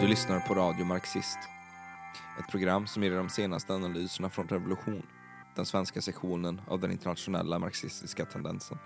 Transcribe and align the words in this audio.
Du 0.00 0.06
lyssnar 0.06 0.40
på 0.40 0.54
Radio 0.54 0.84
Marxist. 0.84 1.38
Ett 2.38 2.48
program 2.50 2.86
som 2.86 3.02
ger 3.02 3.10
dig 3.10 3.18
de 3.18 3.28
senaste 3.28 3.74
analyserna 3.74 4.30
från 4.30 4.48
Revolution, 4.48 5.02
den 5.56 5.66
svenska 5.66 6.00
sektionen 6.00 6.60
av 6.68 6.80
den 6.80 6.92
internationella 6.92 7.58
marxistiska 7.58 8.24
tendensen. 8.24 8.78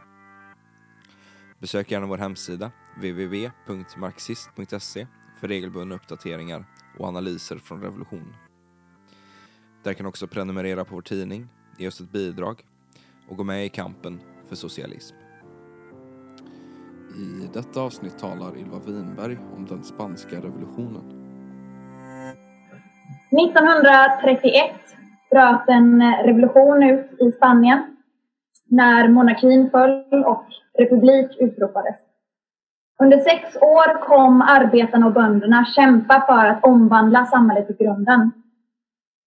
Besök 1.58 1.90
gärna 1.90 2.06
vår 2.06 2.18
hemsida, 2.18 2.70
www.marxist.se, 2.96 5.06
för 5.40 5.48
regelbundna 5.48 5.94
uppdateringar 5.94 6.64
och 6.98 7.08
analyser 7.08 7.58
från 7.58 7.82
Revolution. 7.82 8.34
Där 9.82 9.94
kan 9.94 10.04
du 10.04 10.08
också 10.08 10.26
prenumerera 10.26 10.84
på 10.84 10.94
vår 10.94 11.02
tidning, 11.02 11.48
ge 11.78 11.88
oss 11.88 12.00
ett 12.00 12.12
bidrag 12.12 12.64
och 13.28 13.36
gå 13.36 13.44
med 13.44 13.66
i 13.66 13.68
kampen 13.68 14.20
för 14.48 14.56
socialism. 14.56 15.16
I 17.16 17.48
detta 17.54 17.80
avsnitt 17.80 18.18
talar 18.18 18.56
Ylva 18.56 18.78
Winberg 18.86 19.38
om 19.56 19.66
den 19.66 19.84
spanska 19.84 20.36
revolutionen. 20.36 21.02
1931 23.30 24.70
bröt 25.30 25.68
en 25.68 26.02
revolution 26.24 26.82
ut 26.82 27.20
i 27.20 27.32
Spanien 27.32 27.96
när 28.68 29.08
monarkin 29.08 29.70
föll 29.70 30.24
och 30.24 30.44
republik 30.78 31.36
utropades. 31.40 31.96
Under 33.02 33.18
sex 33.18 33.56
år 33.56 34.06
kom 34.06 34.42
arbetarna 34.42 35.06
och 35.06 35.12
bönderna 35.12 35.64
kämpa 35.64 36.24
för 36.26 36.46
att 36.46 36.64
omvandla 36.64 37.26
samhället 37.26 37.70
i 37.70 37.84
grunden. 37.84 38.30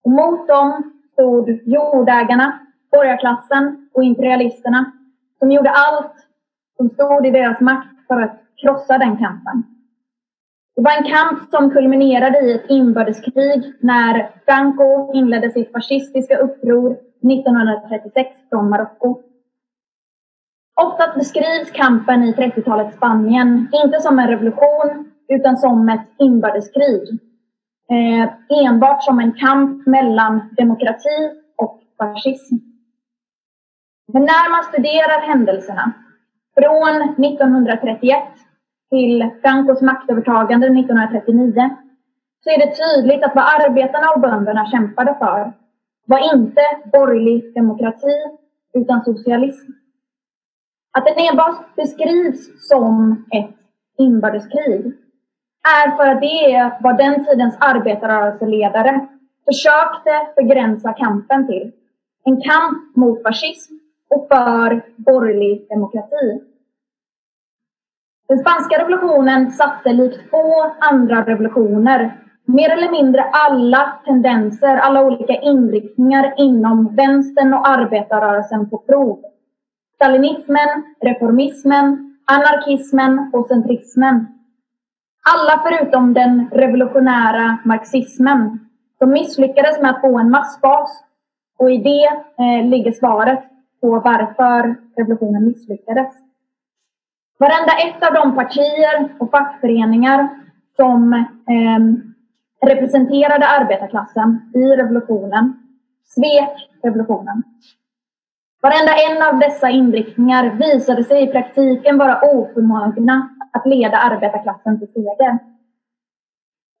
Och 0.04 0.10
mot 0.10 0.48
dem 0.48 0.92
stod 1.12 1.60
jordägarna, 1.64 2.58
borgarklassen 2.90 3.88
och 3.94 4.04
imperialisterna 4.04 4.92
som 5.38 5.52
gjorde 5.52 5.70
allt 5.70 6.27
som 6.78 6.90
stod 6.90 7.26
i 7.26 7.30
deras 7.30 7.60
makt 7.60 8.06
för 8.06 8.20
att 8.20 8.40
krossa 8.56 8.98
den 8.98 9.16
kampen. 9.16 9.64
Det 10.76 10.82
var 10.82 10.96
en 10.96 11.10
kamp 11.10 11.50
som 11.50 11.70
kulminerade 11.70 12.38
i 12.40 12.52
ett 12.52 12.70
inbördeskrig 12.70 13.72
när 13.80 14.30
Franco 14.44 15.12
inledde 15.14 15.50
sitt 15.50 15.72
fascistiska 15.72 16.36
uppror 16.38 16.92
1936 16.92 18.30
från 18.50 18.70
Marocko. 18.70 19.22
Oftast 20.80 21.14
beskrivs 21.14 21.70
kampen 21.72 22.22
i 22.24 22.32
30-talets 22.32 22.96
Spanien 22.96 23.68
inte 23.84 24.00
som 24.00 24.18
en 24.18 24.28
revolution 24.28 25.12
utan 25.28 25.56
som 25.56 25.88
ett 25.88 26.06
inbördeskrig. 26.18 27.18
Eh, 27.90 28.28
enbart 28.66 29.02
som 29.02 29.18
en 29.20 29.32
kamp 29.32 29.86
mellan 29.86 30.54
demokrati 30.56 31.30
och 31.56 31.80
fascism. 31.98 32.54
Men 34.12 34.22
när 34.22 34.50
man 34.50 34.64
studerar 34.64 35.20
händelserna 35.20 35.92
från 36.58 37.24
1931 37.24 38.18
till 38.90 39.30
Francos 39.42 39.82
maktövertagande 39.82 40.66
1939 40.66 41.76
så 42.44 42.50
är 42.50 42.58
det 42.58 42.74
tydligt 42.74 43.24
att 43.24 43.34
vad 43.34 43.44
arbetarna 43.44 44.10
och 44.10 44.20
bönderna 44.20 44.66
kämpade 44.66 45.16
för 45.18 45.52
var 46.06 46.34
inte 46.34 46.60
borgerlig 46.92 47.54
demokrati 47.54 48.38
utan 48.74 49.04
socialism. 49.04 49.72
Att 50.98 51.04
det 51.04 51.28
enbart 51.28 51.76
beskrivs 51.76 52.68
som 52.68 53.24
ett 53.30 53.56
inbördeskrig 53.98 54.92
är 55.76 55.96
för 55.96 56.06
att 56.06 56.20
det 56.20 56.54
är 56.54 56.78
vad 56.80 56.98
den 56.98 57.24
tidens 57.24 57.56
arbetarrörelseledare 57.60 59.08
försökte 59.44 60.32
begränsa 60.36 60.92
kampen 60.92 61.46
till. 61.46 61.72
En 62.24 62.40
kamp 62.40 62.96
mot 62.96 63.22
fascism 63.22 63.74
och 64.10 64.28
för 64.28 64.82
borgerlig 64.96 65.66
demokrati. 65.68 66.47
Den 68.28 68.38
spanska 68.38 68.78
revolutionen 68.78 69.50
satte 69.50 69.92
likt 69.92 70.30
få 70.30 70.72
andra 70.80 71.24
revolutioner 71.26 72.18
mer 72.48 72.70
eller 72.70 72.90
mindre 72.90 73.22
alla 73.22 74.00
tendenser, 74.04 74.76
alla 74.76 75.04
olika 75.06 75.32
inriktningar 75.40 76.34
inom 76.36 76.94
vänstern 76.96 77.54
och 77.54 77.68
arbetarrörelsen 77.68 78.70
på 78.70 78.78
prov. 78.78 79.18
Stalinismen, 79.94 80.68
reformismen, 81.00 82.16
anarkismen 82.24 83.30
och 83.32 83.46
centrismen. 83.46 84.26
Alla 85.30 85.62
förutom 85.64 86.14
den 86.14 86.48
revolutionära 86.52 87.58
marxismen 87.64 88.68
som 88.98 89.10
misslyckades 89.10 89.80
med 89.80 89.90
att 89.90 90.00
få 90.00 90.18
en 90.18 90.30
massbas. 90.30 91.04
Och 91.58 91.70
i 91.70 91.78
det 91.78 92.04
eh, 92.44 92.66
ligger 92.66 92.92
svaret 92.92 93.44
på 93.80 94.00
varför 94.00 94.76
revolutionen 94.96 95.44
misslyckades. 95.44 96.27
Varenda 97.38 97.72
ett 97.72 98.08
av 98.08 98.14
de 98.14 98.34
partier 98.34 99.14
och 99.18 99.30
fackföreningar 99.30 100.28
som 100.76 101.12
eh, 101.12 101.80
representerade 102.68 103.46
arbetarklassen 103.46 104.52
i 104.54 104.76
revolutionen 104.76 105.68
svek 106.04 106.70
revolutionen. 106.82 107.42
Varenda 108.62 108.92
en 108.94 109.22
av 109.22 109.38
dessa 109.38 109.68
inriktningar 109.68 110.50
visade 110.50 111.04
sig 111.04 111.22
i 111.22 111.26
praktiken 111.26 111.98
vara 111.98 112.20
oförmögna 112.20 113.28
att 113.52 113.66
leda 113.66 113.96
arbetarklassen 113.96 114.78
till 114.78 114.88
seger. 114.92 115.38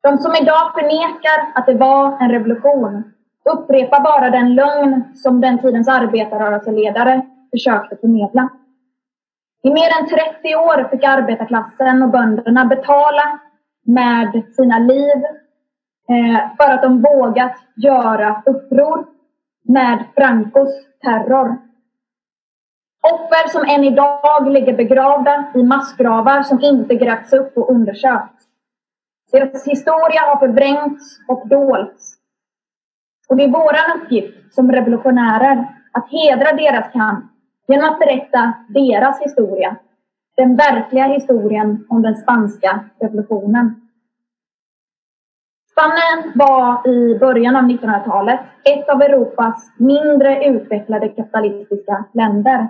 De 0.02 0.18
som 0.18 0.34
idag 0.42 0.72
förnekar 0.74 1.52
att 1.54 1.66
det 1.66 1.74
var 1.74 2.22
en 2.22 2.30
revolution 2.30 3.12
upprepar 3.44 4.00
bara 4.00 4.30
den 4.30 4.54
lögn 4.54 5.04
som 5.14 5.40
den 5.40 5.58
tidens 5.58 5.88
arbetarrörelseledare 5.88 7.26
försökte 7.50 7.96
förmedla. 7.96 8.48
I 9.68 9.70
mer 9.70 10.00
än 10.00 10.08
30 10.08 10.56
år 10.56 10.88
fick 10.90 11.04
arbetarklassen 11.04 12.02
och 12.02 12.08
bönderna 12.08 12.64
betala 12.64 13.40
med 13.86 14.42
sina 14.56 14.78
liv 14.78 15.24
eh, 16.08 16.56
för 16.56 16.70
att 16.70 16.82
de 16.82 17.02
vågat 17.02 17.56
göra 17.76 18.42
uppror 18.46 19.06
med 19.64 20.04
Francos 20.16 20.68
terror. 21.02 21.58
Offer 23.12 23.48
som 23.48 23.64
än 23.74 23.84
idag 23.84 24.48
ligger 24.48 24.76
begravda 24.76 25.44
i 25.54 25.62
massgravar 25.62 26.42
som 26.42 26.60
inte 26.60 26.94
grävts 26.94 27.32
upp 27.32 27.56
och 27.56 27.70
undersökts. 27.70 28.44
Deras 29.32 29.66
historia 29.66 30.20
har 30.20 30.36
förvrängts 30.36 31.18
och 31.28 31.48
dolts. 31.48 32.14
Och 33.28 33.36
det 33.36 33.44
är 33.44 33.48
vår 33.48 33.76
uppgift 33.96 34.54
som 34.54 34.72
revolutionärer 34.72 35.68
att 35.92 36.10
hedra 36.10 36.52
deras 36.52 36.92
kamp 36.92 37.32
genom 37.68 37.90
att 37.90 37.98
berätta 37.98 38.52
deras 38.68 39.20
historia. 39.20 39.76
Den 40.36 40.56
verkliga 40.56 41.04
historien 41.04 41.86
om 41.88 42.02
den 42.02 42.16
spanska 42.16 42.84
revolutionen. 43.00 43.80
Spanien 45.70 46.32
var 46.34 46.88
i 46.88 47.18
början 47.18 47.56
av 47.56 47.62
1900-talet 47.62 48.40
ett 48.64 48.88
av 48.88 49.02
Europas 49.02 49.72
mindre 49.76 50.44
utvecklade 50.44 51.08
kapitalistiska 51.08 52.04
länder. 52.12 52.68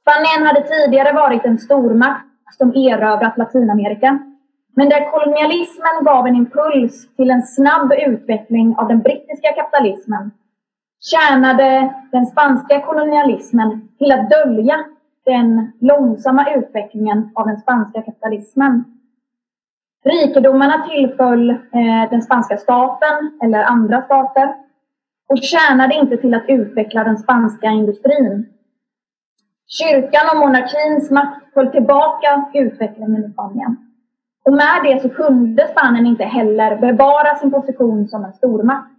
Spanien 0.00 0.46
hade 0.46 0.62
tidigare 0.62 1.12
varit 1.12 1.44
en 1.44 1.58
stormakt 1.58 2.24
som 2.58 2.70
erövrat 2.70 3.38
Latinamerika. 3.38 4.18
Men 4.76 4.88
där 4.88 5.10
kolonialismen 5.10 6.04
gav 6.04 6.26
en 6.26 6.36
impuls 6.36 7.16
till 7.16 7.30
en 7.30 7.42
snabb 7.42 7.92
utveckling 7.92 8.74
av 8.78 8.88
den 8.88 9.02
brittiska 9.02 9.52
kapitalismen 9.52 10.30
tjänade 11.00 11.94
den 12.12 12.26
spanska 12.26 12.80
kolonialismen 12.80 13.88
till 13.98 14.12
att 14.12 14.30
dölja 14.30 14.84
den 15.24 15.72
långsamma 15.80 16.54
utvecklingen 16.54 17.30
av 17.34 17.46
den 17.46 17.56
spanska 17.56 18.02
kapitalismen. 18.02 18.84
Rikedomarna 20.04 20.88
tillföll 20.88 21.50
eh, 21.50 22.10
den 22.10 22.22
spanska 22.22 22.56
staten 22.56 23.38
eller 23.42 23.62
andra 23.62 24.02
stater 24.02 24.54
och 25.28 25.38
tjänade 25.42 25.94
inte 25.94 26.16
till 26.16 26.34
att 26.34 26.48
utveckla 26.48 27.04
den 27.04 27.18
spanska 27.18 27.66
industrin. 27.66 28.46
Kyrkan 29.66 30.28
och 30.32 30.38
monarkins 30.38 31.10
makt 31.10 31.54
höll 31.54 31.70
tillbaka 31.70 32.44
utvecklingen 32.54 33.24
i 33.24 33.32
Spanien. 33.32 33.76
Och 34.44 34.52
med 34.52 34.80
det 34.84 35.02
så 35.02 35.08
kunde 35.08 35.68
Spanien 35.68 36.06
inte 36.06 36.24
heller 36.24 36.76
bevara 36.76 37.36
sin 37.36 37.50
position 37.50 38.08
som 38.08 38.24
en 38.24 38.32
stormakt. 38.32 38.97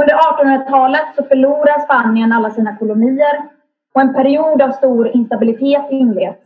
Under 0.00 0.14
1800-talet 0.14 1.16
så 1.16 1.22
förlorar 1.24 1.78
Spanien 1.78 2.32
alla 2.32 2.50
sina 2.50 2.76
kolonier 2.76 3.48
och 3.94 4.00
en 4.00 4.14
period 4.14 4.62
av 4.62 4.70
stor 4.70 5.08
instabilitet 5.08 5.90
inleds. 5.90 6.40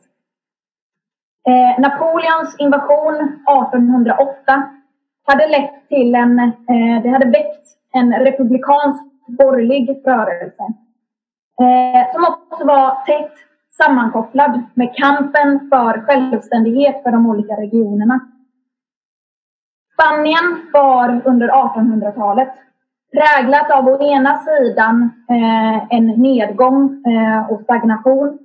Eh, 1.49 1.81
Napoleons 1.81 2.57
invasion 2.59 3.15
1808 3.15 4.71
hade 5.27 5.49
lett 5.49 5.89
till 5.89 6.15
en, 6.15 6.39
eh, 6.39 7.03
det 7.03 7.09
hade 7.09 7.31
väckt 7.31 7.67
en 7.93 8.13
republikansk 8.13 9.03
borgerlig 9.27 10.03
rörelse. 10.05 10.63
Eh, 11.61 12.13
som 12.13 12.25
också 12.25 12.67
var 12.67 13.05
tätt 13.07 13.35
sammankopplad 13.77 14.63
med 14.75 14.97
kampen 14.97 15.69
för 15.71 16.01
självständighet 16.07 17.03
för 17.03 17.11
de 17.11 17.27
olika 17.27 17.55
regionerna. 17.55 18.21
Spanien 19.93 20.71
var 20.73 21.23
under 21.25 21.49
1800-talet 21.49 22.53
präglat 23.13 23.71
av 23.71 23.89
å 23.89 24.03
ena 24.03 24.39
sidan 24.39 25.11
eh, 25.31 25.97
en 25.97 26.07
nedgång 26.07 27.05
eh, 27.07 27.51
och 27.51 27.61
stagnation. 27.63 28.39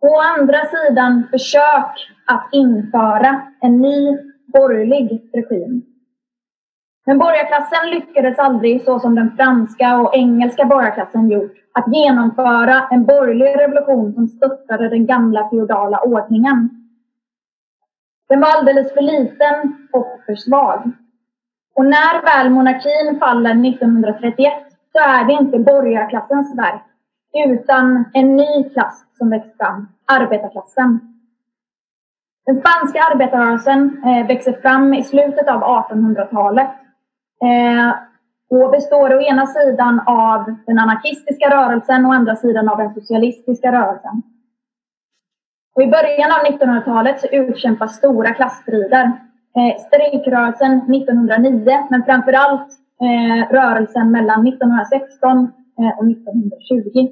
Å 0.00 0.20
andra 0.20 0.58
sidan 0.64 1.28
försök 1.30 1.94
att 2.26 2.48
införa 2.52 3.42
en 3.60 3.80
ny 3.80 4.18
borgerlig 4.46 5.30
regim. 5.32 5.82
Men 7.06 7.18
borgarklassen 7.18 7.90
lyckades 7.90 8.38
aldrig, 8.38 8.84
så 8.84 8.98
som 9.00 9.14
den 9.14 9.36
franska 9.36 9.98
och 9.98 10.14
engelska 10.14 10.64
borgarklassen 10.64 11.30
gjort, 11.30 11.52
att 11.72 11.94
genomföra 11.94 12.88
en 12.90 13.04
borgerlig 13.04 13.60
revolution 13.60 14.14
som 14.14 14.28
störtade 14.28 14.88
den 14.88 15.06
gamla 15.06 15.50
feodala 15.50 16.00
ordningen. 16.00 16.70
Den 18.28 18.40
var 18.40 18.48
alldeles 18.48 18.94
för 18.94 19.00
liten 19.00 19.88
och 19.92 20.20
för 20.26 20.34
svag. 20.34 20.92
Och 21.74 21.84
när 21.84 22.22
väl 22.22 22.50
monarkin 22.50 23.18
faller 23.20 23.50
1931 23.50 24.52
så 24.92 24.98
är 24.98 25.24
det 25.24 25.32
inte 25.32 25.58
borgarklassens 25.58 26.58
verk, 26.58 26.82
utan 27.46 28.04
en 28.12 28.36
ny 28.36 28.70
klass 28.70 29.04
som 29.18 29.30
växer 29.30 29.56
fram, 29.56 29.88
arbetarklassen. 30.06 31.00
Den 32.46 32.56
spanska 32.56 33.02
arbetarrörelsen 33.02 34.02
eh, 34.04 34.26
växer 34.26 34.52
fram 34.52 34.94
i 34.94 35.04
slutet 35.04 35.48
av 35.48 35.62
1800-talet 35.62 36.70
eh, 37.42 37.94
och 38.50 38.70
består 38.70 39.14
å 39.14 39.20
ena 39.20 39.46
sidan 39.46 40.00
av 40.06 40.54
den 40.66 40.78
anarkistiska 40.78 41.50
rörelsen 41.50 42.04
och 42.04 42.10
å 42.10 42.14
andra 42.14 42.36
sidan 42.36 42.68
av 42.68 42.78
den 42.78 42.94
socialistiska 42.94 43.72
rörelsen. 43.72 44.22
Och 45.74 45.82
I 45.82 45.86
början 45.86 46.32
av 46.32 46.38
1900-talet 46.38 47.20
så 47.20 47.26
utkämpas 47.26 47.96
stora 47.96 48.34
klassstrider. 48.34 49.12
Eh, 49.56 49.74
strejkrörelsen 49.86 50.94
1909, 50.94 51.86
men 51.90 52.04
framför 52.04 52.32
allt 52.32 52.68
eh, 53.00 53.52
rörelsen 53.52 54.10
mellan 54.10 54.46
1916 54.46 55.38
eh, 55.78 55.98
och 55.98 56.06
1920. 56.10 57.08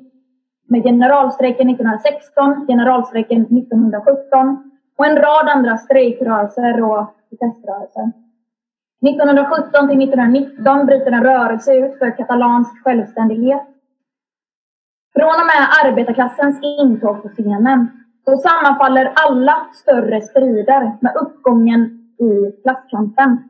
Med 0.69 0.83
generalstrejken 0.83 1.71
1916, 1.71 2.67
generalstrejken 2.69 3.43
1917 3.43 4.71
och 4.99 5.07
en 5.07 5.17
rad 5.17 5.49
andra 5.49 5.77
strejkrörelser 5.79 6.83
och 6.83 7.07
proteströrelser. 7.29 8.13
1917 9.09 9.89
till 9.89 10.03
1919 10.03 10.87
bryter 10.87 11.13
en 11.13 11.25
rörelse 11.25 11.75
ut 11.75 11.99
för 11.99 12.17
katalansk 12.17 12.85
självständighet. 12.85 13.67
Från 15.15 15.37
och 15.41 15.49
med 15.53 15.63
arbetarklassens 15.85 16.61
intåg 16.63 17.23
på 17.23 17.29
scenen 17.29 17.89
så 18.25 18.37
sammanfaller 18.37 19.13
alla 19.15 19.57
större 19.75 20.21
strider 20.21 20.93
med 21.01 21.17
uppgången 21.17 22.00
i 22.21 22.63
klasskampen. 22.63 23.49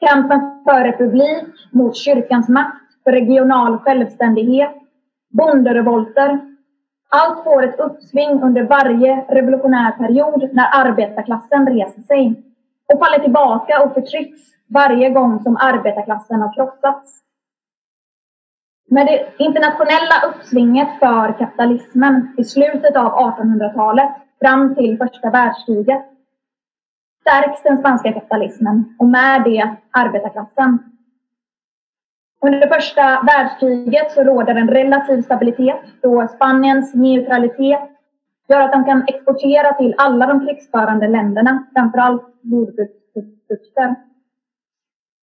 Kampen 0.00 0.40
för 0.64 0.84
republik, 0.84 1.44
mot 1.72 1.96
kyrkans 1.96 2.48
makt, 2.48 2.82
för 3.04 3.12
regional 3.12 3.78
självständighet, 3.78 4.74
bonderevolter. 5.30 6.40
Allt 7.08 7.44
får 7.44 7.62
ett 7.62 7.80
uppsving 7.80 8.42
under 8.42 8.62
varje 8.62 9.24
revolutionär 9.28 9.90
period 9.90 10.48
när 10.52 10.68
arbetarklassen 10.72 11.66
reser 11.66 12.02
sig 12.02 12.42
och 12.92 12.98
faller 12.98 13.18
tillbaka 13.18 13.82
och 13.82 13.94
förtrycks 13.94 14.40
varje 14.68 15.10
gång 15.10 15.42
som 15.42 15.56
arbetarklassen 15.56 16.40
har 16.40 16.54
krossats. 16.54 17.22
Med 18.90 19.06
det 19.06 19.44
internationella 19.44 20.14
uppsvinget 20.28 20.88
för 20.98 21.38
kapitalismen 21.38 22.34
i 22.38 22.44
slutet 22.44 22.96
av 22.96 23.12
1800-talet 23.12 24.10
fram 24.40 24.74
till 24.74 24.98
första 24.98 25.30
världskriget 25.30 26.11
stärks 27.22 27.62
den 27.62 27.78
spanska 27.78 28.12
kapitalismen 28.12 28.96
och 28.98 29.08
med 29.08 29.44
det 29.44 29.76
arbetarklassen. 29.90 30.78
Under 32.40 32.68
första 32.68 33.22
världskriget 33.22 34.12
så 34.12 34.22
råder 34.24 34.54
en 34.54 34.68
relativ 34.68 35.22
stabilitet 35.22 35.82
då 36.02 36.28
Spaniens 36.34 36.94
neutralitet 36.94 37.80
gör 38.48 38.60
att 38.60 38.72
de 38.72 38.84
kan 38.84 39.04
exportera 39.06 39.72
till 39.72 39.94
alla 39.98 40.26
de 40.26 40.46
krigsförande 40.46 41.08
länderna, 41.08 41.64
framförallt 41.74 42.22
jordbruksprodukter. 42.42 43.94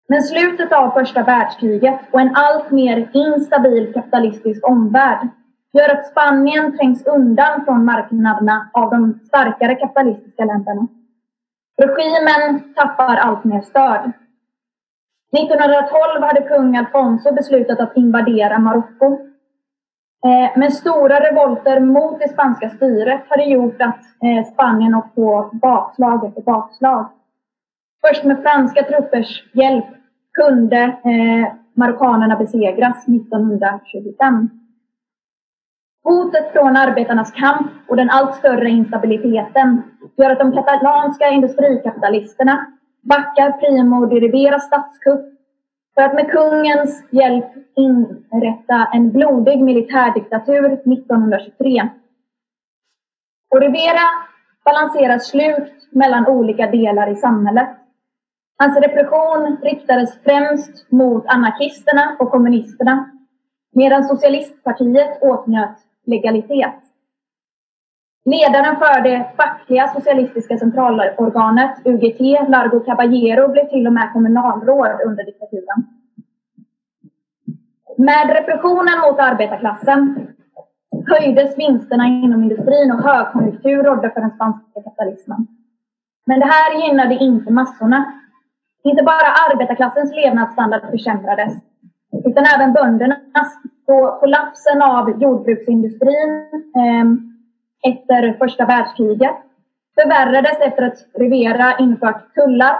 Men 0.07 0.23
slutet 0.23 0.71
av 0.71 0.91
första 0.91 1.23
världskriget 1.23 1.99
och 2.11 2.21
en 2.21 2.35
allt 2.35 2.71
mer 2.71 3.09
instabil 3.13 3.93
kapitalistisk 3.93 4.67
omvärld 4.67 5.27
gör 5.73 5.89
att 5.89 6.07
Spanien 6.07 6.77
trängs 6.77 7.05
undan 7.05 7.65
från 7.65 7.85
marknaderna 7.85 8.69
av 8.73 8.89
de 8.89 9.19
starkare 9.27 9.75
kapitalistiska 9.75 10.45
länderna. 10.45 10.87
Regimen 11.79 12.73
tappar 12.73 13.15
allt 13.15 13.43
mer 13.43 13.61
stöd. 13.61 14.11
1912 15.37 16.23
hade 16.23 16.41
kung 16.41 16.77
Alfonso 16.77 17.31
beslutat 17.31 17.79
att 17.79 17.97
invadera 17.97 18.59
Marocko. 18.59 19.05
Eh, 20.25 20.51
men 20.59 20.71
stora 20.71 21.19
revolter 21.19 21.79
mot 21.79 22.19
det 22.19 22.29
spanska 22.29 22.69
styret 22.69 23.21
hade 23.29 23.43
gjort 23.43 23.81
att 23.81 23.99
eh, 24.23 24.45
Spanien 24.53 24.95
åkt 24.95 25.15
på 25.15 25.49
bakslag 25.53 26.25
efter 26.25 26.41
bakslag. 26.41 27.09
Först 28.07 28.23
med 28.23 28.41
franska 28.41 28.83
truppers 28.83 29.43
hjälp 29.53 29.85
kunde 30.33 30.77
eh, 30.83 31.53
marockanerna 31.73 32.35
besegras 32.35 33.07
1925. 33.07 34.58
Hotet 36.09 36.51
från 36.51 36.77
arbetarnas 36.77 37.31
kamp 37.31 37.71
och 37.87 37.95
den 37.95 38.09
allt 38.09 38.35
större 38.35 38.69
instabiliteten 38.69 39.83
gör 40.17 40.29
att 40.29 40.39
de 40.39 40.51
katalanska 40.51 41.29
industrikapitalisterna 41.29 42.67
backar 43.01 43.51
Primo 43.51 44.05
de 44.05 44.19
Riveras 44.19 44.65
statskupp 44.65 45.25
för 45.95 46.01
att 46.01 46.13
med 46.13 46.31
kungens 46.31 47.03
hjälp 47.11 47.45
inrätta 47.75 48.87
en 48.93 49.11
blodig 49.11 49.61
militärdiktatur 49.61 50.65
1923. 50.73 51.89
Och 53.49 53.61
Rivera 53.61 54.07
balanserar 54.65 55.19
slut 55.19 55.87
mellan 55.91 56.27
olika 56.27 56.71
delar 56.71 57.11
i 57.11 57.15
samhället. 57.15 57.69
Hans 58.57 58.77
repression 58.77 59.57
riktades 59.61 60.23
främst 60.23 60.91
mot 60.91 61.25
anarkisterna 61.27 62.17
och 62.19 62.31
kommunisterna 62.31 63.11
medan 63.71 64.03
socialistpartiet 64.03 65.21
åtnjöt 65.21 65.88
legalitet. 66.09 66.79
Ledaren 68.25 68.75
för 68.75 69.01
det 69.01 69.29
fackliga 69.37 69.87
socialistiska 69.87 70.57
centralorganet 70.57 71.71
UGT, 71.85 72.19
Largo 72.49 72.79
Caballero, 72.79 73.47
blev 73.47 73.69
till 73.69 73.87
och 73.87 73.93
med 73.93 74.13
kommunalråd 74.13 75.01
under 75.05 75.23
diktaturen. 75.25 75.79
Med 77.97 78.29
repressionen 78.29 78.99
mot 78.99 79.19
arbetarklassen 79.19 80.27
höjdes 81.07 81.57
vinsterna 81.57 82.07
inom 82.07 82.43
industrin 82.43 82.91
och 82.91 83.03
högkonjunktur 83.03 83.83
rådde 83.83 84.09
för 84.09 84.21
den 84.21 84.31
spanska 84.31 84.81
kapitalismen. 84.83 85.47
Men 86.25 86.39
det 86.39 86.45
här 86.45 86.87
gynnade 86.87 87.15
inte 87.15 87.53
massorna. 87.53 88.13
Inte 88.83 89.03
bara 89.03 89.29
arbetarklassens 89.49 90.15
levnadsstandard 90.15 90.91
försämrades, 90.91 91.53
utan 92.25 92.45
även 92.55 92.73
böndernas. 92.73 93.57
Så 93.89 94.17
kollapsen 94.19 94.81
av 94.81 95.21
jordbruksindustrin 95.21 96.29
eh, 96.75 97.05
efter 97.91 98.37
första 98.37 98.65
världskriget 98.65 99.35
förvärrades 99.95 100.59
efter 100.59 100.83
att 100.83 100.97
Rivera 101.13 101.77
infört 101.77 102.33
tullar 102.33 102.73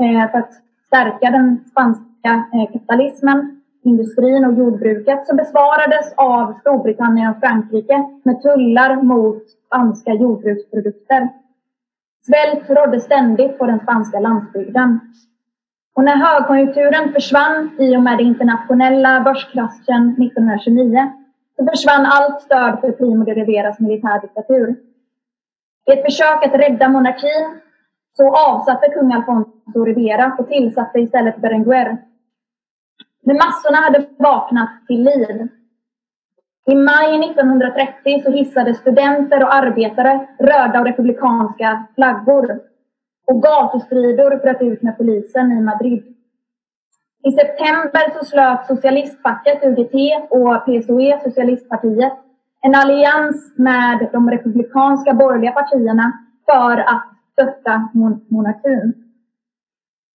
eh, 0.00 0.30
för 0.30 0.38
att 0.38 0.52
stärka 0.86 1.30
den 1.30 1.64
spanska 1.70 2.44
eh, 2.54 2.72
kapitalismen, 2.72 3.62
industrin 3.84 4.44
och 4.44 4.54
jordbruket 4.58 5.26
som 5.26 5.36
besvarades 5.36 6.14
av 6.16 6.54
Storbritannien 6.60 7.30
och 7.30 7.40
Frankrike 7.40 8.04
med 8.22 8.42
tullar 8.42 9.02
mot 9.02 9.42
spanska 9.66 10.12
jordbruksprodukter. 10.12 11.28
Svält 12.26 12.70
rådde 12.70 13.00
ständigt 13.00 13.58
på 13.58 13.66
den 13.66 13.80
spanska 13.80 14.20
landsbygden. 14.20 15.00
Och 15.96 16.04
när 16.04 16.16
högkonjunkturen 16.16 17.12
försvann 17.12 17.70
i 17.78 17.96
och 17.96 18.02
med 18.02 18.18
den 18.18 18.26
internationella 18.26 19.20
börskraschen 19.20 20.22
1929 20.22 21.12
så 21.56 21.66
försvann 21.66 22.06
allt 22.06 22.42
stöd 22.42 22.80
för 22.80 22.92
Primo 22.92 23.24
de 23.24 23.34
Riveras 23.34 23.80
militärdiktatur. 23.80 24.76
I 25.86 25.92
ett 25.92 26.04
försök 26.04 26.46
att 26.46 26.54
rädda 26.54 26.88
monarkin 26.88 27.60
så 28.16 28.36
avsatte 28.36 28.88
kung 28.88 29.12
Alfonso 29.12 29.84
Rivera 29.84 30.36
och 30.38 30.48
tillsatte 30.48 30.98
istället 30.98 31.36
Berenguer. 31.36 31.98
Men 33.22 33.36
massorna 33.36 33.76
hade 33.76 34.06
vaknat 34.18 34.70
till 34.86 35.04
liv. 35.04 35.48
I 36.66 36.74
maj 36.74 37.30
1930 37.30 38.22
så 38.24 38.30
hissade 38.30 38.74
studenter 38.74 39.42
och 39.42 39.54
arbetare 39.54 40.26
röda 40.38 40.80
och 40.80 40.86
republikanska 40.86 41.84
flaggor 41.94 42.60
och 43.26 43.42
gatustrider 43.42 44.36
bröt 44.36 44.62
ut 44.62 44.82
med 44.82 44.96
polisen 44.96 45.52
i 45.52 45.60
Madrid. 45.60 46.16
I 47.28 47.32
september 47.32 48.18
så 48.18 48.24
slöt 48.24 48.66
socialistfacket 48.66 49.64
UGT 49.64 49.94
och 50.30 50.64
PSOE, 50.66 51.20
Socialistpartiet, 51.24 52.12
en 52.60 52.74
allians 52.74 53.52
med 53.56 54.08
de 54.12 54.30
republikanska 54.30 55.14
borgerliga 55.14 55.52
partierna 55.52 56.12
för 56.46 56.78
att 56.78 57.06
stötta 57.32 57.88
monarkin. 58.28 58.94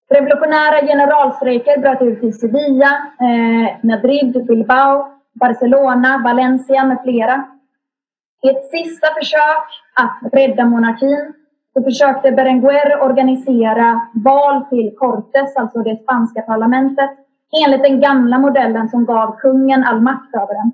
Revolutionära 0.09 0.87
generalstrejker 0.87 1.77
bröt 1.77 2.01
ut 2.01 2.23
i 2.23 2.31
Sevilla, 2.31 3.11
eh, 3.19 3.87
Madrid, 3.87 4.45
Bilbao, 4.45 5.07
Barcelona, 5.33 6.21
Valencia 6.23 6.85
med 6.85 6.97
flera. 7.03 7.47
I 8.43 8.49
ett 8.49 8.65
sista 8.69 9.07
försök 9.19 9.67
att 9.95 10.33
rädda 10.33 10.65
monarkin 10.65 11.33
så 11.73 11.83
försökte 11.83 12.31
Berenguer 12.31 13.01
organisera 13.01 14.01
val 14.13 14.65
till 14.69 14.95
Cortes, 14.97 15.55
alltså 15.55 15.79
det 15.79 16.03
spanska 16.03 16.41
parlamentet, 16.41 17.09
enligt 17.65 17.83
den 17.83 18.01
gamla 18.01 18.39
modellen 18.39 18.89
som 18.89 19.05
gav 19.05 19.37
kungen 19.37 19.83
all 19.83 20.01
makt 20.01 20.35
över 20.35 20.53
den. 20.53 20.71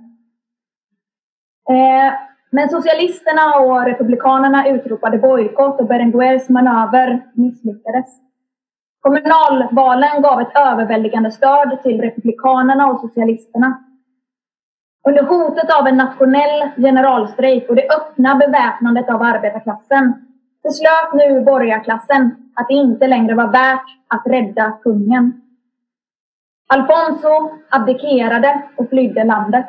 Eh, 1.69 2.13
men 2.49 2.69
socialisterna 2.69 3.55
och 3.59 3.85
republikanerna 3.85 4.67
utropade 4.67 5.17
bojkott 5.17 5.79
och 5.79 5.87
Berenguers 5.87 6.49
manöver 6.49 7.25
misslyckades. 7.33 8.21
Kommunalvalen 9.01 10.21
gav 10.21 10.41
ett 10.41 10.57
överväldigande 10.57 11.31
stöd 11.31 11.79
till 11.83 12.01
republikanerna 12.01 12.87
och 12.87 12.99
socialisterna. 12.99 13.83
Under 15.07 15.23
hotet 15.23 15.79
av 15.79 15.87
en 15.87 15.97
nationell 15.97 16.69
generalstrejk 16.77 17.69
och 17.69 17.75
det 17.75 17.89
öppna 17.89 18.35
beväpnandet 18.35 19.09
av 19.09 19.21
arbetarklassen 19.21 20.26
beslöt 20.67 21.13
nu 21.13 21.41
borgarklassen 21.41 22.35
att 22.55 22.67
det 22.67 22.73
inte 22.73 23.07
längre 23.07 23.35
var 23.35 23.47
värt 23.47 23.89
att 24.07 24.27
rädda 24.27 24.71
kungen. 24.83 25.41
Alfonso 26.67 27.51
abdikerade 27.69 28.61
och 28.75 28.89
flydde 28.89 29.23
landet. 29.23 29.65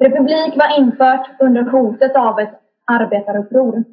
Republik 0.00 0.56
var 0.56 0.78
infört 0.78 1.30
under 1.40 1.62
hotet 1.62 2.16
av 2.16 2.40
ett 2.40 2.60
arbetaruppror. 2.84 3.84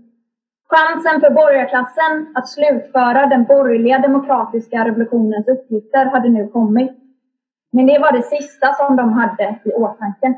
Chansen 0.70 1.22
för 1.22 1.30
borgarklassen 1.30 2.34
att 2.36 2.50
slutföra 2.50 3.26
den 3.26 3.44
borgerliga 3.44 4.00
demokratiska 4.00 4.86
revolutionens 4.86 5.48
uppgifter 5.48 6.06
hade 6.06 6.30
nu 6.30 6.48
kommit. 6.48 6.92
Men 7.72 7.86
det 7.86 8.00
var 8.00 8.12
det 8.12 8.24
sista 8.24 8.74
som 8.74 8.96
de 8.96 9.14
hade 9.14 9.60
i 9.64 9.74
åtanke. 9.74 10.34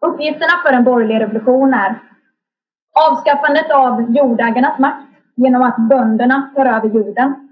Uppgifterna 0.00 0.52
för 0.66 0.72
en 0.72 0.84
borgerlig 0.84 1.20
revolution 1.20 1.74
är 1.74 2.00
avskaffandet 3.10 3.70
av 3.70 4.16
jordägarnas 4.16 4.78
makt 4.78 5.06
genom 5.34 5.62
att 5.62 5.76
bönderna 5.78 6.50
tar 6.54 6.66
över 6.66 6.88
jorden, 6.88 7.48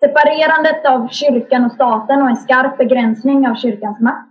separerandet 0.00 0.86
av 0.86 1.08
kyrkan 1.08 1.64
och 1.64 1.72
staten 1.72 2.22
och 2.22 2.28
en 2.28 2.36
skarp 2.36 2.78
begränsning 2.78 3.48
av 3.48 3.54
kyrkans 3.54 4.00
makt, 4.00 4.28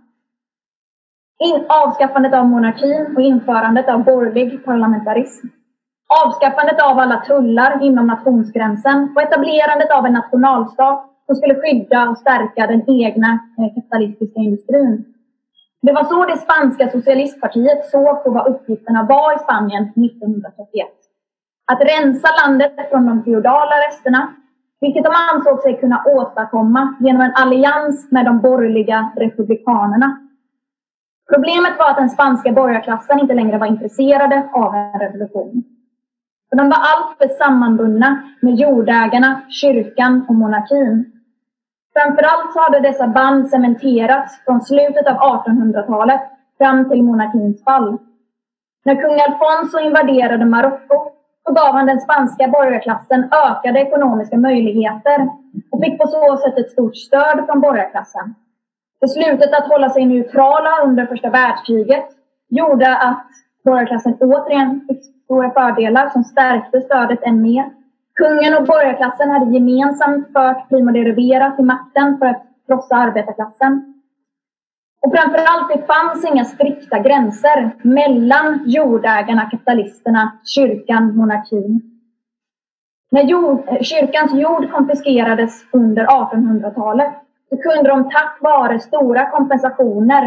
in, 1.38 1.64
avskaffandet 1.68 2.34
av 2.34 2.46
monarkin 2.46 3.16
och 3.16 3.22
införandet 3.22 3.88
av 3.88 4.04
borgerlig 4.04 4.64
parlamentarism, 4.64 5.46
avskaffandet 6.24 6.82
av 6.82 6.98
alla 6.98 7.20
tullar 7.20 7.82
inom 7.82 8.06
nationsgränsen 8.06 9.12
och 9.16 9.22
etablerandet 9.22 9.90
av 9.90 10.06
en 10.06 10.12
nationalstat 10.12 11.10
som 11.26 11.36
skulle 11.36 11.54
skydda 11.54 12.08
och 12.08 12.18
stärka 12.18 12.66
den 12.66 12.90
egna 12.90 13.38
eh, 13.58 13.74
kapitalistiska 13.74 14.40
industrin. 14.40 15.15
Det 15.86 15.92
var 15.92 16.04
så 16.04 16.24
det 16.24 16.36
spanska 16.36 16.90
socialistpartiet 16.90 17.90
såg 17.90 18.24
på 18.24 18.30
vad 18.30 18.46
uppgifterna 18.46 19.02
var 19.02 19.34
i 19.34 19.38
Spanien 19.38 19.82
1931. 19.82 20.88
Att 21.72 21.80
rensa 21.80 22.28
landet 22.42 22.72
från 22.90 23.06
de 23.06 23.24
feodala 23.24 23.76
resterna, 23.88 24.34
vilket 24.80 25.04
de 25.04 25.12
ansåg 25.32 25.62
sig 25.62 25.80
kunna 25.80 26.04
åstadkomma 26.06 26.96
genom 27.00 27.22
en 27.22 27.34
allians 27.34 28.10
med 28.10 28.24
de 28.24 28.40
borgerliga 28.40 29.12
republikanerna. 29.16 30.18
Problemet 31.34 31.78
var 31.78 31.90
att 31.90 31.96
den 31.96 32.10
spanska 32.10 32.52
borgarklassen 32.52 33.20
inte 33.20 33.34
längre 33.34 33.58
var 33.58 33.66
intresserade 33.66 34.48
av 34.52 34.74
en 34.74 35.00
revolution. 35.00 35.64
För 36.48 36.56
de 36.56 36.68
var 36.68 36.78
alltför 36.92 37.28
sammanbundna 37.28 38.22
med 38.40 38.54
jordägarna, 38.54 39.40
kyrkan 39.48 40.26
och 40.28 40.34
monarkin. 40.34 41.15
Framförallt 41.96 42.52
så 42.52 42.60
hade 42.60 42.80
dessa 42.80 43.06
band 43.06 43.48
cementerats 43.48 44.44
från 44.44 44.62
slutet 44.62 45.06
av 45.06 45.16
1800-talet 45.16 46.20
fram 46.58 46.88
till 46.88 47.02
monarkins 47.02 47.64
fall. 47.64 47.98
När 48.84 48.94
kung 49.02 49.20
Alfonso 49.20 49.78
invaderade 49.78 50.44
Marocko 50.44 51.10
så 51.46 51.52
gav 51.52 51.72
han 51.72 51.86
den 51.86 52.00
spanska 52.00 52.48
borgarklassen 52.48 53.30
ökade 53.46 53.80
ekonomiska 53.80 54.36
möjligheter 54.36 55.28
och 55.70 55.80
fick 55.84 55.98
på 56.00 56.06
så 56.06 56.36
sätt 56.36 56.58
ett 56.58 56.70
stort 56.70 56.96
stöd 56.96 57.46
från 57.46 57.60
borgarklassen. 57.60 58.34
Beslutet 59.00 59.54
att 59.54 59.68
hålla 59.68 59.90
sig 59.90 60.06
neutrala 60.06 60.82
under 60.84 61.06
första 61.06 61.30
världskriget 61.30 62.06
gjorde 62.48 62.96
att 62.96 63.26
borgarklassen 63.64 64.16
återigen 64.20 64.84
fick 64.88 65.04
stora 65.24 65.50
fördelar 65.50 66.08
som 66.08 66.24
stärkte 66.24 66.80
stödet 66.80 67.22
än 67.22 67.42
mer. 67.42 67.70
Kungen 68.16 68.54
och 68.54 68.66
borgarklassen 68.66 69.30
hade 69.30 69.54
gemensamt 69.54 70.32
fört 70.32 70.68
Primo 70.68 70.90
de 70.90 71.04
Rivera 71.04 71.50
till 71.50 71.64
makten 71.64 72.18
för 72.18 72.26
att 72.26 72.42
krossa 72.66 72.96
arbetarklassen. 72.96 73.94
Och 75.02 75.12
framförallt, 75.12 75.68
det 75.68 75.86
fanns 75.86 76.24
inga 76.24 76.44
strikta 76.44 76.98
gränser 76.98 77.76
mellan 77.82 78.60
jordägarna, 78.66 79.50
kapitalisterna, 79.50 80.38
kyrkan, 80.44 81.16
monarkin. 81.16 81.96
När 83.10 83.22
jord, 83.22 83.68
eh, 83.68 83.80
kyrkans 83.80 84.34
jord 84.34 84.70
konfiskerades 84.72 85.64
under 85.72 86.06
1800-talet 86.06 87.14
så 87.48 87.56
kunde 87.56 87.90
de 87.90 88.10
tack 88.10 88.38
vare 88.40 88.80
stora 88.80 89.30
kompensationer 89.30 90.24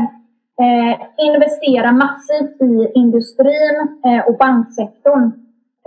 eh, 0.62 1.02
investera 1.18 1.92
massivt 1.92 2.62
i 2.62 2.92
industrin 2.96 4.02
eh, 4.06 4.28
och 4.28 4.38
banksektorn. 4.38 5.32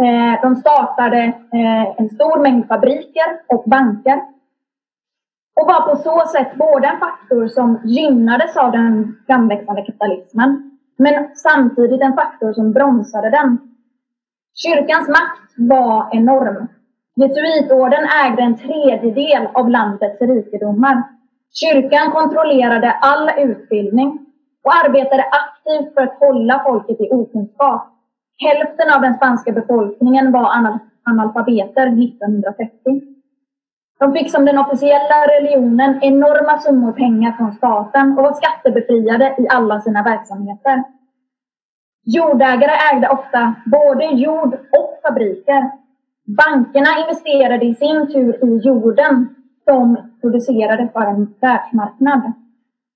Eh, 0.02 0.40
de 0.42 0.56
startade 0.56 1.18
eh, 1.52 2.00
en 2.00 2.09
stor 2.09 2.40
mängd 2.40 2.68
fabriker 2.68 3.40
och 3.49 3.64
banker 3.66 4.21
och 5.61 5.66
var 5.66 5.80
på 5.80 5.97
så 5.97 6.26
sätt 6.26 6.56
både 6.56 6.88
en 6.88 7.00
faktor 7.00 7.49
som 7.49 7.80
gynnades 7.85 8.56
av 8.56 8.73
den 8.73 9.16
framväxande 9.26 9.82
kapitalismen 9.82 10.78
men 10.97 11.28
samtidigt 11.35 12.02
en 12.02 12.14
faktor 12.14 12.52
som 12.52 12.73
bromsade 12.73 13.30
den. 13.30 13.59
Kyrkans 14.54 15.09
makt 15.09 15.52
var 15.56 16.09
enorm. 16.12 16.68
Jesuitorden 17.14 18.04
ägde 18.25 18.42
en 18.42 18.59
tredjedel 18.59 19.49
av 19.54 19.71
landets 19.71 20.21
rikedomar. 20.21 21.02
Kyrkan 21.52 22.11
kontrollerade 22.11 22.90
all 22.90 23.30
utbildning 23.38 24.26
och 24.62 24.75
arbetade 24.85 25.23
aktivt 25.23 25.94
för 25.94 26.02
att 26.02 26.18
hålla 26.21 26.62
folket 26.66 27.00
i 27.00 27.09
okunskap. 27.11 27.91
Hälften 28.42 28.94
av 28.94 29.00
den 29.00 29.14
spanska 29.14 29.52
befolkningen 29.52 30.32
var 30.32 30.50
analfabeter 31.04 31.87
1930. 31.87 33.02
De 33.99 34.12
fick 34.12 34.30
som 34.30 34.44
den 34.44 34.58
officiella 34.58 35.26
religionen 35.26 35.99
enorma 36.02 36.58
summor 36.58 36.92
pengar 36.92 37.32
från 37.32 37.52
staten 37.52 38.18
och 38.18 38.25
var 38.25 38.32
skattebefriade 38.32 39.34
i 39.38 39.46
alla 39.49 39.80
sina 39.80 40.02
verksamheter. 40.02 40.82
Jordägare 42.04 42.72
ägde 42.92 43.08
ofta 43.08 43.54
både 43.66 44.04
jord 44.04 44.54
och 44.54 44.99
fabriker. 45.02 45.70
Bankerna 46.25 46.88
investerade 47.00 47.64
i 47.64 47.75
sin 47.75 48.12
tur 48.12 48.44
i 48.44 48.56
jorden 48.58 49.34
som 49.64 49.96
producerade 50.20 50.88
för 50.92 51.00
en 51.00 51.34
världsmarknad. 51.40 52.32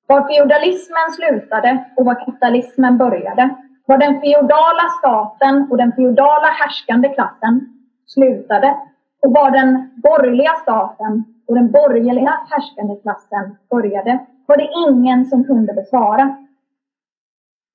Var 0.06 0.28
feodalismen 0.28 1.12
slutade 1.16 1.84
och 1.96 2.04
var 2.04 2.14
kapitalismen 2.14 2.98
började. 2.98 3.54
Var 3.86 3.98
den 3.98 4.20
feodala 4.20 4.88
staten 4.98 5.68
och 5.70 5.76
den 5.76 5.92
feodala 5.92 6.46
härskande 6.46 7.08
klassen 7.08 7.68
slutade 8.06 8.76
och 9.22 9.32
var 9.32 9.50
den 9.50 9.90
borgerliga 9.96 10.52
staten 10.62 11.24
och 11.48 11.54
den 11.54 11.70
borgerliga 11.70 12.40
härskande 12.50 12.96
klassen 12.96 13.56
började 13.70 14.18
var 14.46 14.56
det 14.56 14.68
ingen 14.88 15.24
som 15.24 15.44
kunde 15.44 15.72
besvara. 15.72 16.36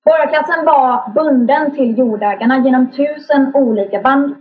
Borgarklassen 0.06 0.66
var 0.66 1.10
bunden 1.16 1.72
till 1.72 1.98
jordägarna 1.98 2.58
genom 2.58 2.92
tusen 2.92 3.52
olika 3.56 4.02
band. 4.02 4.36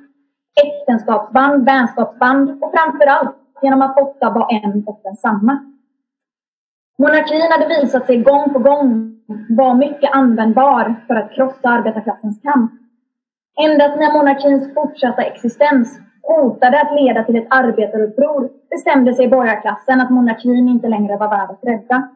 Äktenskapsband, 0.65 1.65
vänskapsband 1.65 2.63
och 2.63 2.73
framförallt 2.73 3.37
genom 3.63 3.83
att 3.83 4.01
ofta 4.01 4.31
vara 4.31 4.49
en 4.49 4.85
och 4.87 5.01
densamma. 5.05 5.71
Monarkin 7.01 7.53
hade 7.53 7.67
visat 7.67 8.07
sig 8.07 8.23
gång 8.23 8.53
på 8.53 8.59
gång 8.59 9.15
vara 9.49 9.75
mycket 9.75 10.13
användbar 10.13 10.95
för 11.07 11.15
att 11.15 11.33
krossa 11.33 11.69
arbetarklassens 11.69 12.41
kamp. 12.43 12.73
Endast 13.65 13.97
när 13.99 14.13
monarkins 14.13 14.75
fortsatta 14.75 15.23
existens 15.23 15.99
hotade 16.23 16.81
att 16.81 16.95
leda 17.01 17.25
till 17.25 17.37
ett 17.37 17.47
arbetaruppror 17.51 18.51
bestämde 18.71 19.15
sig 19.15 19.29
borgarklassen 19.29 20.01
att 20.01 20.11
monarkin 20.11 20.69
inte 20.69 20.89
längre 20.89 21.17
var 21.17 21.29
värd 21.29 21.51
att 21.51 21.65
rädda. 21.65 22.09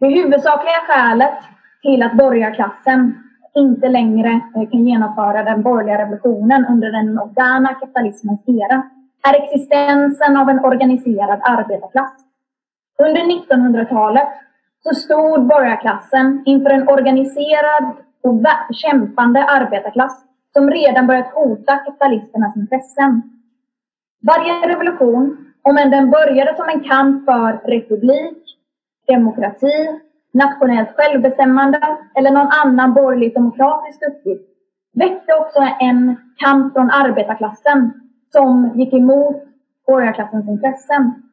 Det 0.00 0.08
huvudsakliga 0.08 0.80
skälet 0.88 1.38
till 1.82 2.02
att 2.02 2.16
borgarklassen 2.16 3.14
inte 3.54 3.88
längre 3.88 4.40
kan 4.70 4.86
genomföra 4.86 5.42
den 5.44 5.62
borgerliga 5.62 5.98
revolutionen 5.98 6.66
under 6.66 6.92
den 6.92 7.14
moderna 7.14 7.74
kapitalismens 7.74 8.40
era 8.46 8.82
är 9.28 9.42
existensen 9.42 10.36
av 10.36 10.48
en 10.48 10.64
organiserad 10.64 11.40
arbetarklass. 11.42 12.29
Under 13.06 13.20
1900-talet 13.20 14.28
så 14.82 14.94
stod 14.94 15.46
borgarklassen 15.46 16.42
inför 16.46 16.70
en 16.70 16.88
organiserad 16.88 17.84
och 18.22 18.74
kämpande 18.74 19.44
arbetarklass 19.44 20.24
som 20.52 20.70
redan 20.70 21.06
börjat 21.06 21.34
hota 21.34 21.76
kapitalisternas 21.76 22.56
intressen. 22.56 23.22
Varje 24.22 24.68
revolution, 24.68 25.52
om 25.62 25.76
än 25.76 25.90
den 25.90 26.10
började 26.10 26.56
som 26.56 26.68
en 26.68 26.80
kamp 26.80 27.24
för 27.24 27.60
republik, 27.64 28.38
demokrati, 29.06 30.00
nationellt 30.32 30.96
självbestämmande 30.96 31.98
eller 32.14 32.30
någon 32.30 32.48
annan 32.64 32.94
borgerlig 32.94 33.34
demokratisk 33.34 34.02
uppgift, 34.02 34.48
väckte 34.92 35.34
också 35.34 35.58
en 35.80 36.16
kamp 36.36 36.72
från 36.72 36.90
arbetarklassen 36.90 37.92
som 38.32 38.72
gick 38.74 38.92
emot 38.92 39.42
borgarklassens 39.86 40.48
intressen. 40.48 41.29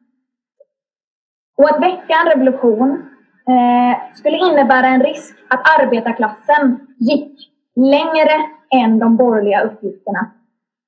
Och 1.58 1.70
att 1.70 1.82
väcka 1.82 2.14
en 2.14 2.30
revolution 2.30 3.08
eh, 3.48 4.14
skulle 4.14 4.36
innebära 4.36 4.86
en 4.86 5.02
risk 5.02 5.36
att 5.48 5.80
arbetarklassen 5.80 6.80
gick 6.98 7.50
längre 7.76 8.34
än 8.70 8.98
de 8.98 9.16
borgerliga 9.16 9.62
uppgifterna. 9.62 10.30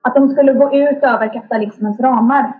Att 0.03 0.15
de 0.15 0.29
skulle 0.29 0.53
gå 0.53 0.75
ut 0.75 1.03
över 1.03 1.33
kapitalismens 1.33 2.01
ramar. 2.01 2.53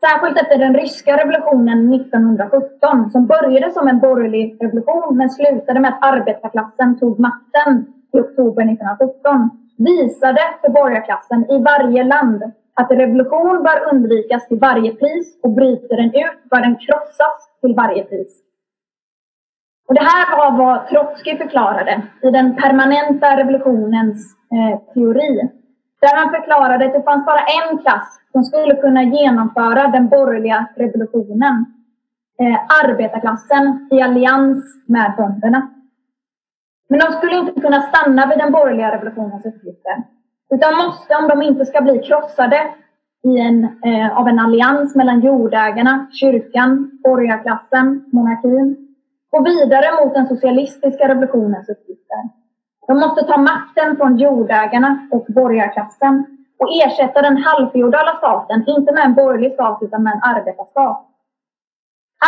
Särskilt 0.00 0.40
efter 0.40 0.58
den 0.58 0.74
ryska 0.74 1.16
revolutionen 1.16 1.94
1917 1.94 3.10
som 3.10 3.26
började 3.26 3.70
som 3.70 3.88
en 3.88 3.98
borgerlig 3.98 4.56
revolution 4.60 5.16
men 5.16 5.30
slutade 5.30 5.80
med 5.80 5.88
att 5.88 6.04
arbetarklassen 6.04 6.98
tog 6.98 7.20
makten 7.20 7.86
i 8.12 8.20
oktober 8.20 8.62
1917 8.62 9.50
visade 9.78 10.40
för 10.60 10.68
borgarklassen 10.68 11.50
i 11.50 11.58
varje 11.58 12.04
land 12.04 12.42
att 12.74 12.90
revolution 12.90 13.62
bör 13.62 13.92
undvikas 13.92 14.48
till 14.48 14.58
varje 14.58 14.94
pris 14.94 15.38
och 15.42 15.50
bryter 15.50 15.96
den 15.96 16.14
ut 16.14 16.50
bör 16.50 16.60
den 16.60 16.76
krossas 16.76 17.50
till 17.60 17.74
varje 17.74 18.04
pris. 18.04 18.42
Och 19.88 19.94
det 19.94 20.04
här 20.04 20.36
var 20.36 20.58
vad 20.58 20.86
Trotskij 20.88 21.38
förklarade 21.38 22.02
i 22.22 22.30
den 22.30 22.56
permanenta 22.56 23.36
revolutionens 23.36 24.36
eh, 24.52 24.92
teori. 24.94 25.48
Där 26.00 26.16
han 26.16 26.30
förklarade 26.30 26.86
att 26.86 26.92
det 26.92 27.02
fanns 27.02 27.26
bara 27.26 27.40
en 27.40 27.78
klass 27.78 28.20
som 28.32 28.44
skulle 28.44 28.74
kunna 28.76 29.02
genomföra 29.02 29.88
den 29.88 30.08
borgerliga 30.08 30.66
revolutionen. 30.76 31.66
Eh, 32.40 32.58
arbetarklassen 32.84 33.88
i 33.90 34.00
allians 34.00 34.64
med 34.86 35.12
bönderna. 35.16 35.70
Men 36.88 36.98
de 36.98 37.12
skulle 37.12 37.36
inte 37.36 37.60
kunna 37.60 37.82
stanna 37.82 38.26
vid 38.26 38.38
den 38.38 38.52
borgerliga 38.52 38.94
revolutionens 38.94 39.46
uppgifter. 39.46 40.02
Utan 40.54 40.76
måste, 40.76 41.16
om 41.16 41.28
de 41.28 41.42
inte 41.42 41.64
ska 41.64 41.80
bli 41.80 41.98
krossade 41.98 42.74
i 43.24 43.38
en, 43.38 43.64
eh, 43.64 44.18
av 44.18 44.28
en 44.28 44.38
allians 44.38 44.94
mellan 44.94 45.20
jordägarna, 45.20 46.06
kyrkan, 46.12 46.90
borgarklassen, 47.04 48.04
monarkin, 48.12 48.88
gå 49.30 49.42
vidare 49.42 50.04
mot 50.04 50.14
den 50.14 50.26
socialistiska 50.26 51.08
revolutionens 51.08 51.68
uppgifter. 51.68 52.22
De 52.86 52.98
måste 53.00 53.24
ta 53.24 53.36
makten 53.36 53.96
från 53.96 54.16
jordägarna 54.16 55.08
och 55.10 55.26
borgarklassen 55.28 56.26
och 56.58 56.68
ersätta 56.72 57.22
den 57.22 57.36
halvfeodala 57.36 58.16
staten, 58.16 58.64
inte 58.66 58.92
med 58.92 59.04
en 59.04 59.14
borgerlig 59.14 59.52
stat 59.52 59.78
utan 59.82 60.02
med 60.02 60.12
en 60.12 60.22
arbetarstat. 60.22 61.08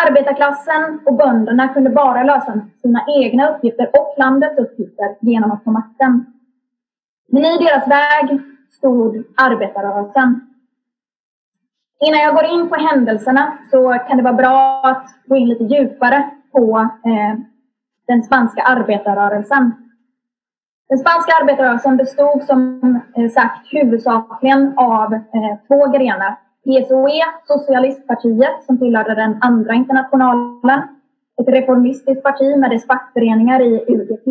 Arbetarklassen 0.07 1.01
och 1.07 1.15
bönderna 1.15 1.69
kunde 1.69 1.91
bara 1.91 2.23
lösa 2.23 2.61
sina 2.83 3.05
egna 3.23 3.51
uppgifter 3.51 3.91
och 4.01 4.15
landets 4.19 4.59
uppgifter 4.59 5.17
genom 5.21 5.53
att 5.53 5.65
ta 5.65 5.71
makten. 5.71 6.34
Men 7.29 7.45
i 7.45 7.59
deras 7.59 7.89
väg 7.89 8.41
stod 8.71 9.25
arbetarrörelsen. 9.37 10.41
Innan 12.01 12.21
jag 12.21 12.35
går 12.35 12.45
in 12.45 12.69
på 12.69 12.75
händelserna 12.75 13.59
så 13.71 13.99
kan 14.09 14.17
det 14.17 14.23
vara 14.23 14.35
bra 14.35 14.81
att 14.85 15.07
gå 15.27 15.37
in 15.37 15.49
lite 15.49 15.65
djupare 15.65 16.31
på 16.53 16.79
eh, 17.05 17.39
den 18.07 18.23
spanska 18.23 18.63
arbetarrörelsen. 18.63 19.73
Den 20.89 20.99
spanska 20.99 21.33
arbetarrörelsen 21.43 21.97
bestod 21.97 22.43
som 22.43 22.81
eh, 23.17 23.31
sagt 23.31 23.67
huvudsakligen 23.73 24.79
av 24.79 25.15
eh, 25.15 25.21
två 25.69 25.87
grenar. 25.87 26.37
PSOE, 26.65 27.25
Socialistpartiet, 27.47 28.65
som 28.67 28.79
tillhörde 28.79 29.15
den 29.15 29.39
andra 29.41 29.75
internationalen. 29.75 30.83
Ett 31.41 31.49
reformistiskt 31.49 32.23
parti 32.23 32.59
med 32.59 32.71
dess 32.71 32.87
fackföreningar 32.87 33.61
i 33.63 33.85
UGT. 33.89 34.27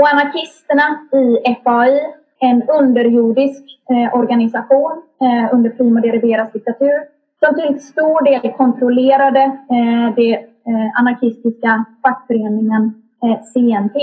Och 0.00 0.08
anarkisterna 0.08 0.98
i 1.12 1.54
FAI, 1.64 2.00
en 2.40 2.62
underjordisk 2.68 3.64
eh, 3.90 4.18
organisation 4.18 5.02
eh, 5.20 5.54
under 5.54 5.70
Primo 5.70 6.00
de 6.00 6.12
Riveras 6.12 6.52
diktatur 6.52 7.04
som 7.40 7.54
till 7.54 7.80
stor 7.80 8.24
del 8.24 8.52
kontrollerade 8.52 9.42
eh, 9.42 10.14
det 10.16 10.34
eh, 10.34 10.90
anarkistiska 10.94 11.84
fackföreningen 12.02 13.02
eh, 13.22 13.38
CNT 13.52 13.96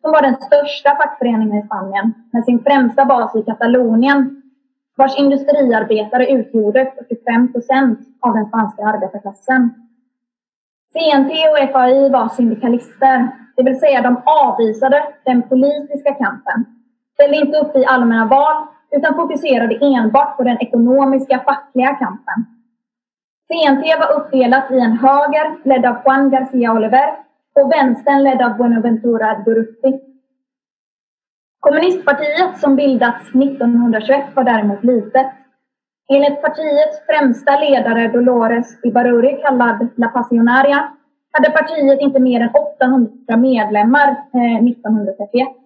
som 0.00 0.12
var 0.12 0.22
den 0.22 0.36
största 0.36 0.90
fackföreningen 0.96 1.58
i 1.58 1.66
Spanien 1.66 2.14
med 2.30 2.44
sin 2.44 2.62
främsta 2.64 3.04
bas 3.04 3.36
i 3.36 3.42
Katalonien 3.42 4.42
vars 4.96 5.18
industriarbetare 5.18 6.30
utgjorde 6.30 6.92
45 7.08 7.52
procent 7.52 7.98
av 8.20 8.34
den 8.34 8.46
spanska 8.46 8.82
arbetarklassen. 8.82 9.70
CNT 10.92 11.30
och 11.50 11.72
FAI 11.72 12.08
var 12.08 12.28
syndikalister, 12.28 13.28
det 13.56 13.62
vill 13.62 13.78
säga 13.78 14.02
de 14.02 14.22
avvisade 14.24 15.02
den 15.24 15.42
politiska 15.42 16.14
kampen, 16.14 16.66
ställde 17.14 17.36
inte 17.36 17.58
upp 17.58 17.76
i 17.76 17.84
allmänna 17.84 18.26
val 18.26 18.66
utan 18.90 19.14
fokuserade 19.14 19.78
enbart 19.80 20.36
på 20.36 20.42
den 20.42 20.60
ekonomiska 20.60 21.38
fackliga 21.38 21.94
kampen. 21.94 22.46
CNT 23.48 23.98
var 24.00 24.12
uppdelat 24.12 24.70
i 24.70 24.78
en 24.78 24.98
höger 24.98 25.58
ledd 25.64 25.86
av 25.86 25.96
Juan 26.04 26.30
Garcia 26.30 26.72
Oliver 26.72 27.16
och 27.54 27.72
vänstern 27.72 28.22
ledd 28.22 28.42
av 28.42 28.56
Buenaventura 28.56 29.34
Durruti. 29.44 30.00
Kommunistpartiet 31.60 32.58
som 32.58 32.76
bildats 32.76 33.28
1921 33.28 34.24
var 34.34 34.44
däremot 34.44 34.84
litet. 34.84 35.26
Enligt 36.08 36.42
partiets 36.42 37.06
främsta 37.06 37.60
ledare 37.60 38.08
Dolores 38.08 38.84
Ibaruri, 38.84 39.40
kallad 39.42 39.88
La 39.96 40.08
Passionaria, 40.08 40.92
hade 41.32 41.50
partiet 41.50 42.00
inte 42.00 42.20
mer 42.20 42.40
än 42.40 42.50
800 42.54 43.36
medlemmar 43.36 44.08
eh, 44.08 44.64
1931. 44.66 45.63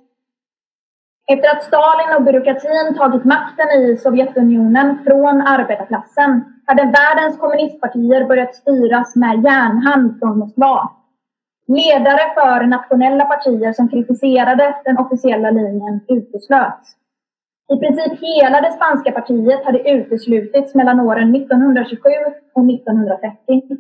Efter 1.32 1.48
att 1.48 1.62
Stalin 1.62 2.16
och 2.16 2.22
byråkratin 2.22 2.94
tagit 2.96 3.24
makten 3.24 3.68
i 3.70 3.96
Sovjetunionen 3.96 4.98
från 5.04 5.40
arbetarklassen 5.40 6.44
hade 6.66 6.82
världens 6.82 7.38
kommunistpartier 7.38 8.24
börjat 8.24 8.54
styras 8.54 9.16
med 9.16 9.44
järnhand 9.44 10.18
från 10.18 10.38
Moskva. 10.38 10.90
Ledare 11.66 12.34
för 12.34 12.66
nationella 12.66 13.24
partier 13.24 13.72
som 13.72 13.88
kritiserade 13.88 14.76
den 14.84 14.98
officiella 14.98 15.50
linjen 15.50 16.00
uteslöts. 16.08 16.96
I 17.72 17.76
princip 17.76 18.12
hela 18.20 18.60
det 18.60 18.72
spanska 18.72 19.12
partiet 19.12 19.64
hade 19.64 19.90
uteslutits 19.90 20.74
mellan 20.74 21.00
åren 21.00 21.34
1927 21.34 22.10
och 22.54 22.70
1930. 22.70 23.76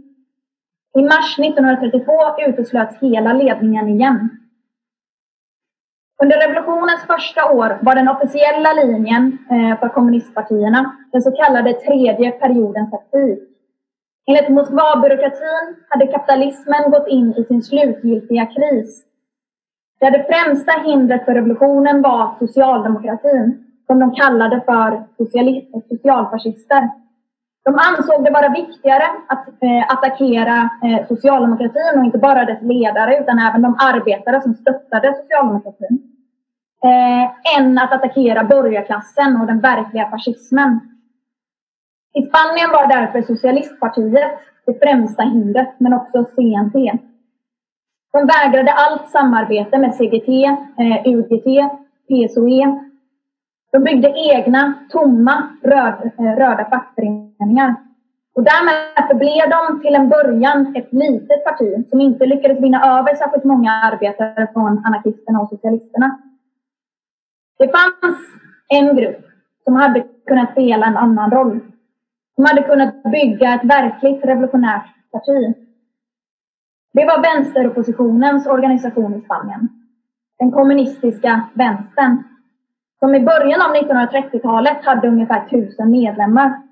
I 0.98 1.02
mars 1.02 1.38
1932 1.38 2.12
uteslöts 2.48 2.98
hela 3.00 3.32
ledningen 3.32 3.88
igen. 3.88 4.30
Under 6.22 6.36
revolutionens 6.36 7.02
första 7.06 7.52
år 7.52 7.78
var 7.82 7.94
den 7.94 8.08
officiella 8.08 8.72
linjen 8.72 9.38
eh, 9.50 9.78
för 9.80 9.88
kommunistpartierna 9.88 10.96
den 11.12 11.22
så 11.22 11.32
kallade 11.32 11.72
tredje 11.72 12.30
periodens 12.30 12.90
taktik. 12.90 13.38
Enligt 14.26 14.48
Moskvabyråkratin 14.48 15.76
hade 15.88 16.06
kapitalismen 16.06 16.90
gått 16.90 17.08
in 17.08 17.34
i 17.36 17.44
sin 17.44 17.62
slutgiltiga 17.62 18.46
kris. 18.46 19.04
Där 20.00 20.10
det 20.10 20.26
främsta 20.30 20.72
hindret 20.72 21.24
för 21.24 21.34
revolutionen 21.34 22.02
var 22.02 22.34
socialdemokratin, 22.38 23.64
som 23.86 23.98
de 23.98 24.14
kallade 24.14 24.60
för 24.60 25.04
socialfascister. 25.88 26.90
De 27.64 27.78
ansåg 27.88 28.24
det 28.24 28.30
vara 28.30 28.48
viktigare 28.48 29.04
att 29.26 29.48
eh, 29.48 29.82
attackera 29.88 30.70
eh, 30.84 31.06
socialdemokratin 31.08 31.98
och 31.98 32.04
inte 32.04 32.18
bara 32.18 32.44
dess 32.44 32.62
ledare 32.62 33.18
utan 33.20 33.38
även 33.38 33.62
de 33.62 33.76
arbetare 33.78 34.42
som 34.42 34.54
stöttade 34.54 35.14
socialdemokratin. 35.14 36.07
Eh, 36.84 37.58
än 37.58 37.78
att 37.78 37.92
attackera 37.92 38.44
borgarklassen 38.44 39.36
och 39.40 39.46
den 39.46 39.60
verkliga 39.60 40.10
fascismen. 40.10 40.80
I 42.14 42.22
Spanien 42.22 42.70
var 42.70 42.86
därför 42.86 43.22
socialistpartiet 43.22 44.38
det 44.66 44.78
främsta 44.82 45.22
hindret, 45.22 45.74
men 45.78 45.92
också 45.92 46.24
CNT. 46.24 46.98
De 48.12 48.26
vägrade 48.26 48.72
allt 48.72 49.10
samarbete 49.10 49.78
med 49.78 49.94
CGT, 49.94 50.44
eh, 50.78 51.12
UGT, 51.14 51.70
PSOE. 52.08 52.84
De 53.72 53.78
byggde 53.78 54.08
egna, 54.16 54.74
tomma, 54.90 55.48
röd, 55.62 56.10
eh, 56.18 56.36
röda 56.36 56.66
fackföreningar. 56.70 57.74
Och 58.34 58.42
därmed 58.42 59.08
förblev 59.08 59.50
de 59.50 59.80
till 59.80 59.94
en 59.94 60.08
början 60.08 60.76
ett 60.76 60.92
litet 60.92 61.44
parti 61.44 61.88
som 61.90 62.00
inte 62.00 62.26
lyckades 62.26 62.60
vinna 62.60 62.98
över 62.98 63.14
särskilt 63.14 63.44
många 63.44 63.72
arbetare 63.72 64.48
från 64.52 64.82
anarkisterna 64.86 65.40
och 65.40 65.48
socialisterna. 65.48 66.18
Det 67.58 67.68
fanns 67.68 68.18
en 68.68 68.96
grupp 68.96 69.26
som 69.64 69.76
hade 69.76 70.04
kunnat 70.26 70.52
spela 70.52 70.86
en 70.86 70.96
annan 70.96 71.30
roll. 71.30 71.60
Som 72.34 72.44
hade 72.44 72.62
kunnat 72.62 73.02
bygga 73.02 73.54
ett 73.54 73.64
verkligt 73.64 74.24
revolutionärt 74.24 74.86
parti. 75.12 75.54
Det 76.92 77.04
var 77.04 77.22
vänsteroppositionens 77.22 78.46
organisation 78.46 79.14
i 79.14 79.20
Spanien. 79.20 79.68
Den 80.38 80.50
kommunistiska 80.52 81.48
vänstern. 81.54 82.22
Som 82.98 83.14
i 83.14 83.20
början 83.20 83.62
av 83.62 83.76
1930-talet 83.76 84.84
hade 84.84 85.08
ungefär 85.08 85.48
tusen 85.48 85.90
medlemmar. 85.90 86.62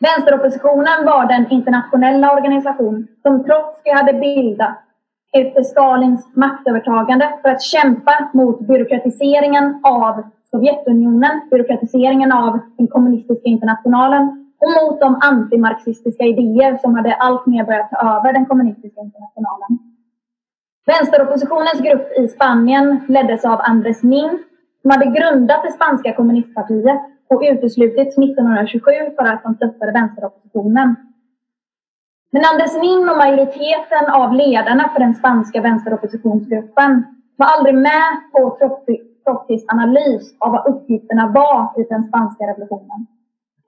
Vänsteroppositionen 0.00 1.04
var 1.04 1.26
den 1.26 1.50
internationella 1.50 2.32
organisation 2.32 3.08
som 3.22 3.44
Trotsky 3.44 3.90
hade 3.90 4.12
bildat 4.12 4.85
efter 5.32 5.62
Stalins 5.62 6.36
maktövertagande 6.36 7.38
för 7.42 7.48
att 7.48 7.62
kämpa 7.62 8.30
mot 8.32 8.60
byråkratiseringen 8.60 9.80
av 9.82 10.22
Sovjetunionen, 10.50 11.40
byråkratiseringen 11.50 12.32
av 12.32 12.60
den 12.78 12.88
kommunistiska 12.88 13.48
internationalen 13.48 14.52
och 14.58 14.70
mot 14.82 15.00
de 15.00 15.18
antimarxistiska 15.22 16.24
idéer 16.24 16.78
som 16.78 16.94
hade 16.94 17.14
alltmer 17.14 17.64
börjat 17.64 17.90
ta 17.90 18.18
över 18.18 18.32
den 18.32 18.46
kommunistiska 18.46 19.00
internationalen. 19.00 19.78
Vänsteroppositionens 20.86 21.80
grupp 21.80 22.18
i 22.18 22.28
Spanien 22.28 23.00
leddes 23.08 23.44
av 23.44 23.60
Andres 23.60 24.02
Nin 24.02 24.38
som 24.82 24.90
hade 24.90 25.06
grundat 25.06 25.62
det 25.64 25.72
spanska 25.72 26.12
kommunistpartiet 26.12 27.00
och 27.28 27.42
uteslutits 27.42 28.18
1927 28.18 28.90
för 29.18 29.24
att 29.24 29.42
de 29.42 29.54
stöttade 29.54 29.92
vänsteroppositionen. 29.92 30.96
Men 32.36 32.44
Andres 32.44 32.76
Nin 32.76 33.08
och 33.08 33.16
majoriteten 33.16 34.10
av 34.10 34.32
ledarna 34.32 34.88
för 34.92 35.00
den 35.00 35.14
spanska 35.14 35.60
vänsteroppositionsgruppen 35.60 37.04
var 37.36 37.46
aldrig 37.46 37.74
med 37.74 38.22
på 38.32 38.58
Trotskijs 39.24 39.64
analys 39.68 40.36
av 40.38 40.52
vad 40.52 40.66
uppgifterna 40.66 41.26
var 41.26 41.80
i 41.80 41.86
den 41.88 42.04
spanska 42.04 42.44
revolutionen. 42.46 43.06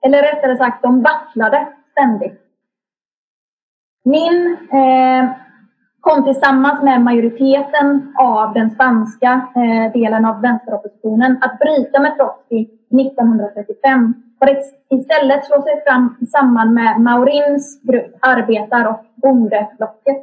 Eller 0.05 0.21
rättare 0.21 0.57
sagt, 0.57 0.83
de 0.83 1.01
vacklade 1.01 1.67
ständigt. 1.91 2.41
Nin 4.05 4.57
eh, 4.71 5.29
kom 5.99 6.23
tillsammans 6.23 6.83
med 6.83 7.01
majoriteten 7.01 8.13
av 8.17 8.53
den 8.53 8.71
spanska 8.71 9.47
eh, 9.55 9.91
delen 9.93 10.25
av 10.25 10.41
vänsteroppositionen 10.41 11.37
att 11.41 11.59
bryta 11.59 11.99
med 11.99 12.17
Trotskij 12.17 12.78
1935 12.91 14.13
för 14.39 14.45
att 14.51 14.63
istället 14.89 15.45
slå 15.45 15.61
sig 15.61 15.83
fram 15.87 16.15
samman 16.31 16.73
med 16.73 17.01
Maurins 17.01 17.81
grupp 17.81 18.15
Arbetar 18.19 18.85
och 18.89 19.05
bondeblocket. 19.15 20.17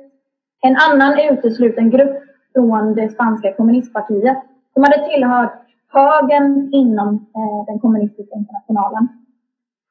En 0.63 0.77
annan 0.77 1.19
utesluten 1.31 1.91
grupp 1.91 2.23
från 2.55 2.95
det 2.95 3.09
spanska 3.09 3.53
kommunistpartiet 3.53 4.37
som 4.75 4.83
hade 4.83 5.09
tillhört 5.09 5.53
högern 5.93 6.69
inom 6.73 7.15
eh, 7.15 7.67
den 7.67 7.79
kommunistiska 7.79 8.37
internationalen. 8.37 9.09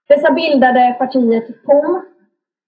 Dessa 0.07 0.31
bildade 0.31 0.95
partiet 0.99 1.63
POM 1.65 2.01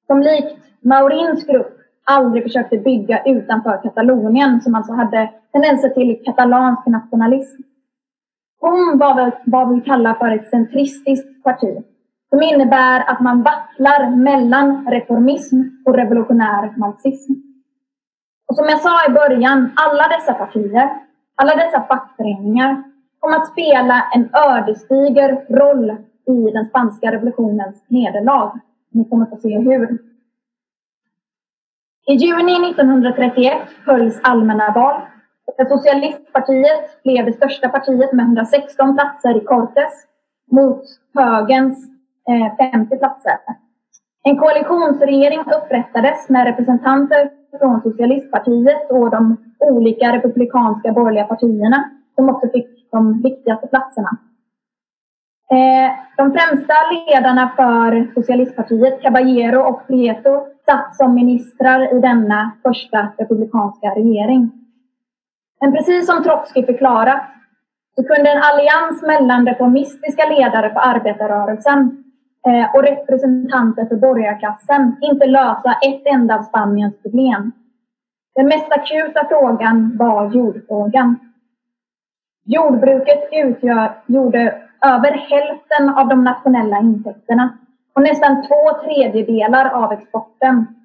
som 0.08 0.22
likt 0.22 0.58
Maurins 0.82 1.46
grupp 1.46 1.78
aldrig 2.04 2.44
försökte 2.44 2.78
bygga 2.78 3.24
utanför 3.26 3.84
Katalonien 3.84 4.62
som 4.62 4.76
alltså 4.76 4.94
hade 4.94 5.30
tendenser 5.52 5.90
till 5.90 6.22
katalansk 6.26 6.86
nationalism. 6.86 7.62
POM 8.62 8.98
var 8.98 9.42
vad 9.46 9.76
vi 9.76 9.82
kallar 9.82 10.14
för 10.14 10.32
ett 10.32 10.50
centristiskt 10.50 11.44
parti 11.44 11.84
som 12.30 12.42
innebär 12.42 13.10
att 13.10 13.20
man 13.20 13.44
vacklar 13.44 14.16
mellan 14.16 14.88
reformism 14.88 15.62
och 15.86 15.96
revolutionär 15.96 16.74
marxism. 16.78 17.34
Och 18.48 18.56
som 18.56 18.66
jag 18.70 18.80
sa 18.80 19.10
i 19.10 19.14
början, 19.14 19.72
alla 19.76 20.08
dessa 20.08 20.34
partier, 20.34 20.90
alla 21.36 21.56
dessa 21.56 21.82
fackföreningar 21.82 22.84
kom 23.20 23.34
att 23.34 23.48
spela 23.48 24.10
en 24.16 24.30
ödesdiger 24.34 25.46
roll 25.50 25.90
i 26.28 26.52
den 26.52 26.66
spanska 26.66 27.12
revolutionens 27.12 27.86
nederlag. 27.88 28.60
Ni 28.90 29.10
kommer 29.10 29.26
få 29.26 29.38
se 29.38 29.60
hur. 29.60 29.98
I 32.06 32.14
juni 32.14 32.70
1931 32.70 33.54
hölls 33.86 34.20
allmänna 34.24 34.72
val. 34.72 35.02
Socialistpartiet 35.70 37.04
blev 37.04 37.26
det 37.26 37.34
största 37.34 37.70
partiet 37.70 38.14
med 38.14 38.24
116 38.26 38.96
platser 38.96 39.38
i 39.38 39.40
Cortes 39.40 39.94
mot 40.52 40.84
högerns 41.16 41.90
eh, 42.30 42.72
50 42.72 42.98
platser. 42.98 43.38
En 44.24 44.38
koalitionsregering 44.38 45.40
upprättades 45.40 46.30
med 46.30 46.46
representanter 46.46 47.30
från 47.60 47.82
Socialistpartiet 47.82 48.92
och 48.92 49.12
de 49.12 49.38
olika 49.60 50.14
republikanska 50.14 50.92
borgerliga 50.92 51.24
partierna 51.24 51.90
som 52.16 52.30
också 52.30 52.50
fick 52.50 52.92
de 52.92 53.22
viktigaste 53.22 53.68
platserna. 53.68 54.18
Eh, 55.52 55.92
de 56.18 56.32
främsta 56.32 56.74
ledarna 56.92 57.52
för 57.56 58.14
Socialistpartiet, 58.14 59.02
Caballero 59.02 59.60
och 59.60 59.88
Prieto, 59.88 60.46
satt 60.66 60.96
som 60.96 61.14
ministrar 61.14 61.98
i 61.98 62.00
denna 62.00 62.52
första 62.64 63.08
republikanska 63.18 63.88
regering. 63.88 64.67
Men 65.62 65.72
precis 65.72 66.06
som 66.06 66.24
Trotskij 66.24 66.66
förklarat 66.66 67.22
så 67.96 68.04
kunde 68.04 68.32
en 68.32 68.44
allians 68.44 69.02
mellan 69.02 69.48
reformistiska 69.48 70.30
ledare 70.30 70.74
för 70.74 70.80
arbetarrörelsen 70.80 72.04
eh, 72.48 72.76
och 72.76 72.84
representanter 72.84 73.86
för 73.86 73.96
borgarklassen 73.96 74.96
inte 75.02 75.26
lösa 75.26 75.78
ett 75.82 76.02
enda 76.06 76.36
av 76.36 76.44
Spaniens 76.44 77.02
problem. 77.02 77.52
Den 78.36 78.46
mest 78.46 78.72
akuta 78.72 79.26
frågan 79.28 79.98
var 79.98 80.32
jordfrågan. 80.32 81.20
Jordbruket 82.46 83.30
utgjorde 83.32 84.62
över 84.82 85.12
hälften 85.12 85.90
av 85.90 86.08
de 86.08 86.24
nationella 86.24 86.80
intäkterna 86.80 87.58
och 87.94 88.02
nästan 88.02 88.48
två 88.48 88.84
tredjedelar 88.84 89.70
av 89.70 89.92
exporten. 89.92 90.77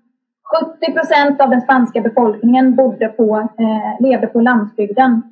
70 0.45 0.93
procent 0.93 1.41
av 1.41 1.51
den 1.51 1.61
spanska 1.61 2.01
befolkningen 2.01 2.75
bodde 2.75 3.09
på, 3.09 3.37
eh, 3.37 4.01
levde 4.01 4.27
på 4.27 4.41
landsbygden. 4.41 5.23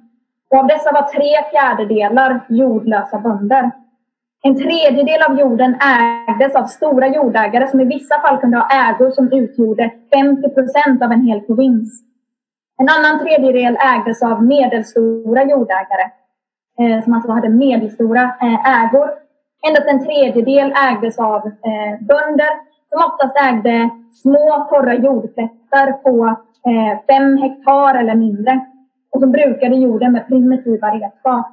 Och 0.50 0.58
av 0.58 0.66
dessa 0.66 0.92
var 0.92 1.02
tre 1.02 1.50
fjärdedelar 1.50 2.40
jordlösa 2.48 3.18
bönder. 3.18 3.70
En 4.42 4.56
tredjedel 4.56 5.22
av 5.22 5.38
jorden 5.38 5.76
ägdes 6.28 6.56
av 6.56 6.64
stora 6.64 7.08
jordägare 7.08 7.68
som 7.68 7.80
i 7.80 7.84
vissa 7.84 8.20
fall 8.20 8.38
kunde 8.38 8.56
ha 8.56 8.90
ägor 8.90 9.10
som 9.10 9.32
utgjorde 9.32 9.90
50 10.14 10.48
procent 10.48 11.02
av 11.02 11.12
en 11.12 11.22
hel 11.22 11.40
provins. 11.40 12.02
En 12.78 12.88
annan 12.88 13.18
tredjedel 13.18 13.78
ägdes 13.80 14.22
av 14.22 14.44
medelstora 14.44 15.44
jordägare 15.44 16.10
eh, 16.78 17.04
som 17.04 17.14
alltså 17.14 17.32
hade 17.32 17.48
medelstora 17.48 18.22
eh, 18.22 18.84
ägor. 18.84 19.10
Endast 19.66 19.86
en 19.86 20.04
tredjedel 20.04 20.72
ägdes 20.90 21.18
av 21.18 21.46
eh, 21.46 22.00
bönder 22.00 22.69
som 22.90 23.12
oftast 23.12 23.36
ägde 23.36 23.90
små 24.12 24.66
torra 24.70 24.94
jordplättar 24.94 25.92
på 25.92 26.26
eh, 26.70 26.98
fem 27.06 27.36
hektar 27.36 27.94
eller 27.94 28.14
mindre 28.14 28.66
och 29.10 29.20
som 29.20 29.32
brukade 29.32 29.76
jorden 29.76 30.12
med 30.12 30.26
primitiva 30.26 30.90
redskap. 30.90 31.46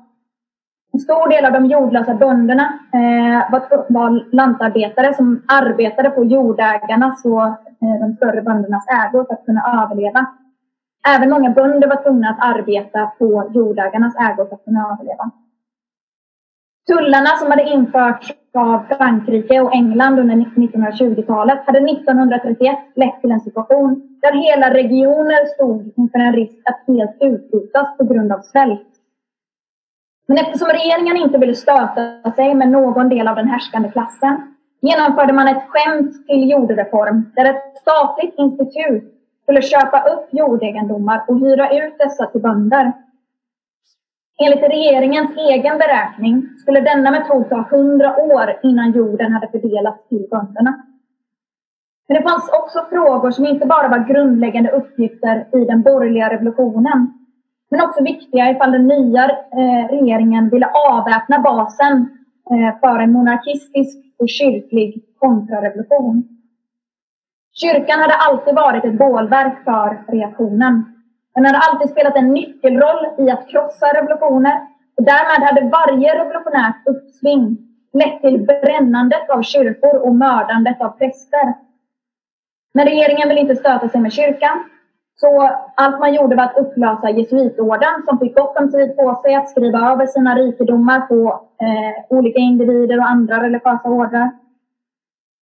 En 0.93 1.00
stor 1.00 1.30
del 1.30 1.45
av 1.45 1.54
de 1.54 1.65
jordlösa 1.65 2.13
bönderna 2.13 2.80
eh, 2.93 3.52
var, 3.52 3.91
var 3.93 4.36
lantarbetare 4.36 5.13
som 5.13 5.43
arbetade 5.47 6.10
på 6.10 6.26
jordägarnas 6.26 7.26
och 7.26 7.43
eh, 7.43 8.00
de 8.02 8.15
större 8.15 8.41
böndernas 8.41 8.86
ägor 8.88 9.23
för 9.23 9.34
att 9.34 9.45
kunna 9.45 9.84
överleva. 9.84 10.26
Även 11.08 11.30
många 11.30 11.50
bönder 11.50 11.88
var 11.88 12.04
tvungna 12.04 12.30
att 12.30 12.58
arbeta 12.58 13.12
på 13.19 13.52
jordägarnas 13.54 14.15
ägor 14.15 14.45
för 14.45 14.56
att 14.56 14.65
kunna 14.65 14.91
överleva. 14.91 15.32
Tullarna 16.88 17.30
som 17.30 17.52
hade 17.52 17.63
införts 17.63 18.34
av 18.58 18.86
Frankrike 18.98 19.60
och 19.62 19.76
England 19.76 20.20
under 20.20 20.36
1920-talet 20.36 21.60
hade 21.65 21.80
1931 21.80 22.78
lett 22.96 23.22
till 23.22 23.32
en 23.32 23.39
situation 23.39 24.17
där 24.22 24.34
hela 24.34 24.74
regioner 24.74 25.46
stod 25.46 25.93
inför 25.98 26.20
en 26.20 26.34
risk 26.34 26.58
att 26.65 26.84
helt 26.88 27.17
utrotas 27.22 27.98
på 27.98 28.04
grund 28.04 28.32
av 28.32 28.41
svält. 28.41 28.88
Men 30.28 30.38
eftersom 30.38 30.67
regeringen 30.67 31.17
inte 31.17 31.38
ville 31.38 31.56
stöta 31.56 32.32
sig 32.36 32.56
med 32.56 32.70
någon 32.70 33.10
del 33.10 33.28
av 33.28 33.36
den 33.36 33.48
härskande 33.48 33.89
klassen 33.89 34.56
genomförde 34.82 35.34
man 35.34 35.48
ett 35.48 35.63
skämt 35.67 36.28
till 36.28 36.50
jordreform 36.50 37.32
där 37.36 37.46
ett 37.46 37.78
statligt 37.82 38.34
institut 38.38 39.13
skulle 39.43 39.62
köpa 39.62 40.00
upp 40.10 40.28
jordegendomar 40.32 41.24
och 41.28 41.39
hyra 41.39 41.70
ut 41.70 41.98
dessa 41.98 42.26
till 42.26 42.41
bönder. 42.41 42.93
Enligt 44.43 44.63
regeringens 44.63 45.32
egen 45.38 45.78
beräkning 45.78 46.47
skulle 46.58 46.80
denna 46.82 47.12
metod 47.12 47.50
ta 47.50 47.67
100 47.71 48.17
år 48.17 48.60
innan 48.63 48.91
jorden 48.91 49.34
hade 49.34 49.47
fördelats 49.47 50.08
till 50.08 50.28
bönderna. 50.32 50.84
Men 52.08 52.17
det 52.17 52.30
fanns 52.30 52.50
också 52.50 52.86
frågor 52.89 53.32
som 53.32 53.45
inte 53.45 53.65
bara 53.65 53.88
var 53.88 54.08
grundläggande 54.08 54.71
uppgifter 54.71 55.47
i 55.54 55.65
den 55.65 55.82
borgerliga 55.82 56.30
revolutionen, 56.30 57.13
men 57.69 57.82
också 57.82 58.04
viktiga 58.04 58.52
ifall 58.52 58.71
den 58.71 58.88
nya 58.88 59.23
eh, 59.30 59.88
regeringen 59.89 60.50
ville 60.50 60.67
avväpna 60.89 61.39
basen 61.39 62.10
eh, 62.52 62.80
för 62.80 63.00
en 63.00 63.12
monarkistisk 63.12 63.97
och 64.19 64.30
kyrklig 64.30 65.04
kontrarevolution. 65.19 66.28
Kyrkan 67.54 68.00
hade 68.00 68.13
alltid 68.13 68.56
varit 68.56 68.86
ett 68.86 68.97
bålverk 68.97 69.63
för 69.63 70.04
reaktionen. 70.08 70.96
Den 71.38 71.45
hade 71.45 71.58
alltid 71.58 71.89
spelat 71.89 72.15
en 72.15 72.34
nyckelroll 72.34 73.06
i 73.17 73.32
att 73.32 73.47
krossa 73.47 73.88
revolutioner 73.93 74.67
och 74.97 75.04
därmed 75.04 75.47
hade 75.47 75.69
varje 75.69 76.19
revolutionärt 76.19 76.88
uppsving 76.88 77.58
lett 77.93 78.21
till 78.21 78.45
brännandet 78.45 79.30
av 79.30 79.41
kyrkor 79.41 79.95
och 79.97 80.15
mördandet 80.15 80.82
av 80.82 80.89
präster. 80.89 81.54
Men 82.73 82.86
regeringen 82.86 83.30
ville 83.30 83.41
inte 83.41 83.56
stöta 83.56 83.89
sig 83.89 84.02
med 84.02 84.13
kyrkan. 84.13 84.63
Så 85.15 85.50
allt 85.76 86.00
man 86.00 86.13
gjorde 86.13 86.36
var 86.36 86.43
att 86.43 86.58
upplösa 86.58 87.10
jesuitorden 87.10 88.04
som 88.06 88.19
fick 88.19 88.36
gott 88.36 88.58
om 88.58 88.71
tid 88.71 88.97
på 88.97 89.15
sig 89.15 89.36
att 89.36 89.50
skriva 89.50 89.91
över 89.91 90.06
sina 90.06 90.36
rikedomar 90.36 91.00
på 91.00 91.28
eh, 91.62 92.17
olika 92.17 92.39
individer 92.39 93.00
och 93.00 93.10
andra 93.10 93.43
religiösa 93.43 93.89
ordrar. 93.89 94.32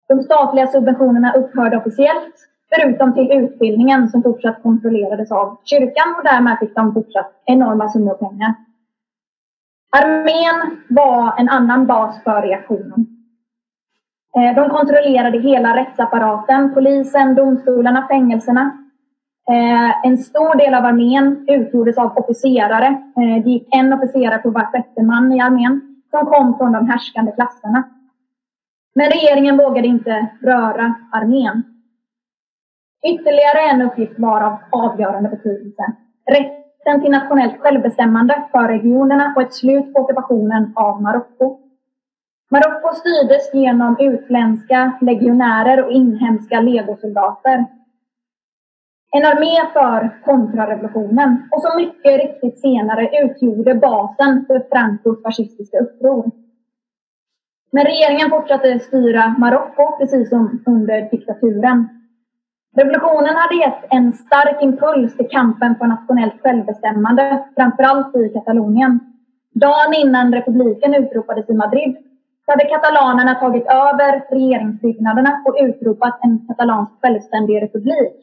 De 0.07 0.23
statliga 0.23 0.67
subventionerna 0.67 1.33
upphörde 1.33 1.77
officiellt, 1.77 2.35
förutom 2.75 3.13
till 3.13 3.31
utbildningen 3.31 4.09
som 4.09 4.23
fortsatt 4.23 4.63
kontrollerades 4.63 5.31
av 5.31 5.57
kyrkan 5.63 6.15
och 6.17 6.23
därmed 6.23 6.59
fick 6.59 6.75
de 6.75 6.93
fortsatt 6.93 7.31
enorma 7.45 7.89
summor 7.89 8.13
pengar. 8.13 8.55
Armén 9.97 10.83
var 10.89 11.39
en 11.39 11.49
annan 11.49 11.87
bas 11.87 12.23
för 12.23 12.41
reaktionen. 12.41 13.07
Eh, 14.35 14.55
de 14.55 14.69
kontrollerade 14.69 15.39
hela 15.39 15.75
rättsapparaten, 15.75 16.73
polisen, 16.73 17.35
domstolarna, 17.35 18.07
fängelserna. 18.07 18.77
Eh, 19.49 20.05
en 20.05 20.17
stor 20.17 20.57
del 20.57 20.73
av 20.73 20.85
armén 20.85 21.45
utgjordes 21.47 21.97
av 21.97 22.17
officerare. 22.17 22.87
Eh, 22.87 23.43
det 23.43 23.49
gick 23.49 23.75
en 23.75 23.93
officerare 23.93 24.37
på 24.37 24.49
var 24.49 24.65
sjätte 24.65 25.03
man 25.03 25.31
i 25.31 25.41
armén 25.41 25.81
som 26.11 26.25
kom 26.25 26.57
från 26.57 26.71
de 26.71 26.89
härskande 26.89 27.31
klasserna. 27.31 27.83
Men 28.95 29.09
regeringen 29.09 29.57
vågade 29.57 29.87
inte 29.87 30.27
röra 30.41 30.95
armén. 31.11 31.63
Ytterligare 33.07 33.59
en 33.71 33.81
uppgift 33.81 34.19
var 34.19 34.41
av 34.41 34.57
avgörande 34.71 35.29
betydelse. 35.29 35.83
Rätten 36.31 37.01
till 37.01 37.11
nationellt 37.11 37.59
självbestämmande 37.59 38.43
för 38.51 38.67
regionerna 38.67 39.33
och 39.35 39.41
ett 39.41 39.53
slut 39.53 39.93
på 39.93 39.99
ockupationen 39.99 40.73
av 40.75 41.01
Marocko. 41.01 41.59
Marocko 42.51 42.95
styrdes 42.95 43.53
genom 43.53 43.97
utländska 43.99 44.97
legionärer 45.01 45.85
och 45.85 45.91
inhemska 45.91 46.59
legosoldater. 46.59 47.65
En 49.11 49.25
armé 49.25 49.71
för 49.73 50.21
kontrarevolutionen 50.25 51.49
och 51.51 51.61
som 51.61 51.77
mycket 51.77 52.21
riktigt 52.21 52.59
senare 52.59 53.09
utgjorde 53.23 53.75
basen 53.75 54.45
för 54.47 54.65
Francos 54.71 55.23
fascistiska 55.23 55.77
uppror. 55.77 56.31
Men 57.71 57.85
regeringen 57.85 58.29
fortsatte 58.29 58.79
styra 58.79 59.35
Marocko 59.37 59.97
precis 59.97 60.29
som 60.29 60.63
under 60.65 61.09
diktaturen. 61.11 61.98
Revolutionen 62.77 63.35
hade 63.35 63.55
gett 63.55 63.85
en 63.89 64.13
stark 64.13 64.61
impuls 64.61 65.17
till 65.17 65.29
kampen 65.29 65.75
för 65.75 65.87
nationellt 65.87 66.41
självbestämmande, 66.41 67.45
framförallt 67.55 68.15
i 68.15 68.29
Katalonien. 68.29 68.99
Dagen 69.53 69.93
innan 69.93 70.33
republiken 70.33 70.95
utropades 70.95 71.49
i 71.49 71.53
Madrid 71.53 71.97
så 72.45 72.51
hade 72.51 72.65
katalanerna 72.65 73.35
tagit 73.35 73.65
över 73.65 74.25
regeringsbyggnaderna 74.29 75.43
och 75.45 75.55
utropat 75.59 76.19
en 76.23 76.47
katalansk 76.47 76.91
självständig 77.01 77.61
republik. 77.61 78.13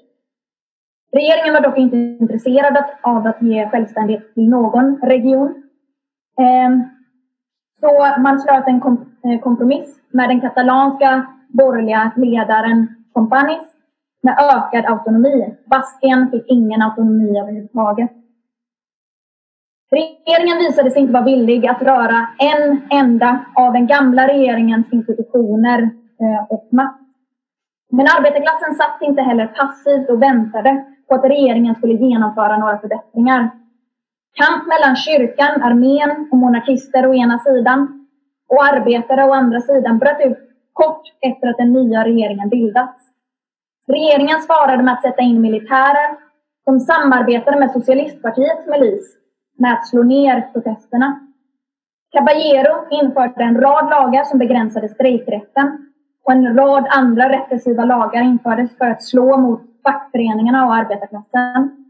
Regeringen 1.13 1.55
var 1.55 1.61
dock 1.61 1.79
inte 1.79 1.97
intresserad 1.97 2.85
av 3.03 3.27
att 3.27 3.43
ge 3.43 3.69
självständighet 3.69 4.35
till 4.35 4.49
någon 4.49 5.01
region. 5.03 5.63
Ehm, 6.41 6.83
så 7.81 8.21
man 8.21 8.41
slöt 8.41 8.67
en 8.67 8.77
eh, 9.25 9.41
kompromiss 9.41 10.01
med 10.11 10.29
den 10.29 10.41
katalanska 10.41 11.27
borgerliga 11.49 12.11
ledaren 12.17 12.89
Companys 13.13 13.76
med 14.27 14.37
ökad 14.39 14.85
autonomi. 14.93 15.55
Baskien 15.65 16.31
fick 16.31 16.45
ingen 16.49 16.83
autonomi 16.83 17.39
överhuvudtaget. 17.41 18.11
Regeringen 19.91 20.59
visade 20.59 20.91
sig 20.91 21.01
inte 21.03 21.12
vara 21.12 21.25
villig 21.25 21.67
att 21.67 21.83
röra 21.83 22.27
en 22.39 22.81
enda 22.91 23.45
av 23.55 23.73
den 23.73 23.87
gamla 23.87 24.29
regeringens 24.29 24.93
institutioner 24.93 25.79
eh, 26.21 26.45
och 26.49 26.69
makt. 26.73 27.01
Men 27.91 28.07
arbetarklassen 28.19 28.75
satt 28.75 29.03
inte 29.03 29.23
heller 29.23 29.47
passivt 29.47 30.11
och 30.11 30.23
väntade 30.23 30.85
på 31.09 31.15
att 31.15 31.25
regeringen 31.25 31.75
skulle 31.75 31.95
genomföra 31.95 32.57
några 32.57 32.79
förbättringar. 32.79 33.51
Kamp 34.35 34.67
mellan 34.67 34.97
kyrkan, 34.97 35.62
armén 35.62 36.29
och 36.31 36.39
monarkister 36.39 37.07
å 37.07 37.15
ena 37.15 37.39
sidan 37.39 38.09
och 38.49 38.65
arbetare 38.65 39.25
å 39.25 39.33
andra 39.33 39.61
sidan 39.61 39.99
bröt 39.99 40.21
ut 40.27 40.39
kort 40.73 41.03
efter 41.21 41.49
att 41.49 41.57
den 41.57 41.73
nya 41.73 42.05
regeringen 42.05 42.49
bildats. 42.49 43.15
Regeringen 43.87 44.40
svarade 44.40 44.83
med 44.83 44.94
att 44.94 45.03
sätta 45.03 45.22
in 45.22 45.40
militärer 45.40 46.16
som 46.64 46.81
samarbetade 46.81 47.59
med 47.59 47.70
socialistpartiets 47.70 48.66
milis 48.66 49.16
med 49.59 49.72
att 49.72 49.88
slå 49.88 50.03
ner 50.03 50.49
protesterna. 50.53 51.20
Caballero 52.12 52.87
införde 52.90 53.44
en 53.44 53.61
rad 53.61 53.90
lagar 53.90 54.25
som 54.25 54.38
begränsade 54.38 54.88
strejkrätten 54.88 55.92
och 56.25 56.33
en 56.33 56.57
rad 56.57 56.87
andra 56.90 57.29
repressiva 57.29 57.85
lagar 57.85 58.22
infördes 58.22 58.77
för 58.79 58.87
att 58.87 59.03
slå 59.03 59.37
mot 59.37 59.61
fackföreningarna 59.83 60.66
och 60.66 60.75
arbetarklassen. 60.75 61.87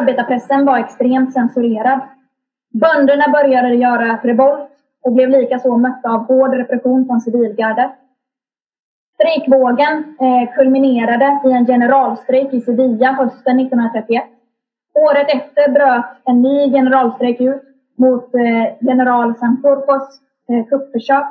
Arbetarpressen 0.00 0.64
var 0.64 0.78
extremt 0.78 1.32
censurerad. 1.32 2.00
Bönderna 2.72 3.28
började 3.32 3.74
göra 3.74 4.16
revolt 4.22 4.70
och 5.02 5.12
blev 5.12 5.30
likaså 5.30 5.76
mötta 5.76 6.10
av 6.10 6.26
hård 6.26 6.54
repression 6.54 7.06
från 7.06 7.20
civilgardet. 7.20 7.90
Strejkvågen 9.24 10.16
eh, 10.20 10.54
kulminerade 10.54 11.40
i 11.44 11.52
en 11.52 11.66
generalstrejk 11.66 12.52
i 12.52 12.60
Sevilla 12.60 13.12
hösten 13.12 13.60
1931. 13.60 14.24
Året 14.94 15.28
efter 15.28 15.72
bröt 15.72 16.04
en 16.24 16.42
ny 16.42 16.70
generalstrejk 16.72 17.40
ut 17.40 17.62
mot 17.98 18.34
eh, 18.34 18.66
general 18.80 19.34
Santorpos 19.36 20.20
eh, 20.48 20.66
kuppförsök 20.66 21.26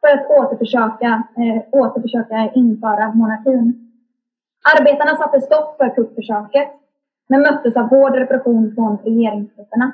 för 0.00 0.08
att 0.08 0.30
återförsöka, 0.30 1.22
eh, 1.36 1.62
återförsöka 1.80 2.50
införa 2.54 3.12
monarkin. 3.14 3.90
Arbetarna 4.78 5.16
satte 5.16 5.40
stopp 5.40 5.76
för 5.76 5.94
kuppförsöket 5.94 6.68
men 7.28 7.40
möttes 7.40 7.76
av 7.76 7.88
hård 7.88 8.14
repression 8.14 8.74
från 8.74 8.98
regeringstrupperna. 9.04 9.92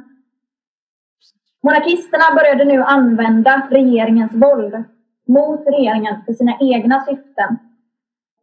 Monarkisterna 1.63 2.25
började 2.35 2.65
nu 2.65 2.83
använda 2.83 3.69
regeringens 3.71 4.33
våld 4.35 4.85
mot 5.27 5.67
regeringen 5.67 6.15
för 6.27 6.33
sina 6.33 6.57
egna 6.61 7.01
syften. 7.01 7.59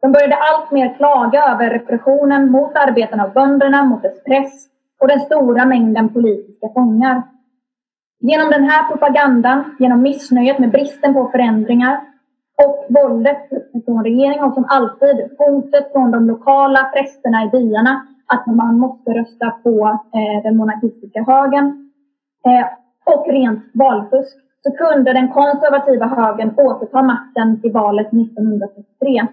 De 0.02 0.12
började 0.12 0.36
alltmer 0.36 0.94
klaga 0.94 1.44
över 1.44 1.70
repressionen 1.70 2.50
mot 2.50 2.76
arbetarna 2.76 3.24
och 3.24 3.32
bönderna, 3.32 3.84
mot 3.84 4.02
dess 4.02 4.24
press 4.24 4.66
och 5.00 5.08
den 5.08 5.20
stora 5.20 5.64
mängden 5.64 6.08
politiska 6.08 6.68
fångar. 6.74 7.22
Genom 8.20 8.50
den 8.50 8.64
här 8.64 8.88
propagandan, 8.88 9.76
genom 9.78 10.02
missnöjet 10.02 10.58
med 10.58 10.70
bristen 10.70 11.14
på 11.14 11.28
förändringar 11.28 12.00
och 12.64 12.86
våldet 12.88 13.48
från 13.84 14.04
regeringen 14.04 14.44
och 14.44 14.54
som 14.54 14.66
alltid 14.68 15.30
hotet 15.38 15.92
från 15.92 16.10
de 16.10 16.26
lokala 16.26 16.84
prästerna 16.94 17.44
i 17.44 17.48
byarna 17.48 18.06
att 18.26 18.46
man 18.46 18.78
måste 18.78 19.10
rösta 19.10 19.50
på 19.50 19.98
eh, 20.14 20.42
den 20.42 20.56
monarkistiska 20.56 21.24
högern 21.26 21.90
eh, 22.46 22.66
och 23.04 23.28
rent 23.28 23.64
valfusk 23.74 24.43
så 24.64 24.70
kunde 24.70 25.12
den 25.12 25.28
konservativa 25.32 26.06
högern 26.06 26.54
återta 26.56 27.02
makten 27.02 27.60
i 27.62 27.70
valet 27.70 28.06
1963. 28.06 29.26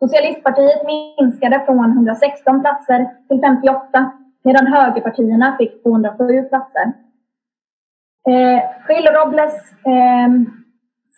Socialistpartiet 0.00 0.82
minskade 0.86 1.62
från 1.66 1.90
116 1.90 2.60
platser 2.60 3.10
till 3.28 3.40
58 3.40 4.12
medan 4.44 4.66
högerpartierna 4.66 5.56
fick 5.58 5.82
207 5.82 6.42
platser. 6.42 6.92
Eh, 8.28 8.60
Robles 9.18 9.54
eh, 9.92 10.28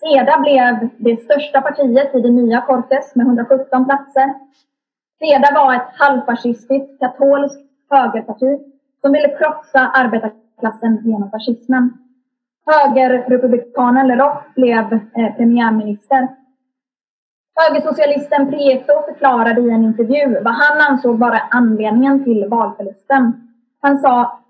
SEDA 0.01 0.39
blev 0.39 0.89
det 0.99 1.23
största 1.23 1.61
partiet 1.61 2.15
i 2.15 2.21
det 2.21 2.31
nya 2.31 2.61
Cortes 2.61 3.15
med 3.15 3.27
117 3.27 3.85
platser. 3.85 4.35
SEDA 5.19 5.51
var 5.55 5.75
ett 5.75 5.93
halvfascistiskt 5.95 7.01
katolskt 7.01 7.61
högerparti 7.91 8.59
som 9.01 9.13
ville 9.13 9.29
krossa 9.29 9.81
arbetarklassen 9.95 11.01
genom 11.05 11.31
fascismen. 11.31 12.08
Högerrepublikanen 12.69 14.07
Leroy 14.09 14.37
blev 14.55 14.93
eh, 14.93 15.37
premiärminister. 15.37 16.29
Högersocialisten 17.61 18.51
Prieto 18.51 18.93
förklarade 19.09 19.61
i 19.61 19.71
en 19.71 19.85
intervju 19.85 20.41
vad 20.43 20.55
han 20.55 20.81
ansåg 20.91 21.19
vara 21.19 21.41
anledningen 21.51 22.25
till 22.25 22.49
valförlusten. 22.49 23.49
Han 23.81 23.99
sa 23.99 24.41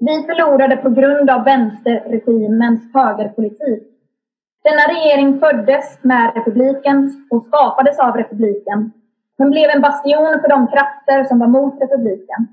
Vi 0.00 0.22
förlorade 0.22 0.76
på 0.76 0.90
grund 0.90 1.30
av 1.30 1.44
vänsterregimens 1.44 2.94
högerpolitik. 2.94 3.82
Denna 4.64 4.82
regering 4.94 5.40
föddes 5.40 5.98
med 6.02 6.32
republiken 6.34 7.26
och 7.30 7.46
skapades 7.46 7.98
av 7.98 8.16
republiken 8.16 8.92
men 9.38 9.50
blev 9.50 9.70
en 9.70 9.82
bastion 9.82 10.40
för 10.40 10.48
de 10.48 10.66
krafter 10.66 11.24
som 11.24 11.38
var 11.38 11.46
mot 11.46 11.82
republiken. 11.82 12.48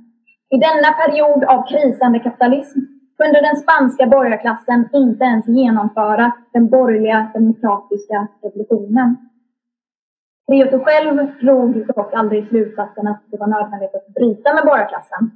I 0.50 0.58
denna 0.58 0.92
period 0.92 1.44
av 1.44 1.68
krisande 1.68 2.20
kapitalism 2.20 2.80
kunde 3.20 3.42
den 3.42 3.56
spanska 3.56 4.08
borgarklassen 4.08 4.90
inte 4.94 5.24
ens 5.24 5.48
genomföra 5.48 6.32
den 6.54 6.70
borgerliga 6.70 7.32
demokratiska 7.34 8.28
revolutionen. 8.44 9.18
Prieto 10.48 10.80
själv 10.80 11.16
drog 11.42 11.88
dock 11.88 12.14
aldrig 12.14 12.48
slutsatsen 12.48 13.08
att 13.08 13.22
det 13.32 13.38
var 13.38 13.48
nödvändigt 13.48 13.96
att 13.96 14.08
bryta 14.08 14.54
med 14.54 14.64
borgarklassen. 14.66 15.32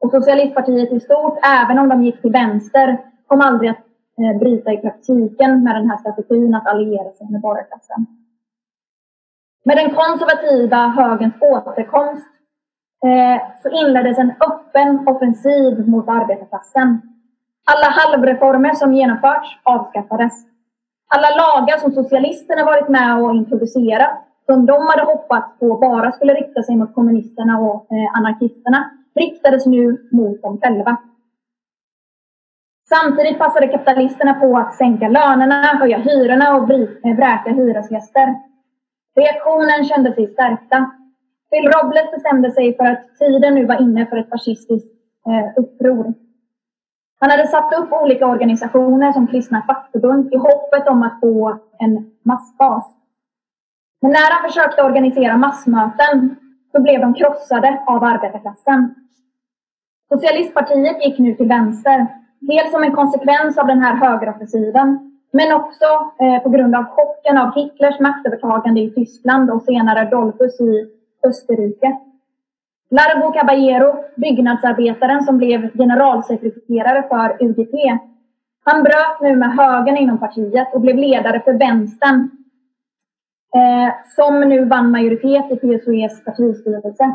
Och 0.00 0.10
socialistpartiet 0.10 0.92
i 0.92 1.00
stort, 1.00 1.38
även 1.62 1.78
om 1.78 1.88
de 1.88 2.04
gick 2.04 2.22
till 2.22 2.32
vänster, 2.32 2.98
kom 3.26 3.40
aldrig 3.40 3.70
att 3.70 3.84
eh, 4.20 4.38
bryta 4.38 4.72
i 4.72 4.76
praktiken 4.78 5.64
med 5.64 5.74
den 5.76 5.90
här 5.90 5.96
strategin 5.96 6.54
att 6.54 6.66
alliera 6.66 7.12
sig 7.12 7.26
med 7.30 7.40
borgarklassen. 7.40 8.06
Med 9.64 9.76
den 9.76 9.94
konservativa 9.94 10.76
högerns 10.76 11.34
återkomst 11.40 12.26
eh, 13.06 13.42
så 13.62 13.68
inleddes 13.68 14.18
en 14.18 14.32
öppen 14.48 15.08
offensiv 15.08 15.88
mot 15.88 16.08
arbetarklassen. 16.08 17.13
Alla 17.66 17.88
halvreformer 17.90 18.74
som 18.74 18.92
genomförts 18.94 19.58
avskaffades. 19.62 20.32
Alla 21.08 21.28
lagar 21.36 21.78
som 21.78 21.92
socialisterna 21.92 22.64
varit 22.64 22.88
med 22.88 23.22
och 23.22 23.34
introducerat, 23.34 24.24
som 24.46 24.66
de 24.66 24.86
hade 24.86 25.02
hoppats 25.02 25.58
på 25.58 25.78
bara 25.78 26.12
skulle 26.12 26.34
rikta 26.34 26.62
sig 26.62 26.76
mot 26.76 26.94
kommunisterna 26.94 27.58
och 27.58 27.92
eh, 27.92 28.16
anarkisterna, 28.18 28.90
riktades 29.14 29.66
nu 29.66 30.08
mot 30.10 30.42
dem 30.42 30.60
själva. 30.60 30.96
Samtidigt 32.88 33.38
passade 33.38 33.68
kapitalisterna 33.68 34.34
på 34.34 34.58
att 34.58 34.74
sänka 34.74 35.08
lönerna, 35.08 35.62
höja 35.62 35.98
hyrorna 35.98 36.56
och 36.56 36.70
eh, 36.70 37.16
vräka 37.16 37.50
hyresgäster. 37.50 38.34
Reaktionen 39.16 39.84
kände 39.84 40.14
sig 40.14 40.26
stärkta. 40.26 40.90
Phil 41.50 41.70
Robles 41.70 42.10
bestämde 42.10 42.50
sig 42.50 42.76
för 42.76 42.84
att 42.84 43.18
tiden 43.18 43.54
nu 43.54 43.66
var 43.66 43.82
inne 43.82 44.06
för 44.06 44.16
ett 44.16 44.30
fascistiskt 44.30 44.88
eh, 45.26 45.62
uppror. 45.62 46.14
Han 47.24 47.30
hade 47.30 47.46
satt 47.46 47.72
upp 47.78 47.92
olika 47.92 48.26
organisationer 48.26 49.12
som 49.12 49.26
kristna 49.26 49.62
fackförbund 49.66 50.34
i 50.34 50.36
hoppet 50.36 50.88
om 50.88 51.02
att 51.02 51.20
få 51.20 51.58
en 51.78 52.10
massbas. 52.22 52.96
Men 54.02 54.10
när 54.10 54.32
han 54.32 54.50
försökte 54.50 54.82
organisera 54.82 55.36
massmöten 55.36 56.36
så 56.72 56.82
blev 56.82 57.00
de 57.00 57.14
krossade 57.14 57.82
av 57.86 58.04
arbetarklassen. 58.04 58.94
Socialistpartiet 60.12 61.04
gick 61.04 61.18
nu 61.18 61.34
till 61.34 61.48
vänster. 61.48 62.06
Dels 62.40 62.70
som 62.70 62.82
en 62.82 62.96
konsekvens 62.96 63.58
av 63.58 63.66
den 63.66 63.80
här 63.82 63.94
högeroffensiven 63.94 65.20
men 65.32 65.52
också 65.52 65.84
eh, 66.20 66.42
på 66.42 66.48
grund 66.48 66.74
av 66.74 66.84
chocken 66.84 67.38
av 67.38 67.54
Hitlers 67.54 68.00
maktövertagande 68.00 68.80
i 68.80 68.90
Tyskland 68.90 69.50
och 69.50 69.62
senare 69.62 70.10
Dolphus 70.10 70.60
i 70.60 70.86
Österrike. 71.26 71.98
Larbo 72.94 73.32
Caballero, 73.32 74.04
byggnadsarbetaren 74.16 75.22
som 75.22 75.38
blev 75.38 75.70
generalsekreterare 75.78 77.02
för 77.08 77.44
UGT, 77.44 77.74
han 78.64 78.82
bröt 78.82 79.20
nu 79.20 79.36
med 79.36 79.56
högern 79.56 79.96
inom 79.96 80.18
partiet 80.18 80.74
och 80.74 80.80
blev 80.80 80.96
ledare 80.96 81.40
för 81.40 81.52
vänstern 81.52 82.30
eh, 83.56 83.94
som 84.16 84.40
nu 84.40 84.64
vann 84.64 84.90
majoritet 84.90 85.52
i 85.52 85.56
PSOEs 85.56 86.24
partistyrelse. 86.24 87.14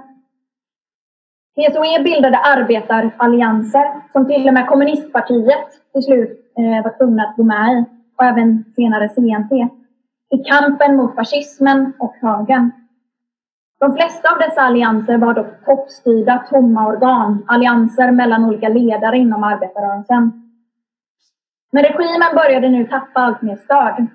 PSOE 1.56 2.04
bildade 2.04 2.38
arbetarallianser 2.38 4.02
som 4.13 4.28
till 4.28 4.48
och 4.48 4.54
med 4.54 4.68
kommunistpartiet 4.68 5.68
till 5.94 6.04
slut 6.04 6.54
eh, 6.58 6.84
var 6.84 6.98
tvungna 6.98 7.24
att 7.24 7.36
gå 7.36 7.44
med 7.44 7.72
i 7.72 7.86
och 8.18 8.26
även 8.26 8.65
senare 8.76 9.10
CNT 9.10 9.52
i 10.30 10.38
kampen 10.38 10.96
mot 10.96 11.15
fascismen 11.15 11.94
och 12.00 12.15
högern. 12.22 12.72
De 13.80 13.94
flesta 13.94 14.32
av 14.32 14.38
dessa 14.39 14.62
allianser 14.62 15.18
var 15.18 15.34
dock 15.34 15.65
toppstyrda, 15.65 16.46
tomma 16.50 16.88
organ, 16.88 17.46
allianser 17.48 18.12
mellan 18.12 18.46
olika 18.46 18.70
ledare 18.70 19.18
inom 19.18 19.44
arbetarrörelsen. 19.44 20.32
Men 21.72 21.84
regimen 21.84 22.36
började 22.36 22.70
nu 22.70 22.88
tappa 22.88 23.20
allt 23.20 23.42
mer 23.42 23.56
stöd. 23.56 24.08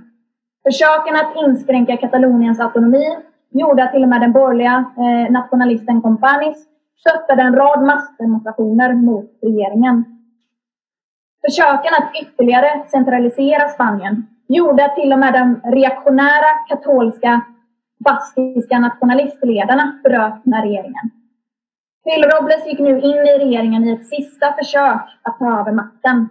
Försöken 0.64 1.16
att 1.16 1.36
inskränka 1.36 1.96
Kataloniens 1.96 2.60
autonomi 2.60 3.16
gjorde 3.50 3.84
att 3.84 3.92
till 3.92 4.02
och 4.02 4.08
med 4.08 4.20
den 4.20 4.32
borgerliga 4.32 4.84
eh, 4.96 5.32
nationalisten 5.32 6.02
Companis 6.02 6.66
stöttade 7.00 7.42
en 7.42 7.54
rad 7.54 7.82
massdemonstrationer 7.82 8.94
mot 8.94 9.30
regeringen. 9.42 10.04
Försöken 11.46 11.94
att 11.98 12.10
ytterligare 12.22 12.84
centralisera 12.90 13.68
Spanien 13.68 14.26
gjorde 14.48 14.84
att 14.84 14.94
till 14.94 15.12
och 15.12 15.18
med 15.18 15.32
den 15.32 15.60
reaktionära 15.64 16.50
katolska 16.68 17.40
baskiska 18.04 18.78
nationalistledarna 18.78 20.00
bröt 20.04 20.46
med 20.46 20.62
regeringen. 20.62 21.10
Phil 22.04 22.24
Robles 22.24 22.66
gick 22.66 22.78
nu 22.78 23.00
in 23.00 23.26
i 23.26 23.38
regeringen 23.38 23.84
i 23.84 23.92
ett 23.92 24.06
sista 24.06 24.52
försök 24.52 25.02
att 25.22 25.38
ta 25.38 25.60
över 25.60 25.72
makten. 25.72 26.28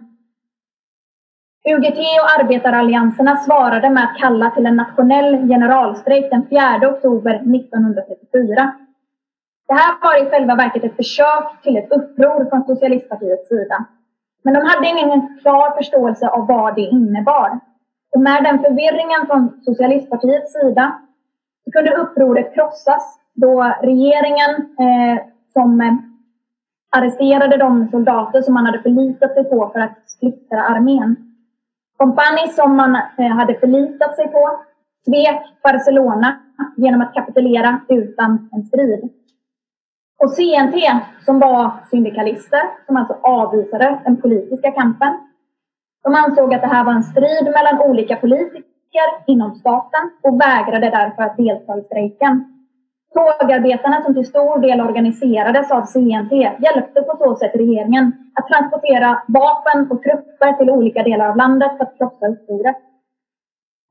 UGT 1.68 1.98
och 2.22 2.40
arbetarallianserna 2.40 3.36
svarade 3.36 3.90
med 3.90 4.04
att 4.04 4.18
kalla 4.18 4.50
till 4.50 4.66
en 4.66 4.76
nationell 4.76 5.48
generalstrejk 5.48 6.30
den 6.30 6.46
4 6.48 6.88
oktober 6.88 7.34
1934. 7.34 8.74
Det 9.68 9.74
här 9.74 9.94
var 10.02 10.26
i 10.26 10.30
själva 10.30 10.54
verket 10.54 10.84
ett 10.84 10.96
försök 10.96 11.62
till 11.62 11.76
ett 11.76 11.92
uppror 11.92 12.50
från 12.50 12.64
socialistpartiets 12.64 13.48
sida. 13.48 13.84
Men 14.42 14.54
de 14.54 14.60
hade 14.60 14.86
ingen 14.86 15.38
klar 15.42 15.76
förståelse 15.76 16.28
av 16.28 16.46
vad 16.46 16.74
det 16.74 16.80
innebar. 16.80 17.60
Och 18.14 18.20
med 18.20 18.44
den 18.44 18.58
förvirringen 18.58 19.26
från 19.26 19.60
socialistpartiets 19.64 20.52
sida 20.52 21.00
kunde 21.72 21.94
upproret 21.94 22.54
krossas 22.54 23.18
då 23.34 23.74
regeringen 23.82 24.50
eh, 24.78 25.22
som 25.52 25.80
eh, 25.80 25.94
arresterade 26.96 27.56
de 27.56 27.88
soldater 27.90 28.42
som 28.42 28.54
man 28.54 28.66
hade 28.66 28.82
förlitat 28.82 29.34
sig 29.34 29.44
på 29.44 29.70
för 29.72 29.80
att 29.80 30.10
splittra 30.10 30.62
armén. 30.62 31.16
Kompani 31.96 32.48
som 32.48 32.76
man 32.76 32.96
eh, 33.18 33.26
hade 33.26 33.54
förlitat 33.54 34.16
sig 34.16 34.28
på 34.28 34.60
svek 35.04 35.42
Barcelona 35.62 36.40
genom 36.76 37.00
att 37.00 37.14
kapitulera 37.14 37.80
utan 37.88 38.48
en 38.52 38.62
strid. 38.62 39.10
Och 40.18 40.30
CNT, 40.30 40.74
som 41.24 41.38
var 41.38 41.70
syndikalister, 41.90 42.60
som 42.86 42.96
alltså 42.96 43.18
avvisade 43.22 44.00
den 44.04 44.16
politiska 44.16 44.70
kampen, 44.70 45.12
de 46.02 46.14
ansåg 46.14 46.54
att 46.54 46.60
det 46.60 46.68
här 46.68 46.84
var 46.84 46.92
en 46.92 47.02
strid 47.02 47.44
mellan 47.44 47.80
olika 47.90 48.16
politiker 48.16 48.73
inom 49.26 49.54
staten 49.54 50.10
och 50.22 50.40
vägrade 50.40 50.90
därför 50.90 51.22
att 51.22 51.36
delta 51.36 51.78
i 51.78 51.82
strejken. 51.82 52.44
Tågarbetarna 53.14 54.02
som 54.02 54.14
till 54.14 54.26
stor 54.26 54.58
del 54.58 54.80
organiserades 54.80 55.70
av 55.70 55.82
CNT 55.82 56.32
hjälpte 56.34 57.02
på 57.02 57.16
så 57.16 57.36
sätt 57.36 57.54
regeringen 57.54 58.12
att 58.34 58.48
transportera 58.48 59.22
vapen 59.28 59.90
och 59.90 60.02
trupper 60.02 60.52
till 60.52 60.70
olika 60.70 61.02
delar 61.02 61.28
av 61.28 61.36
landet 61.36 61.72
för 61.76 61.84
att 61.84 61.98
krossa 61.98 62.26
upproret. 62.26 62.76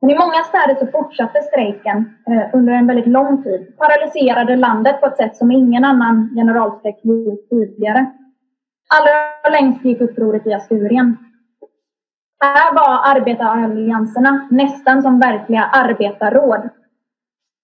Men 0.01 0.09
i 0.09 0.17
många 0.17 0.43
städer 0.43 0.75
så 0.75 0.87
fortsatte 0.87 1.41
strejken 1.41 1.97
eh, 2.27 2.43
under 2.53 2.73
en 2.73 2.87
väldigt 2.87 3.07
lång 3.07 3.43
tid. 3.43 3.77
Paralyserade 3.77 4.55
landet 4.55 5.01
på 5.01 5.07
ett 5.07 5.17
sätt 5.17 5.35
som 5.35 5.51
ingen 5.51 5.83
annan 5.85 6.29
generalstrejk 6.35 6.99
gjort 7.03 7.49
tidigare. 7.49 8.11
Allra 8.95 9.49
längst 9.51 9.85
gick 9.85 10.01
upproret 10.01 10.47
i 10.47 10.53
Asturien. 10.53 11.17
Här 12.43 12.73
var 12.73 13.17
arbetarallianserna 13.17 14.47
nästan 14.51 15.01
som 15.01 15.19
verkliga 15.19 15.63
arbetarråd. 15.63 16.69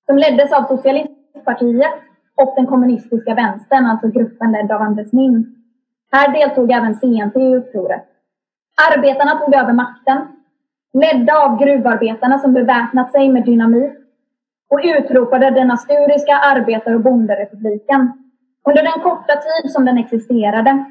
Som 0.05 0.17
leddes 0.17 0.53
av 0.53 0.63
Socialistpartiet 0.63 1.93
och 2.35 2.53
den 2.55 2.67
kommunistiska 2.67 3.33
vänstern, 3.33 3.85
alltså 3.85 4.07
gruppen 4.07 4.51
ledd 4.51 4.71
av 4.71 4.81
Anders 4.81 5.11
Min. 5.11 5.55
Här 6.11 6.33
deltog 6.33 6.71
även 6.71 6.95
CNT 6.95 7.39
i 7.39 7.55
upproret. 7.55 8.05
Arbetarna 8.91 9.31
tog 9.31 9.55
över 9.55 9.73
makten 9.73 10.17
ledda 10.93 11.33
av 11.33 11.59
gruvarbetarna 11.59 12.39
som 12.39 12.53
beväpnat 12.53 13.11
sig 13.11 13.29
med 13.29 13.45
dynamit 13.45 13.93
och 14.69 14.79
utropade 14.83 15.49
den 15.49 15.71
asturiska 15.71 16.35
arbetar 16.37 16.93
och 16.93 17.01
bonderepubliken. 17.01 18.13
Under 18.67 18.83
den 18.83 19.03
korta 19.03 19.33
tid 19.33 19.71
som 19.71 19.85
den 19.85 19.97
existerade 19.97 20.85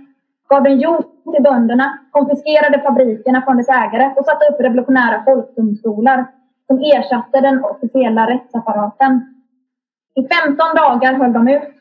gav 0.49 0.63
den 0.63 0.79
jord 0.79 1.05
till 1.33 1.43
bönderna, 1.43 1.99
konfiskerade 2.11 2.81
fabrikerna 2.81 3.43
från 3.43 3.57
dess 3.57 3.69
ägare 3.69 4.15
och 4.17 4.25
satte 4.25 4.47
upp 4.47 4.61
revolutionära 4.61 5.23
folkdomstolar 5.25 6.27
som 6.67 6.79
ersatte 6.79 7.41
den 7.41 7.65
officiella 7.65 8.31
rättsapparaten. 8.31 9.35
I 10.15 10.29
15 10.29 10.57
dagar 10.77 11.13
höll 11.13 11.33
de 11.33 11.49
ut. 11.49 11.75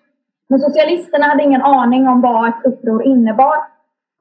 Men 0.50 0.60
socialisterna 0.60 1.26
hade 1.26 1.44
ingen 1.44 1.62
aning 1.62 2.08
om 2.08 2.22
vad 2.22 2.50
ett 2.50 2.66
uppror 2.66 3.04
innebar. 3.04 3.58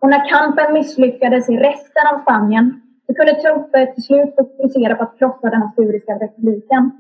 Och 0.01 0.09
när 0.09 0.29
kampen 0.29 0.73
misslyckades 0.73 1.49
i 1.49 1.57
resten 1.57 2.07
av 2.13 2.23
Spanien 2.23 2.83
så 3.07 3.15
kunde 3.15 3.35
trupper 3.35 3.87
till 3.87 4.03
slut 4.03 4.35
fokusera 4.37 4.95
på 4.95 5.03
att 5.03 5.19
krossa 5.19 5.51
den 5.51 5.63
asturiska 5.63 6.13
republiken. 6.13 6.91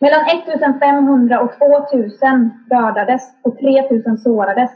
Mellan 0.00 0.26
1500 0.26 1.40
och 1.40 1.52
2000 1.58 2.50
dödades 2.70 3.22
och 3.42 3.58
3000 3.58 4.18
sårades. 4.18 4.70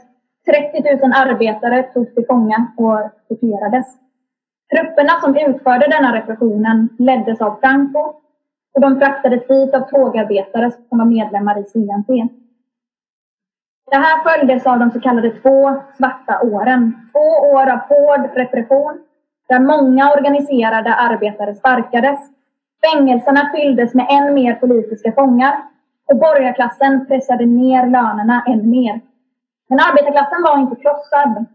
30 0.45 1.05
000 1.05 1.13
arbetare 1.15 1.83
togs 1.83 2.13
till 2.13 2.25
fånga 2.25 2.71
och 2.77 2.99
torterades. 3.27 3.85
Trupperna 4.71 5.21
som 5.21 5.37
utförde 5.37 5.87
denna 5.87 6.15
repressionen 6.15 6.89
leddes 6.99 7.41
av 7.41 7.59
Franco 7.61 8.13
och 8.73 8.81
de 8.81 8.99
fraktades 8.99 9.47
dit 9.47 9.73
av 9.73 9.81
tågarbetare 9.81 10.71
som 10.89 10.97
var 10.97 11.05
medlemmar 11.05 11.59
i 11.59 11.63
CNT. 11.63 12.29
Det 13.91 13.97
här 13.97 14.23
följdes 14.23 14.65
av 14.67 14.79
de 14.79 14.91
så 14.91 14.99
kallade 14.99 15.29
två 15.31 15.75
svarta 15.97 16.41
åren. 16.41 17.09
Två 17.11 17.49
år 17.53 17.69
av 17.69 17.79
hård 17.79 18.29
repression 18.33 18.99
där 19.49 19.59
många 19.59 20.11
organiserade 20.11 20.93
arbetare 20.93 21.55
sparkades. 21.55 22.19
Fängelserna 22.81 23.51
fylldes 23.55 23.93
med 23.93 24.07
än 24.09 24.33
mer 24.33 24.55
politiska 24.55 25.11
fångar 25.11 25.63
och 26.05 26.17
borgarklassen 26.17 27.05
pressade 27.05 27.45
ner 27.45 27.85
lönerna 27.85 28.43
än 28.47 28.69
mer. 28.69 29.01
Men 29.69 29.79
arbetarklassen 29.79 30.43
var 30.43 30.57
inte 30.57 30.75
krossad. 30.75 31.45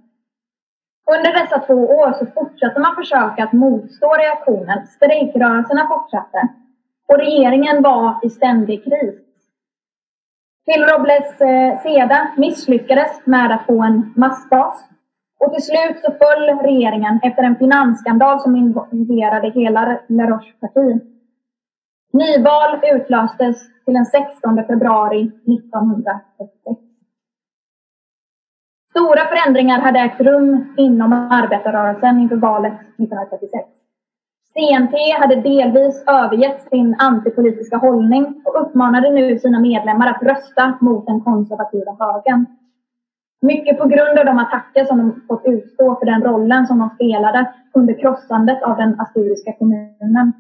Under 1.15 1.33
dessa 1.33 1.59
två 1.59 1.75
år 1.75 2.13
så 2.13 2.27
fortsatte 2.27 2.81
man 2.81 2.95
försöka 2.95 3.45
att 3.45 3.53
motstå 3.53 4.15
reaktionen. 4.15 4.87
Strejkrörelserna 4.87 5.89
fortsatte. 5.89 6.49
Och 7.09 7.19
regeringen 7.19 7.83
var 7.83 8.19
i 8.23 8.31
ständig 8.31 8.85
kris. 8.85 9.21
Phil 10.67 10.85
Robles 10.85 11.41
eh, 11.41 11.83
Seda 11.83 12.33
misslyckades 12.37 13.27
med 13.27 13.53
att 13.53 13.67
få 13.67 13.83
en 13.83 14.13
massbas. 14.17 14.85
Och 15.41 15.53
till 15.53 15.63
slut 15.63 16.01
så 16.05 16.13
föll 16.13 16.59
regeringen 16.59 17.21
efter 17.23 17.43
en 17.43 17.57
finansskandal 17.57 18.41
som 18.41 18.57
involverade 18.57 19.51
hela 19.51 19.99
Laroche 20.09 20.53
parti. 20.61 21.01
Nyval 22.13 22.81
utlöstes 22.83 23.57
till 23.85 23.95
den 23.95 24.07
16 24.07 24.67
februari 24.67 25.21
1936. 25.23 26.94
Stora 28.95 29.25
förändringar 29.27 29.81
hade 29.81 29.99
ägt 29.99 30.21
rum 30.21 30.75
inom 30.77 31.13
arbetarrörelsen 31.13 32.21
inför 32.21 32.37
valet 32.37 32.73
1936. 32.73 33.69
CNT 34.53 34.95
hade 35.21 35.37
delvis 35.41 36.05
övergett 36.07 36.63
sin 36.63 36.97
antipolitiska 36.99 37.77
hållning 37.77 38.43
och 38.45 38.61
uppmanade 38.61 39.11
nu 39.11 39.39
sina 39.39 39.61
medlemmar 39.61 40.07
att 40.07 40.23
rösta 40.23 40.79
mot 40.81 41.07
den 41.07 41.21
konservativa 41.21 41.97
högern. 41.99 42.47
Mycket 43.41 43.79
på 43.79 43.89
grund 43.89 44.19
av 44.19 44.25
de 44.25 44.39
attacker 44.39 44.85
som 44.85 44.99
de 44.99 45.23
fått 45.29 45.43
utstå 45.45 45.95
för 45.95 46.07
den 46.07 46.23
rollen 46.23 46.67
som 46.67 46.79
de 46.79 46.91
spelade 46.95 47.53
under 47.73 47.95
krossandet 48.01 48.63
av 48.63 48.77
den 48.77 49.01
asturiska 49.01 49.53
kommunen. 49.53 50.33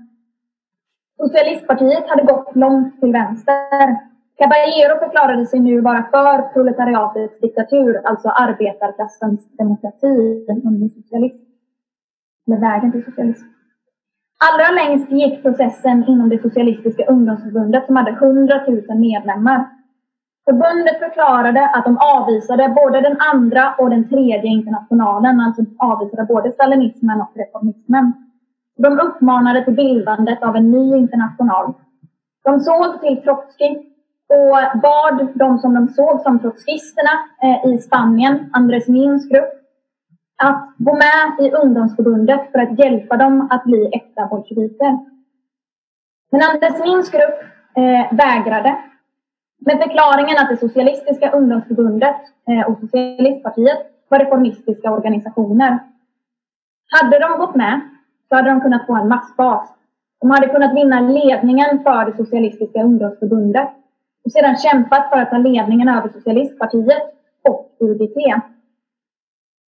Socialistpartiet 1.16 2.08
hade 2.08 2.22
gått 2.22 2.56
långt 2.56 3.00
till 3.00 3.12
vänster. 3.12 4.13
Caballero 4.38 4.98
förklarade 4.98 5.46
sig 5.46 5.60
nu 5.60 5.80
vara 5.80 6.02
för 6.02 6.52
proletariatets 6.52 7.40
diktatur, 7.40 8.00
alltså 8.04 8.28
arbetarklassens 8.28 9.56
demokrati 9.58 10.46
under 10.48 10.88
socialism. 10.88 11.44
Eller 12.46 12.60
vägen 12.60 12.92
till 12.92 13.04
socialism. 13.04 13.46
Allra 14.48 14.70
längst 14.70 15.10
gick 15.10 15.42
processen 15.42 16.04
inom 16.08 16.28
det 16.28 16.42
socialistiska 16.42 17.04
ungdomsförbundet 17.04 17.86
som 17.86 17.96
hade 17.96 18.10
100 18.10 18.60
000 18.68 18.98
medlemmar. 18.98 19.68
Förbundet 20.44 20.98
förklarade 20.98 21.68
att 21.68 21.84
de 21.84 21.98
avvisade 21.98 22.68
både 22.68 23.00
den 23.00 23.16
andra 23.32 23.74
och 23.78 23.90
den 23.90 24.08
tredje 24.08 24.50
internationalen, 24.50 25.40
alltså 25.40 25.62
avvisade 25.78 26.24
både 26.24 26.52
stalinismen 26.52 27.20
och 27.20 27.32
reformismen. 27.34 28.12
De 28.76 29.00
uppmanade 29.00 29.64
till 29.64 29.74
bildandet 29.74 30.42
av 30.42 30.56
en 30.56 30.70
ny 30.70 30.96
international. 30.96 31.74
De 32.44 32.60
såg 32.60 33.00
till 33.00 33.22
Trotskij 33.22 33.93
och 34.28 34.80
bad 34.80 35.28
de 35.34 35.58
som 35.58 35.74
de 35.74 35.88
såg 35.88 36.20
som 36.20 36.38
trotskisterna 36.38 37.10
eh, 37.42 37.72
i 37.72 37.78
Spanien, 37.78 38.50
Andres 38.52 38.88
Mins 38.88 39.28
grupp, 39.28 39.52
att 40.42 40.74
gå 40.78 40.94
med 40.94 41.46
i 41.46 41.50
ungdomsförbundet 41.50 42.52
för 42.52 42.58
att 42.58 42.78
hjälpa 42.78 43.16
dem 43.16 43.48
att 43.50 43.64
bli 43.64 43.90
äkta 43.92 44.26
bolsjeviker. 44.26 44.98
Men 46.32 46.42
Andres 46.42 46.80
Mins 46.80 47.10
grupp 47.10 47.40
eh, 47.76 48.16
vägrade 48.16 48.76
med 49.66 49.78
förklaringen 49.78 50.36
att 50.38 50.48
det 50.48 50.56
socialistiska 50.56 51.30
ungdomsförbundet 51.30 52.16
eh, 52.48 52.70
och 52.70 52.78
socialistpartiet 52.78 53.78
var 54.08 54.18
reformistiska 54.18 54.90
organisationer. 54.90 55.78
Hade 56.90 57.18
de 57.18 57.38
gått 57.38 57.54
med 57.54 57.80
så 58.28 58.34
hade 58.34 58.50
de 58.50 58.60
kunnat 58.60 58.86
få 58.86 58.94
en 58.94 59.08
massbas. 59.08 59.74
De 60.20 60.30
hade 60.30 60.48
kunnat 60.48 60.74
vinna 60.74 61.00
ledningen 61.00 61.82
för 61.82 62.04
det 62.04 62.16
socialistiska 62.16 62.82
ungdomsförbundet 62.82 63.68
och 64.24 64.32
sedan 64.32 64.56
kämpat 64.56 65.10
för 65.10 65.16
att 65.16 65.30
ta 65.30 65.38
ledningen 65.38 65.88
över 65.88 66.08
socialistpartiet 66.08 67.02
och 67.48 67.76
UDT. 67.80 68.16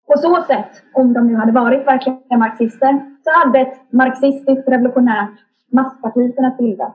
På 0.07 0.19
så 0.19 0.43
sätt, 0.43 0.83
om 0.93 1.13
de 1.13 1.27
nu 1.27 1.37
hade 1.37 1.53
varit 1.53 1.87
verkliga 1.87 2.37
marxister, 2.39 3.01
så 3.25 3.31
hade 3.39 3.61
ett 3.61 3.93
marxistiskt 3.93 4.69
revolutionärt 4.69 5.39
massparti 5.71 6.37
kunnat 6.37 6.59
bildas. 6.59 6.95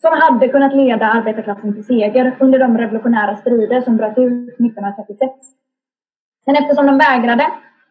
Som 0.00 0.12
hade 0.20 0.48
kunnat 0.48 0.74
leda 0.74 1.06
arbetarklassen 1.06 1.74
till 1.74 1.84
seger 1.84 2.36
under 2.40 2.58
de 2.58 2.78
revolutionära 2.78 3.36
strider 3.36 3.80
som 3.80 3.96
bröt 3.96 4.18
ut 4.18 4.48
1936. 4.48 5.32
Men 6.46 6.56
eftersom 6.56 6.86
de 6.86 6.98
vägrade 6.98 7.46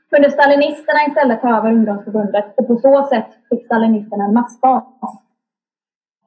kunde 0.09 0.31
stalinisterna 0.31 0.99
istället 1.07 1.41
ta 1.41 1.57
över 1.57 1.71
ungdomsförbundet 1.71 2.53
och 2.57 2.67
på 2.67 2.77
så 2.77 3.03
sätt 3.03 3.27
fick 3.49 3.65
stalinisterna 3.65 4.25
en 4.25 4.33
massbas. 4.33 4.83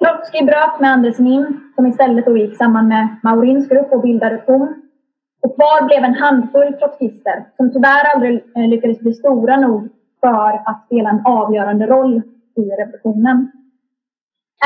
Trotskij 0.01 0.45
bröt 0.45 0.81
med 0.81 0.93
Andresmin 0.93 1.61
som 1.75 1.87
istället 1.87 2.25
då 2.25 2.37
gick 2.37 2.57
samman 2.57 2.89
med 2.89 3.17
Maurins 3.23 3.69
grupp 3.69 3.93
och 3.93 4.03
bildade 4.03 4.37
POM. 4.37 4.83
Och 5.43 5.55
kvar 5.55 5.87
blev 5.87 6.05
en 6.05 6.15
handfull 6.15 6.73
trotskister 6.73 7.45
som 7.57 7.73
tyvärr 7.73 8.15
aldrig 8.15 8.45
eh, 8.57 8.69
lyckades 8.69 8.99
bli 9.01 9.13
stora 9.15 9.57
nog 9.57 9.89
för 10.21 10.63
att 10.67 10.85
spela 10.87 11.11
en 11.11 11.23
avgörande 11.25 11.87
roll 11.87 12.23
i 12.57 12.61
revolutionen. 12.61 13.53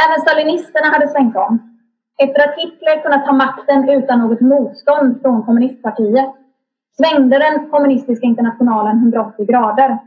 Även 0.04 0.20
stalinisterna 0.20 0.88
hade 0.88 1.08
svängt 1.08 1.36
om. 1.36 1.80
Efter 2.18 2.48
att 2.48 2.56
Hitler 2.56 3.02
kunnat 3.02 3.26
ta 3.26 3.32
makten 3.32 3.88
utan 3.88 4.18
något 4.18 4.40
motstånd 4.40 5.22
från 5.22 5.42
kommunistpartiet 5.42 6.30
svängde 6.96 7.38
den 7.38 7.70
kommunistiska 7.70 8.26
internationalen 8.26 8.96
180 8.96 9.46
grader. 9.46 9.98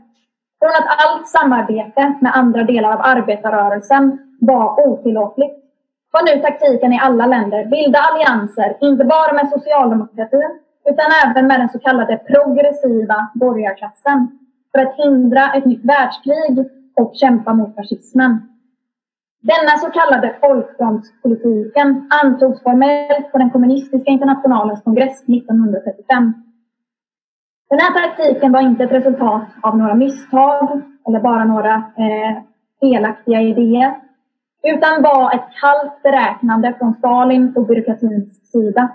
Från 0.58 0.70
att 0.70 1.06
allt 1.06 1.28
samarbete 1.28 2.14
med 2.20 2.36
andra 2.36 2.62
delar 2.62 2.92
av 2.92 3.00
arbetarrörelsen 3.02 4.27
var 4.40 4.88
otillåtligt. 4.88 5.64
Var 6.12 6.22
nu 6.22 6.42
taktiken 6.42 6.92
i 6.92 6.98
alla 7.02 7.26
länder. 7.26 7.64
Bilda 7.64 7.98
allianser, 7.98 8.76
inte 8.80 9.04
bara 9.04 9.32
med 9.32 9.48
socialdemokratin 9.48 10.58
utan 10.90 11.06
även 11.24 11.46
med 11.46 11.60
den 11.60 11.68
så 11.68 11.78
kallade 11.78 12.16
progressiva 12.16 13.30
borgarklassen. 13.34 14.38
För 14.72 14.78
att 14.78 14.96
hindra 14.96 15.52
ett 15.52 15.64
nytt 15.64 15.84
världskrig 15.84 16.58
och 16.96 17.14
kämpa 17.14 17.54
mot 17.54 17.74
fascismen. 17.74 18.48
Denna 19.40 19.76
så 19.78 19.90
kallade 19.90 20.36
folkfrontspolitiken 20.40 22.10
antogs 22.24 22.62
formellt 22.62 23.32
på 23.32 23.38
den 23.38 23.50
kommunistiska 23.50 24.10
internationalens 24.10 24.82
kongress 24.82 25.22
1935. 25.22 26.32
Den 27.70 27.78
här 27.78 27.92
taktiken 27.92 28.52
var 28.52 28.60
inte 28.60 28.84
ett 28.84 28.92
resultat 28.92 29.48
av 29.62 29.78
några 29.78 29.94
misstag 29.94 30.82
eller 31.06 31.20
bara 31.20 31.44
några 31.44 31.74
eh, 31.74 32.42
felaktiga 32.80 33.40
idéer 33.40 34.07
utan 34.62 35.02
var 35.02 35.34
ett 35.34 35.48
kallt 35.60 36.02
beräknande 36.02 36.74
från 36.78 36.94
Stalin 36.94 37.52
och 37.56 37.66
byråkratins 37.66 38.50
sida. 38.52 38.88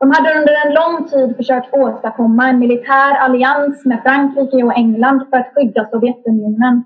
De 0.00 0.10
hade 0.10 0.38
under 0.38 0.66
en 0.66 0.74
lång 0.74 1.08
tid 1.08 1.36
försökt 1.36 1.74
åstadkomma 1.74 2.48
en 2.48 2.58
militär 2.58 3.14
allians 3.14 3.84
med 3.84 4.02
Frankrike 4.02 4.64
och 4.64 4.76
England 4.76 5.26
för 5.30 5.36
att 5.36 5.54
skydda 5.54 5.88
Sovjetunionen. 5.90 6.84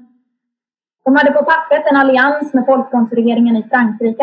De 1.05 1.17
hade 1.17 1.33
på 1.33 1.45
pappret 1.45 1.87
en 1.87 1.97
allians 1.97 2.55
med 2.55 2.67
folkfrontsregeringen 2.67 3.57
i 3.57 3.63
Frankrike. 3.63 4.23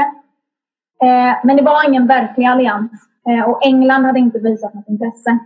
Eh, 1.03 1.35
men 1.43 1.57
det 1.57 1.63
var 1.63 1.89
ingen 1.89 2.07
verklig 2.07 2.45
allians 2.45 2.91
eh, 3.29 3.49
och 3.49 3.65
England 3.65 4.05
hade 4.05 4.19
inte 4.19 4.39
visat 4.39 4.73
något 4.73 4.89
intresse. 4.89 5.39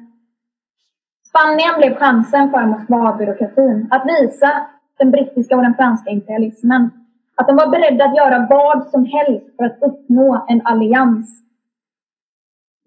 Spanien 1.28 1.74
blev 1.78 1.96
chansen 1.96 2.52
för 2.52 2.66
Moskvabyråkratin 2.66 3.88
att 3.92 4.06
visa 4.06 4.68
den 5.00 5.12
brittiska 5.12 5.56
och 5.56 5.64
den 5.64 5.76
franska 5.76 6.10
imperialismen 6.10 7.05
att 7.36 7.48
de 7.48 7.56
var 7.56 7.68
beredda 7.68 8.06
att 8.06 8.18
göra 8.18 8.48
vad 8.50 8.88
som 8.88 9.06
helst 9.06 9.56
för 9.58 9.66
att 9.66 9.78
uppnå 9.82 10.46
en 10.50 10.62
allians. 10.66 11.42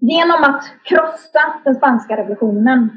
Genom 0.01 0.45
att 0.45 0.65
krossa 0.85 1.41
den 1.65 1.75
spanska 1.75 2.17
revolutionen 2.17 2.91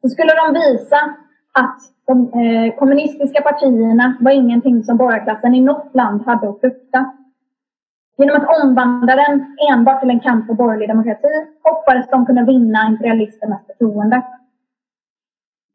så 0.00 0.08
skulle 0.08 0.34
de 0.34 0.52
visa 0.52 1.14
att 1.52 1.78
de 2.06 2.32
eh, 2.40 2.74
kommunistiska 2.78 3.42
partierna 3.42 4.16
var 4.20 4.30
ingenting 4.30 4.84
som 4.84 4.96
borgarklassen 4.96 5.54
i 5.54 5.60
något 5.60 5.94
land 5.94 6.26
hade 6.26 6.48
att 6.48 6.60
frukta. 6.60 7.12
Genom 8.18 8.36
att 8.36 8.62
omvandla 8.62 9.16
den 9.16 9.56
enbart 9.70 10.00
till 10.00 10.10
en 10.10 10.20
kamp 10.20 10.46
för 10.46 10.54
borgerlig 10.54 10.88
demokrati 10.88 11.46
hoppades 11.62 12.10
de 12.10 12.26
kunna 12.26 12.44
vinna 12.44 12.86
imperialisternas 12.88 13.66
förtroende. 13.66 14.22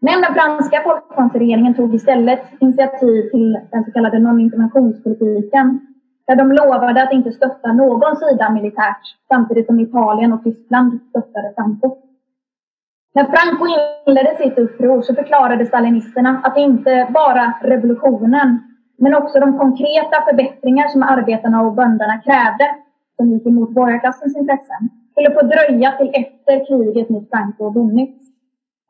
Men 0.03 0.21
den 0.21 0.33
franska 0.33 0.81
folkfrontsregeringen 0.83 1.73
tog 1.73 1.95
istället 1.95 2.41
initiativ 2.59 3.29
till 3.31 3.59
den 3.71 3.83
så 3.83 3.91
kallade 3.91 4.19
non-interventionspolitiken 4.19 5.79
där 6.27 6.35
de 6.35 6.51
lovade 6.51 7.03
att 7.03 7.13
inte 7.13 7.31
stötta 7.31 7.73
någon 7.73 8.15
sida 8.15 8.49
militärt 8.49 9.03
samtidigt 9.27 9.65
som 9.65 9.79
Italien 9.79 10.33
och 10.33 10.43
Tyskland 10.43 10.99
stöttade 11.09 11.53
Franco. 11.55 11.97
När 13.13 13.25
Franco 13.25 13.65
inledde 14.05 14.35
sitt 14.35 14.57
uppror 14.57 15.01
så 15.01 15.15
förklarade 15.15 15.65
stalinisterna 15.65 16.41
att 16.43 16.57
inte 16.57 17.07
bara 17.13 17.53
revolutionen 17.61 18.59
men 18.97 19.15
också 19.15 19.39
de 19.39 19.57
konkreta 19.59 20.17
förbättringar 20.29 20.87
som 20.87 21.03
arbetarna 21.03 21.61
och 21.61 21.73
bönderna 21.73 22.17
krävde 22.17 22.75
som 23.15 23.29
gick 23.31 23.47
emot 23.47 23.69
borgarklassens 23.69 24.35
intressen 24.37 24.89
skulle 25.11 25.33
få 25.33 25.41
dröja 25.41 25.91
till 25.91 26.11
efter 26.13 26.67
kriget 26.67 27.09
mot 27.09 27.29
Franco 27.29 27.69
vunnits. 27.69 28.20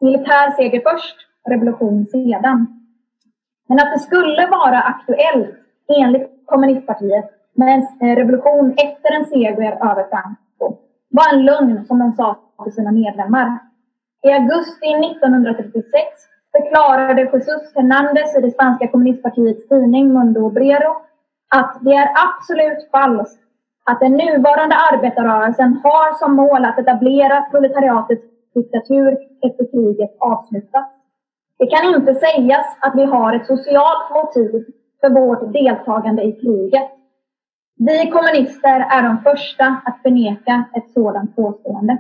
Militär 0.01 0.51
seger 0.51 0.81
först, 0.91 1.15
revolution 1.49 2.05
sedan. 2.05 2.67
Men 3.67 3.79
att 3.79 3.93
det 3.93 3.99
skulle 3.99 4.47
vara 4.47 4.81
aktuellt, 4.81 5.55
enligt 5.97 6.29
kommunistpartiet, 6.45 7.25
med 7.53 7.73
en 7.73 8.09
eh, 8.09 8.15
revolution 8.15 8.71
efter 8.77 9.15
en 9.15 9.25
seger 9.25 9.71
över 9.71 10.09
Franco 10.09 10.77
var 11.09 11.33
en 11.33 11.45
lögn 11.45 11.85
som 11.85 11.99
de 11.99 12.13
sa 12.13 12.39
till 12.63 12.73
sina 12.73 12.91
medlemmar. 12.91 13.59
I 14.23 14.31
augusti 14.31 14.87
1936 14.87 15.95
förklarade 16.51 17.21
Jesus 17.21 17.75
Hernández 17.75 18.37
i 18.37 18.41
det 18.41 18.51
spanska 18.51 18.87
kommunistpartiets 18.87 19.67
tidning 19.67 20.13
Mundo 20.13 20.41
Obrero 20.41 21.01
att 21.55 21.77
det 21.81 21.93
är 21.93 22.09
absolut 22.27 22.89
falskt 22.91 23.41
att 23.85 23.99
den 23.99 24.11
nuvarande 24.11 24.75
arbetarrörelsen 24.75 25.79
har 25.83 26.19
som 26.19 26.35
mål 26.35 26.65
att 26.65 26.79
etablera 26.79 27.41
proletariatets 27.41 28.25
diktatur 28.53 29.17
efter 29.41 29.71
kriget 29.71 30.15
avslutats. 30.19 30.91
Det 31.57 31.67
kan 31.67 31.95
inte 31.95 32.15
sägas 32.15 32.65
att 32.79 32.93
vi 32.95 33.03
har 33.03 33.33
ett 33.33 33.47
socialt 33.47 34.09
motiv 34.09 34.65
för 35.01 35.09
vårt 35.09 35.53
deltagande 35.53 36.23
i 36.23 36.31
kriget. 36.31 36.91
Vi 37.75 38.11
kommunister 38.11 38.79
är 38.79 39.03
de 39.03 39.17
första 39.17 39.65
att 39.85 40.01
förneka 40.01 40.63
ett 40.73 40.91
sådant 40.93 41.35
påstående. 41.35 41.97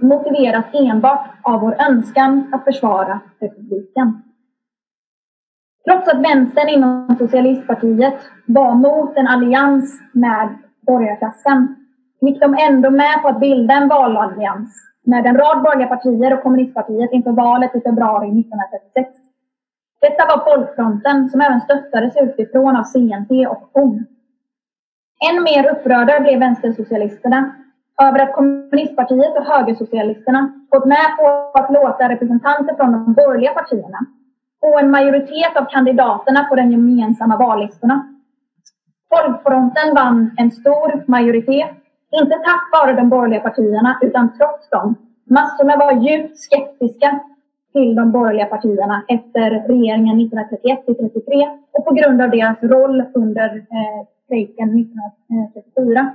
motiveras 0.00 0.64
enbart 0.72 1.28
av 1.42 1.60
vår 1.60 1.76
önskan 1.80 2.50
att 2.52 2.64
försvara 2.64 3.20
republiken. 3.38 4.22
Trots 5.84 6.08
att 6.08 6.24
vänstern 6.24 6.68
inom 6.68 7.16
socialistpartiet 7.18 8.20
var 8.46 8.74
mot 8.74 9.16
en 9.16 9.26
allians 9.26 10.00
med 10.12 10.58
borgarklassen 10.80 11.79
gick 12.20 12.40
de 12.40 12.56
ändå 12.60 12.90
med 12.90 13.22
på 13.22 13.28
att 13.28 13.40
bilda 13.40 13.74
en 13.74 13.88
valallians 13.88 14.90
med 15.02 15.26
en 15.26 15.36
rad 15.36 15.62
borgerliga 15.62 15.88
partier 15.88 16.34
och 16.34 16.42
kommunistpartiet 16.42 17.12
inför 17.12 17.32
valet 17.32 17.76
i 17.76 17.80
februari 17.80 18.40
1936. 18.40 19.10
Detta 20.00 20.26
var 20.26 20.44
Folkfronten 20.44 21.30
som 21.30 21.40
även 21.40 21.60
stöttades 21.60 22.14
utifrån 22.16 22.76
av 22.76 22.84
CNT 22.84 23.30
och 23.46 23.70
FON. 23.72 24.06
Än 25.28 25.42
mer 25.42 25.70
upprörda 25.70 26.20
blev 26.20 26.38
vänstersocialisterna 26.38 27.54
över 28.02 28.18
att 28.22 28.34
kommunistpartiet 28.34 29.36
och 29.36 29.44
högersocialisterna 29.44 30.52
gått 30.68 30.84
med 30.84 31.16
på 31.18 31.50
att 31.54 31.72
låta 31.72 32.08
representanter 32.08 32.74
från 32.74 32.92
de 32.92 33.12
borgerliga 33.12 33.52
partierna 33.52 33.98
få 34.60 34.78
en 34.78 34.90
majoritet 34.90 35.56
av 35.56 35.64
kandidaterna 35.64 36.44
på 36.44 36.56
de 36.56 36.70
gemensamma 36.70 37.36
vallistorna. 37.36 38.14
Folkfronten 39.14 39.94
vann 39.94 40.34
en 40.36 40.50
stor 40.50 41.04
majoritet, 41.06 41.79
inte 42.10 42.36
tack 42.36 42.68
vare 42.72 42.92
de 42.92 43.08
borgerliga 43.08 43.40
partierna 43.40 43.98
utan 44.02 44.32
trots 44.38 44.70
dem. 44.70 44.96
Massorna 45.24 45.76
var 45.76 45.92
djupt 45.92 46.38
skeptiska 46.38 47.20
till 47.72 47.94
de 47.94 48.12
borgerliga 48.12 48.46
partierna 48.46 49.04
efter 49.08 49.50
regeringen 49.50 50.20
1931 50.20 50.86
till 50.86 50.94
33 50.94 51.58
och 51.72 51.84
på 51.84 51.94
grund 51.94 52.22
av 52.22 52.30
deras 52.30 52.62
roll 52.62 53.04
under 53.14 53.56
eh, 53.56 54.06
strejken 54.24 54.68
1934. 54.78 56.10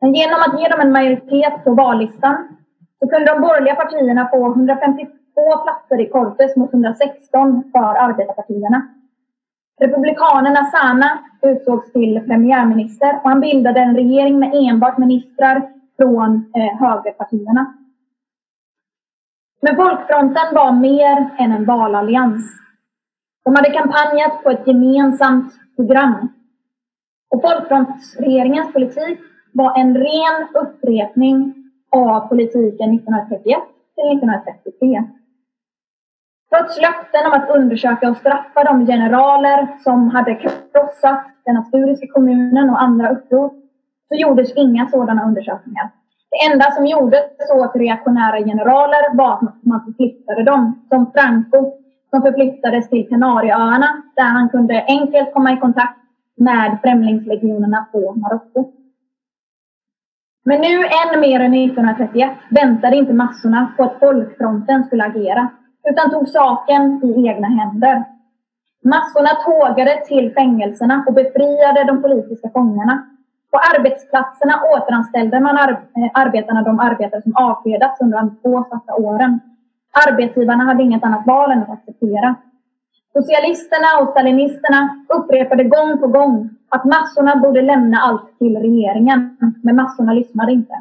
Men 0.00 0.14
genom 0.14 0.40
att 0.46 0.60
ge 0.60 0.68
dem 0.68 0.80
en 0.80 0.92
majoritet 0.92 1.64
på 1.64 1.74
vallistan 1.74 2.48
så 2.98 3.08
kunde 3.08 3.32
de 3.32 3.40
borgerliga 3.40 3.74
partierna 3.74 4.28
få 4.32 4.46
152 4.46 5.10
platser 5.64 6.00
i 6.00 6.06
Cortes 6.08 6.56
mot 6.56 6.72
116 6.72 7.62
för 7.72 7.94
arbetarpartierna. 8.04 8.88
Republikanerna 9.80 10.64
Sana 10.64 11.18
utsågs 11.42 11.92
till 11.92 12.20
premiärminister 12.26 13.20
och 13.22 13.28
han 13.28 13.40
bildade 13.40 13.80
en 13.80 13.96
regering 13.96 14.38
med 14.38 14.54
enbart 14.54 14.98
ministrar 14.98 15.70
från 15.96 16.52
eh, 16.54 16.78
högerpartierna. 16.78 17.74
Men 19.62 19.76
Folkfronten 19.76 20.54
var 20.54 20.72
mer 20.72 21.30
än 21.38 21.52
en 21.52 21.64
valallians. 21.64 22.44
De 23.44 23.56
hade 23.56 23.70
kampanjat 23.70 24.42
på 24.42 24.50
ett 24.50 24.66
gemensamt 24.66 25.52
program. 25.76 26.28
Och 27.30 27.42
Folkfrontsregeringens 27.42 28.72
politik 28.72 29.18
var 29.52 29.78
en 29.80 29.94
ren 29.96 30.48
upprepning 30.54 31.54
av 31.90 32.28
politiken 32.28 32.94
1931 32.94 33.58
till 33.94 34.18
1933. 34.18 35.04
Trots 36.54 36.80
löften 36.80 37.26
om 37.26 37.32
att 37.32 37.50
undersöka 37.50 38.10
och 38.10 38.16
straffa 38.16 38.64
de 38.64 38.86
generaler 38.86 39.68
som 39.84 40.08
hade 40.08 40.34
krossat 40.34 41.24
den 41.44 41.56
asturiska 41.56 42.06
kommunen 42.06 42.70
och 42.70 42.82
andra 42.82 43.08
uppror 43.08 43.50
så 44.08 44.14
gjordes 44.14 44.52
inga 44.56 44.88
sådana 44.88 45.26
undersökningar. 45.26 45.90
Det 46.30 46.52
enda 46.52 46.70
som 46.70 46.86
gjordes 46.86 47.24
åt 47.54 47.76
reaktionära 47.76 48.38
generaler 48.38 49.16
var 49.16 49.32
att 49.32 49.64
man 49.64 49.84
förflyttade 49.84 50.42
dem, 50.42 50.80
som 50.88 51.12
Franco 51.12 51.72
som 52.10 52.22
förflyttades 52.22 52.88
till 52.88 53.08
Kanarieöarna 53.08 54.02
där 54.16 54.24
han 54.24 54.48
kunde 54.48 54.84
enkelt 54.88 55.32
komma 55.34 55.52
i 55.52 55.56
kontakt 55.56 55.98
med 56.36 56.78
främlingslegionerna 56.82 57.86
på 57.92 58.14
Marocko. 58.14 58.72
Men 60.44 60.60
nu 60.60 60.76
än 60.76 61.20
mer 61.20 61.40
än 61.40 61.54
1931 61.54 62.30
väntade 62.50 62.96
inte 62.96 63.12
massorna 63.12 63.72
på 63.76 63.84
att 63.84 63.98
folkfronten 63.98 64.84
skulle 64.84 65.04
agera 65.04 65.50
utan 65.90 66.10
tog 66.10 66.28
saken 66.28 67.00
i 67.04 67.28
egna 67.28 67.48
händer. 67.48 68.04
Massorna 68.84 69.28
tågade 69.28 70.04
till 70.06 70.34
fängelserna 70.34 71.04
och 71.06 71.14
befriade 71.14 71.84
de 71.84 72.02
politiska 72.02 72.50
fångarna. 72.50 73.06
På 73.50 73.58
arbetsplatserna 73.58 74.54
återanställde 74.74 75.40
man 75.40 75.56
ar 75.56 75.70
eh, 75.70 76.10
arbetarna 76.14 76.62
de 76.62 76.80
arbetare 76.80 77.22
som 77.22 77.36
avskedats 77.36 78.00
under 78.00 78.18
de 78.18 78.36
två 78.42 78.64
svarta 78.68 78.94
åren. 78.94 79.40
Arbetsgivarna 80.06 80.64
hade 80.64 80.82
inget 80.82 81.04
annat 81.04 81.26
val 81.26 81.52
än 81.52 81.62
att 81.62 81.70
acceptera. 81.70 82.34
Socialisterna 83.12 83.88
och 84.00 84.08
stalinisterna 84.08 85.04
upprepade 85.08 85.64
gång 85.64 85.98
på 85.98 86.06
gång 86.06 86.50
att 86.68 86.84
massorna 86.84 87.36
borde 87.36 87.62
lämna 87.62 87.98
allt 87.98 88.38
till 88.38 88.56
regeringen, 88.56 89.36
men 89.62 89.76
massorna 89.76 90.12
lyssnade 90.12 90.52
inte. 90.52 90.74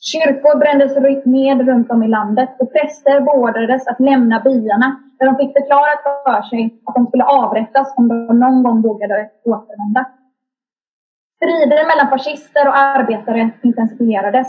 Kyrkor 0.00 0.58
brändes 0.58 1.24
ned 1.24 1.66
runt 1.68 1.90
om 1.90 2.02
i 2.02 2.08
landet 2.08 2.48
och 2.58 2.72
präster 2.72 3.20
beordrades 3.20 3.88
att 3.88 4.00
lämna 4.00 4.40
byarna 4.40 5.00
där 5.18 5.26
de 5.26 5.36
fick 5.36 5.52
förklarat 5.52 6.02
för 6.24 6.42
sig 6.42 6.80
att 6.86 6.94
de 6.94 7.06
skulle 7.06 7.24
avrättas 7.24 7.94
om 7.96 8.08
de 8.08 8.40
någon 8.40 8.62
gång 8.62 8.82
vågade 8.82 9.30
återvända. 9.44 10.06
Strider 11.36 11.86
mellan 11.86 12.08
fascister 12.10 12.68
och 12.68 12.78
arbetare 12.78 13.50
intensifierades, 13.62 14.48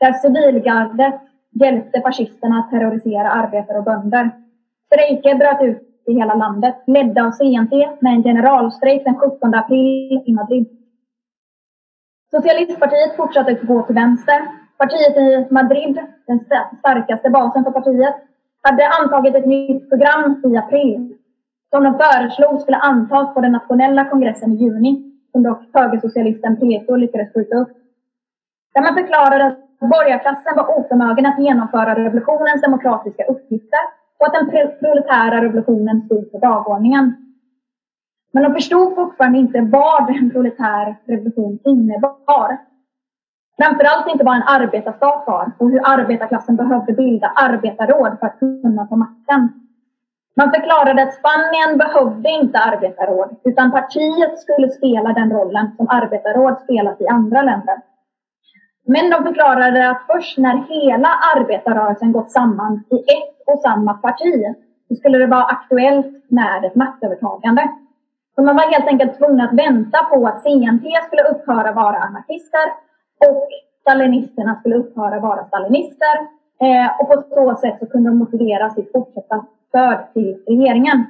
där 0.00 0.12
civilgardet 0.12 1.20
hjälpte 1.50 2.00
fascisterna 2.00 2.58
att 2.58 2.70
terrorisera 2.70 3.30
arbetare 3.30 3.78
och 3.78 3.84
bönder. 3.84 4.30
Strejker 4.86 5.34
bröt 5.34 5.62
ut 5.62 5.82
i 6.06 6.12
hela 6.12 6.34
landet, 6.34 6.74
ledda 6.86 7.24
av 7.24 7.30
CNT 7.30 7.72
med 8.00 8.12
en 8.12 8.22
generalstrejk 8.22 9.04
den 9.04 9.16
17 9.16 9.54
april 9.54 10.22
i 10.26 10.32
Madrid. 10.32 10.68
Socialistpartiet 12.30 13.16
fortsatte 13.16 13.52
att 13.52 13.62
gå 13.62 13.82
till 13.82 13.94
vänster. 13.94 14.59
Partiet 14.80 15.16
i 15.16 15.46
Madrid, 15.50 16.00
den 16.26 16.40
starkaste 16.78 17.30
basen 17.30 17.64
för 17.64 17.70
partiet, 17.70 18.14
hade 18.62 18.88
antagit 18.88 19.34
ett 19.34 19.46
nytt 19.46 19.88
program 19.88 20.42
i 20.44 20.56
april 20.56 21.14
som 21.70 21.84
de 21.84 21.98
föreslog 21.98 22.60
skulle 22.60 22.76
antas 22.76 23.34
på 23.34 23.40
den 23.40 23.52
nationella 23.52 24.04
kongressen 24.04 24.52
i 24.52 24.56
juni, 24.56 25.12
som 25.32 25.42
dock 25.42 25.62
högersocialisten 25.72 26.56
Peto 26.56 26.96
lyckades 26.96 27.32
skjuta 27.34 27.56
upp. 27.56 27.68
Där 28.74 28.82
man 28.82 28.94
förklarade 28.94 29.46
att 29.46 29.58
borgarklassen 29.78 30.56
var 30.56 30.78
oförmögen 30.78 31.26
att 31.26 31.38
genomföra 31.38 31.94
revolutionens 32.04 32.62
demokratiska 32.62 33.24
uppgifter 33.24 33.80
och 34.18 34.26
att 34.26 34.34
den 34.34 34.50
proletära 34.78 35.44
revolutionen 35.44 36.02
stod 36.06 36.32
på 36.32 36.38
dagordningen. 36.38 37.16
Men 38.32 38.42
de 38.42 38.52
förstod 38.52 38.94
fortfarande 38.94 39.38
inte 39.38 39.60
vad 39.60 40.10
en 40.10 40.30
proletär 40.30 40.96
revolution 41.04 41.58
innebar. 41.64 42.69
Framförallt 43.62 44.08
inte 44.08 44.24
vad 44.24 44.36
en 44.36 44.42
arbetarstat 44.42 45.24
var 45.26 45.52
och 45.58 45.70
hur 45.70 45.80
arbetarklassen 45.84 46.56
behövde 46.56 46.92
bilda 46.92 47.32
arbetarråd 47.34 48.16
för 48.20 48.26
att 48.26 48.38
kunna 48.38 48.86
ta 48.86 48.96
makten. 48.96 49.48
Man 50.36 50.50
förklarade 50.52 51.02
att 51.02 51.14
Spanien 51.14 51.78
behövde 51.78 52.28
inte 52.28 52.58
arbetarråd 52.58 53.36
utan 53.44 53.70
partiet 53.70 54.38
skulle 54.38 54.68
spela 54.68 55.12
den 55.12 55.32
rollen 55.32 55.70
som 55.76 55.88
arbetarråd 55.88 56.60
spelat 56.60 57.00
i 57.00 57.08
andra 57.08 57.42
länder. 57.42 57.76
Men 58.86 59.10
de 59.10 59.24
förklarade 59.24 59.90
att 59.90 60.02
först 60.06 60.38
när 60.38 60.56
hela 60.68 61.08
arbetarrörelsen 61.36 62.12
gått 62.12 62.30
samman 62.30 62.84
i 62.90 62.96
ett 62.96 63.42
och 63.46 63.58
samma 63.58 63.94
parti 63.94 64.54
så 64.88 64.94
skulle 64.94 65.18
det 65.18 65.26
vara 65.26 65.44
aktuellt 65.44 66.30
med 66.30 66.64
ett 66.64 66.74
maktövertagande. 66.74 67.68
Så 68.34 68.42
man 68.42 68.56
var 68.56 68.72
helt 68.72 68.86
enkelt 68.86 69.18
tvungen 69.18 69.40
att 69.40 69.52
vänta 69.52 69.98
på 70.04 70.26
att 70.26 70.42
CNT 70.42 70.84
skulle 71.06 71.22
upphöra 71.22 71.72
vara 71.72 71.96
anarkister 71.96 72.89
och 73.28 73.48
stalinisterna 73.80 74.56
skulle 74.60 74.76
upphöra 74.76 75.20
vara 75.20 75.44
stalinister. 75.44 76.16
Eh, 76.60 77.00
och 77.00 77.08
på 77.08 77.22
så 77.34 77.56
sätt 77.60 77.76
så 77.80 77.86
kunde 77.86 78.10
de 78.10 78.18
motivera 78.18 78.70
sitt 78.70 78.92
fortsatta 78.92 79.46
stöd 79.68 79.98
till 80.14 80.42
regeringen. 80.46 81.06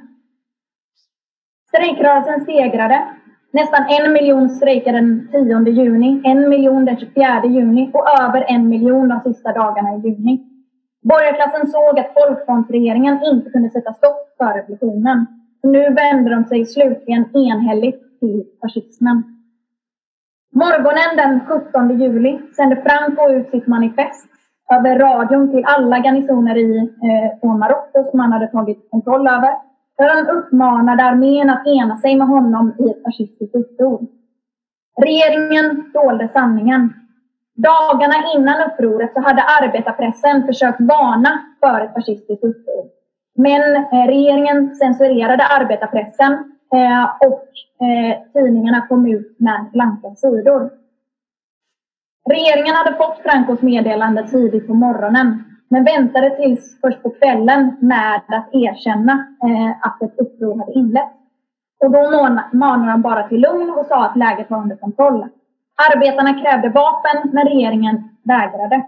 Strejkrörelsen 1.67 2.45
segrade. 2.45 3.07
Nästan 3.51 3.85
en 3.89 4.13
miljon 4.13 4.49
strejkade 4.49 4.97
den 4.97 5.27
10 5.31 5.71
juni, 5.71 6.21
en 6.23 6.49
miljon 6.49 6.85
den 6.85 6.97
24 6.97 7.45
juni 7.45 7.91
och 7.93 8.19
över 8.21 8.45
en 8.47 8.69
miljon 8.69 9.07
de 9.07 9.19
sista 9.21 9.53
dagarna 9.53 9.95
i 9.95 9.99
juni. 9.99 10.47
Borgarklassen 11.01 11.67
såg 11.67 11.99
att 11.99 12.13
folkfrontsregeringen 12.13 13.19
inte 13.23 13.49
kunde 13.49 13.69
sätta 13.69 13.93
stopp 13.93 14.35
för 14.37 14.53
revolutionen. 14.53 15.25
Nu 15.63 15.93
vände 15.93 16.35
de 16.35 16.45
sig 16.45 16.65
slutligen 16.65 17.37
enhälligt 17.37 18.19
till 18.19 18.45
fascismen. 18.61 19.40
Morgonen 20.53 21.17
den 21.17 21.45
17 21.47 21.99
juli 21.99 22.39
sände 22.55 22.75
Franco 22.75 23.29
ut 23.29 23.49
sitt 23.51 23.67
manifest 23.67 24.25
över 24.75 24.99
radion 24.99 25.51
till 25.51 25.65
alla 25.65 25.97
garnisoner 25.99 26.57
i 26.57 26.77
eh, 27.43 27.55
Marocko 27.55 28.09
som 28.11 28.19
han 28.19 28.31
hade 28.31 28.47
tagit 28.47 28.89
kontroll 28.91 29.27
över. 29.27 29.53
Där 29.97 30.15
han 30.15 30.29
uppmanade 30.29 31.03
armén 31.03 31.49
att 31.49 31.67
ena 31.67 31.97
sig 31.97 32.15
med 32.15 32.27
honom 32.27 32.75
i 32.79 32.89
ett 32.89 33.03
fascistiskt 33.03 33.55
uppror. 33.55 34.07
Regeringen 35.01 35.91
dolde 35.93 36.29
sanningen. 36.33 36.93
Dagarna 37.55 38.15
innan 38.35 38.71
upproret 38.71 39.13
så 39.13 39.21
hade 39.21 39.43
arbetarpressen 39.43 40.45
försökt 40.45 40.81
varna 40.81 41.41
för 41.59 41.81
ett 41.81 41.93
fascistiskt 41.93 42.43
uppror. 42.43 42.85
Men 43.35 43.75
eh, 43.75 44.07
regeringen 44.07 44.75
censurerade 44.75 45.43
arbetarpressen 45.45 46.51
eh, 46.75 47.27
och 47.27 47.47
eh, 47.87 48.17
tidningarna 48.33 48.87
kom 48.87 49.07
ut 49.07 49.39
med 49.39 49.65
blanka 49.73 50.15
sidor. 50.15 50.71
Regeringen 52.29 52.75
hade 52.75 52.95
fått 52.95 53.19
Francos 53.23 53.61
meddelande 53.61 54.27
tidigt 54.27 54.67
på 54.67 54.73
morgonen 54.73 55.43
men 55.69 55.83
väntade 55.83 56.29
tills 56.29 56.81
först 56.81 57.03
på 57.03 57.09
kvällen 57.09 57.77
med 57.79 58.21
att 58.27 58.49
erkänna 58.51 59.13
eh, 59.43 59.87
att 59.87 60.01
ett 60.01 60.19
uppror 60.19 60.59
hade 60.59 60.73
inletts. 60.73 61.15
Och 61.79 61.91
då 61.91 62.11
manade 62.51 62.91
han 62.91 63.01
bara 63.01 63.27
till 63.27 63.41
lugn 63.41 63.69
och 63.69 63.85
sa 63.85 64.05
att 64.05 64.17
läget 64.17 64.49
var 64.49 64.61
under 64.61 64.75
kontroll. 64.75 65.27
Arbetarna 65.91 66.41
krävde 66.41 66.69
vapen, 66.69 67.31
men 67.33 67.47
regeringen 67.47 68.09
vägrade. 68.23 68.85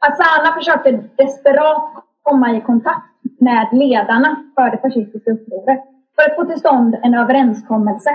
Asana 0.00 0.54
försökte 0.54 1.04
desperat 1.16 1.82
komma 2.22 2.56
i 2.56 2.60
kontakt 2.60 3.06
med 3.40 3.68
ledarna 3.72 4.36
för 4.54 4.70
det 4.70 4.78
fascistiska 4.78 5.30
upproret 5.30 5.84
för 6.16 6.30
att 6.30 6.36
få 6.36 6.44
till 6.44 6.60
stånd 6.60 6.96
en 7.02 7.14
överenskommelse. 7.14 8.10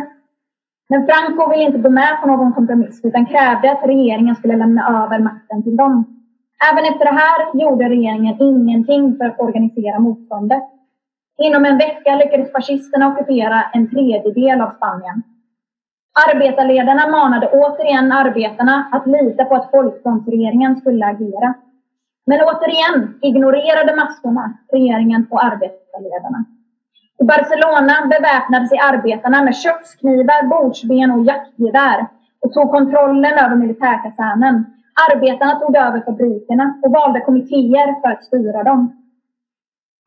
Men 0.89 1.05
Franco 1.05 1.49
ville 1.49 1.63
inte 1.63 1.77
gå 1.77 1.89
med 1.89 2.21
på 2.21 2.27
någon 2.27 2.53
kompromiss 2.53 3.01
utan 3.03 3.25
krävde 3.25 3.71
att 3.71 3.87
regeringen 3.87 4.35
skulle 4.35 4.55
lämna 4.55 5.03
över 5.03 5.19
makten 5.19 5.63
till 5.63 5.77
dem. 5.77 6.21
Även 6.71 6.85
efter 6.85 7.05
det 7.05 7.19
här 7.23 7.61
gjorde 7.61 7.89
regeringen 7.89 8.41
ingenting 8.41 9.17
för 9.17 9.25
att 9.25 9.39
organisera 9.39 9.99
motståndet. 9.99 10.63
Inom 11.37 11.65
en 11.65 11.77
vecka 11.77 12.15
lyckades 12.15 12.51
fascisterna 12.51 13.07
ockupera 13.07 13.63
en 13.73 13.89
tredjedel 13.89 14.61
av 14.61 14.71
Spanien. 14.71 15.23
Arbetarledarna 16.29 17.07
manade 17.07 17.47
återigen 17.47 18.11
arbetarna 18.11 18.89
att 18.91 19.07
lita 19.07 19.45
på 19.45 19.55
att 19.55 19.71
folkfrontsregeringen 19.71 20.75
skulle 20.75 21.05
agera. 21.05 21.53
Men 22.25 22.39
återigen 22.41 23.19
ignorerade 23.21 23.95
massorna 23.95 24.57
regeringen 24.71 25.27
och 25.29 25.43
arbetarledarna. 25.43 26.45
I 27.21 27.23
Barcelona 27.23 27.95
beväpnade 28.09 28.67
sig 28.67 28.79
arbetarna 28.79 29.43
med 29.43 29.55
köksknivar, 29.55 30.47
bordsben 30.47 31.11
och 31.11 31.25
jaktgevär 31.25 32.07
och 32.41 32.53
tog 32.53 32.71
kontrollen 32.71 33.33
över 33.37 33.55
militärkasernen. 33.55 34.65
Arbetarna 35.11 35.59
tog 35.59 35.75
över 35.75 36.01
fabrikerna 36.01 36.79
och 36.83 36.91
valde 36.91 37.19
kommittéer 37.21 38.01
för 38.01 38.09
att 38.09 38.23
styra 38.23 38.63
dem. 38.63 38.95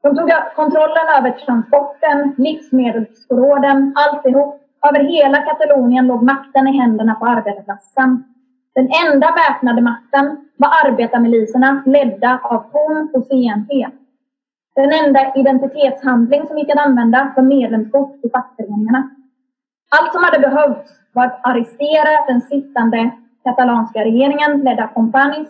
De 0.03 0.17
tog 0.17 0.31
kontrollen 0.57 1.07
över 1.19 1.31
transporten, 1.31 2.35
livsmedelsförråden, 2.39 3.95
alltihop. 3.97 4.61
Över 4.89 5.05
hela 5.05 5.43
Katalonien 5.43 6.07
låg 6.07 6.23
makten 6.23 6.69
i 6.69 6.79
händerna 6.79 7.15
på 7.15 7.27
arbetarklassen. 7.27 8.25
Den 8.75 8.89
enda 9.07 9.35
väpnade 9.41 9.83
makten 9.83 10.37
var 10.57 10.71
arbetarmiliserna 10.85 11.83
ledda 11.87 12.41
av 12.43 12.59
POM 12.59 13.11
och 13.15 13.25
CNT. 13.25 13.87
Den 14.75 14.93
enda 14.93 15.33
identitetshandling 15.35 16.47
som 16.47 16.59
gick 16.59 16.71
att 16.71 16.87
använda 16.87 17.33
var 17.37 17.43
medlemskort 17.43 18.25
i 18.25 18.31
fackföreningarna. 18.31 19.11
Allt 19.99 20.13
som 20.13 20.25
hade 20.25 20.39
behövts 20.39 20.91
var 21.13 21.27
att 21.27 21.41
arrestera 21.43 22.27
den 22.27 22.41
sittande 22.41 23.11
katalanska 23.45 24.05
regeringen 24.05 24.61
ledda 24.65 24.85
av 24.85 24.95
Companys, 24.95 25.49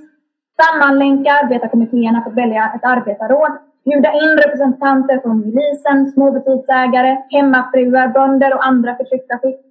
sammanlänka 0.63 1.33
arbetarkommittéerna 1.33 2.23
för 2.23 2.31
att 2.31 2.37
välja 2.37 2.73
ett 2.75 2.85
arbetarråd, 2.85 3.53
bjuda 3.85 4.13
in 4.13 4.39
representanter 4.45 5.21
från 5.21 5.41
milisen, 5.41 6.13
småbutiksägare, 6.13 7.23
hemmafruar, 7.31 8.09
bönder 8.09 8.55
och 8.55 8.67
andra 8.67 8.97
förtryckta 8.97 9.39
skikt, 9.39 9.65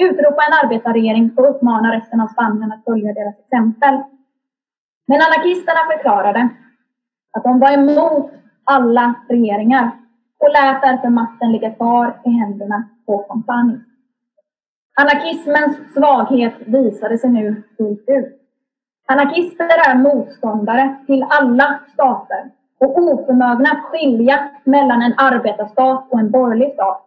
utropa 0.00 0.42
en 0.46 0.58
arbetarregering 0.64 1.30
och 1.36 1.50
uppmana 1.50 1.96
resten 1.96 2.20
av 2.20 2.28
Spanien 2.28 2.72
att 2.72 2.84
följa 2.84 3.12
deras 3.12 3.38
exempel. 3.38 3.94
Men 5.06 5.20
anarkisterna 5.26 5.80
förklarade 5.92 6.48
att 7.36 7.44
de 7.44 7.58
var 7.58 7.72
emot 7.72 8.30
alla 8.64 9.14
regeringar 9.28 9.90
och 10.38 10.50
lät 10.52 10.82
därför 10.82 11.08
makten 11.08 11.52
ligga 11.52 11.70
kvar 11.70 12.20
i 12.24 12.30
händerna 12.30 12.88
på 13.06 13.18
Kompani. 13.18 13.78
Anarkismens 15.00 15.92
svaghet 15.94 16.54
visade 16.66 17.18
sig 17.18 17.30
nu 17.30 17.62
fullt 17.76 18.04
ut. 18.06 18.40
Anarkister 19.06 19.64
är 19.64 19.98
motståndare 19.98 20.96
till 21.06 21.26
alla 21.28 21.80
stater 21.92 22.50
och 22.80 22.98
oförmögna 22.98 23.70
att 23.70 23.84
skilja 23.84 24.50
mellan 24.64 25.02
en 25.02 25.14
arbetarstat 25.16 26.12
och 26.12 26.20
en 26.20 26.30
borgerlig 26.30 26.74
stat. 26.74 27.04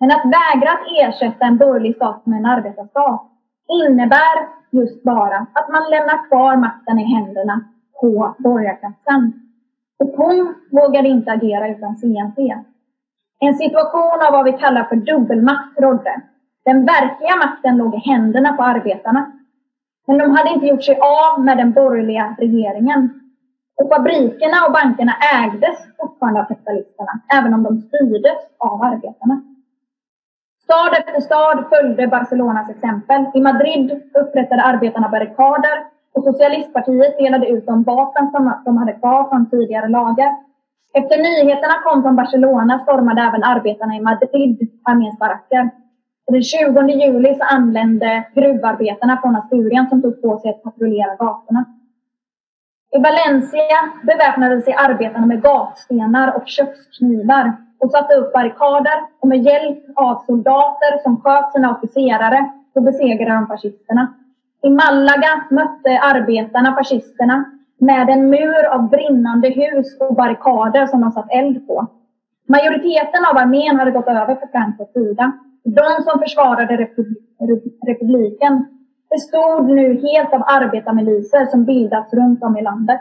Men 0.00 0.10
att 0.10 0.24
vägra 0.24 0.70
att 0.72 0.86
ersätta 1.00 1.44
en 1.46 1.58
borgerlig 1.58 1.96
stat 1.96 2.26
med 2.26 2.38
en 2.38 2.46
arbetarstat 2.46 3.22
innebär 3.68 4.48
just 4.70 5.02
bara 5.02 5.46
att 5.52 5.68
man 5.68 5.90
lämnar 5.90 6.28
kvar 6.28 6.56
makten 6.56 6.98
i 6.98 7.04
händerna 7.04 7.64
på 8.00 8.34
borgarklassen. 8.38 9.49
Och 10.00 10.08
hon 10.16 10.54
vågade 10.70 11.08
inte 11.08 11.32
agera 11.32 11.68
utan 11.68 11.96
CNC. 11.96 12.56
En 13.40 13.54
situation 13.54 14.20
av 14.26 14.32
vad 14.32 14.44
vi 14.44 14.52
kallar 14.52 14.84
för 14.84 14.96
dubbelmakt 14.96 15.80
rådde. 15.80 16.20
Den 16.64 16.86
verkliga 16.86 17.36
makten 17.36 17.76
låg 17.76 17.94
i 17.94 17.98
händerna 17.98 18.52
på 18.52 18.62
arbetarna. 18.62 19.32
Men 20.06 20.18
de 20.18 20.30
hade 20.30 20.50
inte 20.50 20.66
gjort 20.66 20.84
sig 20.84 20.98
av 21.00 21.44
med 21.44 21.56
den 21.56 21.72
borgerliga 21.72 22.36
regeringen. 22.38 23.20
Och 23.76 23.88
fabrikerna 23.94 24.66
och 24.66 24.72
bankerna 24.72 25.14
ägdes 25.42 25.78
fortfarande 26.00 26.40
av 26.40 26.44
kapitalisterna, 26.44 27.20
även 27.34 27.54
om 27.54 27.62
de 27.62 27.80
styrdes 27.80 28.38
av 28.58 28.82
arbetarna. 28.82 29.42
Stad 30.62 30.92
efter 30.98 31.20
stad 31.20 31.64
följde 31.68 32.06
Barcelonas 32.06 32.70
exempel. 32.70 33.26
I 33.34 33.40
Madrid 33.40 34.02
upprättade 34.14 34.62
arbetarna 34.62 35.08
barrikader 35.08 35.84
och 36.14 36.24
socialistpartiet 36.24 37.18
delade 37.18 37.46
ut 37.46 37.66
de 37.66 37.82
vapen 37.82 38.30
som 38.30 38.52
de 38.64 38.76
hade 38.76 38.92
kvar 38.92 39.28
från 39.28 39.50
tidigare 39.50 39.88
lagar. 39.88 40.36
Efter 40.94 41.16
nyheterna 41.18 41.74
kom 41.84 42.02
från 42.02 42.16
Barcelona 42.16 42.78
stormade 42.78 43.22
även 43.22 43.44
arbetarna 43.44 43.96
i 43.96 44.00
Madrid 44.00 44.70
arméns 44.84 45.18
baracker. 45.18 45.70
Den 46.26 46.42
20 46.42 46.80
juli 46.88 47.34
så 47.34 47.44
anlände 47.44 48.24
gruvarbetarna 48.34 49.20
från 49.20 49.36
Asturien 49.36 49.88
som 49.88 50.02
tog 50.02 50.22
på 50.22 50.38
sig 50.38 50.50
att 50.50 50.62
patrullera 50.62 51.16
gatorna. 51.16 51.64
I 52.96 52.98
Valencia 52.98 53.78
beväpnade 54.02 54.62
sig 54.62 54.74
arbetarna 54.74 55.26
med 55.26 55.42
gatstenar 55.42 56.36
och 56.36 56.42
köksknivar 56.46 57.56
och 57.78 57.90
satte 57.90 58.14
upp 58.14 58.32
barrikader 58.32 59.06
och 59.20 59.28
med 59.28 59.42
hjälp 59.42 59.84
av 59.94 60.22
soldater 60.26 61.02
som 61.02 61.20
sköt 61.20 61.52
sina 61.52 61.76
officerare 61.76 62.50
så 62.72 62.80
besegrade 62.80 63.34
de 63.34 63.46
fascisterna. 63.46 64.14
I 64.62 64.70
Malaga 64.70 65.44
mötte 65.50 66.00
arbetarna 66.02 66.74
fascisterna 66.74 67.44
med 67.78 68.08
en 68.08 68.30
mur 68.30 68.64
av 68.64 68.90
brinnande 68.90 69.48
hus 69.48 70.00
och 70.00 70.14
barrikader 70.14 70.86
som 70.86 71.00
de 71.00 71.12
satt 71.12 71.30
eld 71.30 71.66
på. 71.66 71.86
Majoriteten 72.48 73.24
av 73.30 73.36
armén 73.36 73.78
hade 73.78 73.90
gått 73.90 74.08
över 74.08 74.34
på 74.34 74.46
Francos 74.52 74.92
sida. 74.92 75.32
De 75.64 76.02
som 76.02 76.20
försvarade 76.20 76.88
republiken 77.86 78.66
bestod 79.10 79.66
nu 79.66 80.00
helt 80.06 80.34
av 80.34 80.42
arbetarmiliser 80.46 81.46
som 81.46 81.64
bildats 81.64 82.14
runt 82.14 82.42
om 82.42 82.56
i 82.56 82.62
landet. 82.62 83.00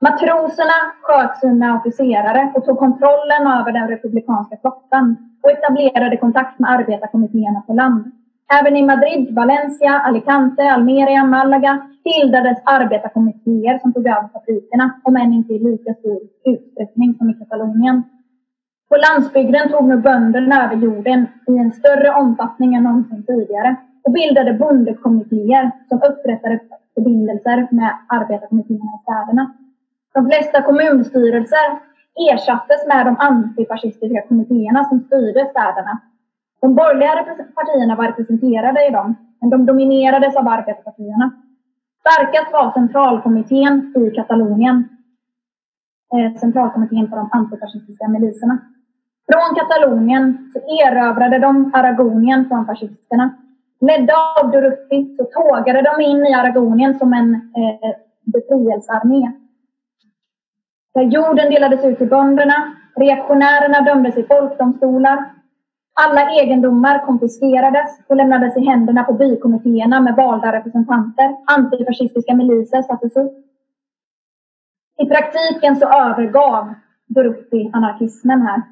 Matroserna 0.00 0.78
sköt 1.02 1.40
sina 1.40 1.76
officerare 1.78 2.52
och 2.54 2.64
tog 2.64 2.78
kontrollen 2.78 3.46
över 3.46 3.72
den 3.72 3.88
republikanska 3.88 4.56
flottan 4.60 5.16
och 5.42 5.50
etablerade 5.50 6.16
kontakt 6.16 6.58
med 6.58 6.70
arbetarkommittéerna 6.70 7.60
på 7.60 7.72
land. 7.72 8.12
Även 8.58 8.76
i 8.76 8.82
Madrid, 8.82 9.34
Valencia, 9.34 9.92
Alicante, 9.98 10.62
Almeria, 10.62 11.24
Malaga 11.24 11.86
bildades 12.04 12.58
arbetarkommittéer 12.64 13.78
som 13.78 13.92
tog 13.92 14.06
över 14.06 14.28
fabrikerna, 14.32 15.00
om 15.04 15.16
än 15.16 15.32
inte 15.32 15.52
i 15.52 15.58
lika 15.58 15.94
stor 15.94 16.20
utsträckning 16.44 17.14
som 17.14 17.30
i 17.30 17.34
Katalonien. 17.34 18.02
På 18.88 18.96
landsbygden 18.96 19.68
tog 19.68 19.88
nu 19.88 19.96
bönderna 19.96 20.64
över 20.64 20.76
jorden 20.76 21.26
i 21.46 21.58
en 21.58 21.72
större 21.72 22.10
omfattning 22.10 22.74
än 22.74 22.82
någonsin 22.82 23.22
tidigare 23.26 23.76
och 24.04 24.12
bildade 24.12 24.52
bondekommittéer 24.52 25.70
som 25.88 26.02
upprättade 26.02 26.60
förbindelser 26.94 27.68
med 27.70 27.90
arbetarkommittéerna 28.08 28.90
i 28.96 29.02
städerna. 29.02 29.54
De 30.14 30.26
flesta 30.26 30.62
kommunstyrelser 30.62 31.66
ersattes 32.32 32.86
med 32.86 33.06
de 33.06 33.16
antifascistiska 33.18 34.22
kommittéerna 34.28 34.84
som 34.84 35.00
styrde 35.00 35.46
städerna. 35.50 36.00
De 36.60 36.74
borgerliga 36.74 37.36
partierna 37.54 37.96
var 37.96 38.06
representerade 38.06 38.86
i 38.86 38.90
dem, 38.90 39.16
men 39.40 39.50
de 39.50 39.66
dominerades 39.66 40.36
av 40.36 40.48
arbetarpartierna. 40.48 41.30
Starkast 42.00 42.52
var 42.52 42.72
centralkommittén 42.72 43.94
i 43.96 44.10
Katalonien, 44.10 44.88
eh, 46.14 46.40
centralkommittén 46.40 47.08
för 47.08 47.16
de 47.16 47.28
antifascistiska 47.32 48.08
miliserna. 48.08 48.58
Från 49.32 49.56
Katalonien 49.56 50.50
så 50.52 50.58
erövrade 50.84 51.38
de 51.38 51.70
Aragonien 51.74 52.48
från 52.48 52.66
fascisterna. 52.66 53.34
Ledda 53.80 54.14
av 54.42 54.50
Durruti 54.50 55.16
så 55.16 55.24
tågade 55.24 55.82
de 55.82 56.04
in 56.04 56.26
i 56.26 56.34
Aragonien 56.34 56.98
som 56.98 57.12
en 57.12 57.34
eh, 57.34 57.90
befrielsearmé. 58.22 59.32
Där 60.94 61.02
jorden 61.02 61.50
delades 61.50 61.84
ut 61.84 61.98
till 61.98 62.08
bönderna, 62.08 62.76
reaktionärerna 62.96 63.80
dömdes 63.80 64.16
i 64.16 64.22
folkdomstolar. 64.22 65.39
Alla 65.94 66.30
egendomar 66.30 67.06
konfiskerades 67.06 68.00
och 68.08 68.16
lämnades 68.16 68.56
i 68.56 68.60
händerna 68.60 69.04
på 69.04 69.12
bykommittéerna 69.12 70.00
med 70.00 70.16
valda 70.16 70.52
representanter. 70.52 71.36
Antifascistiska 71.46 72.34
miliser 72.34 72.82
sattes 72.82 73.16
upp. 73.16 73.32
I 75.02 75.06
praktiken 75.06 75.76
så 75.76 75.86
övergav 75.86 76.74
Durruti 77.06 77.70
anarkismen 77.72 78.42
här. 78.42 78.62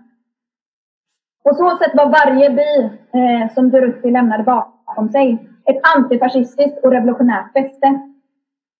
På 1.44 1.54
så 1.54 1.76
sätt 1.76 1.92
var 1.94 2.10
varje 2.10 2.50
by 2.50 2.84
eh, 3.18 3.54
som 3.54 3.70
Durruti 3.70 4.10
lämnade 4.10 4.42
bakom 4.42 5.08
sig 5.08 5.48
ett 5.64 5.96
antifascistiskt 5.96 6.84
och 6.84 6.92
revolutionärt 6.92 7.52
fäste. 7.52 8.00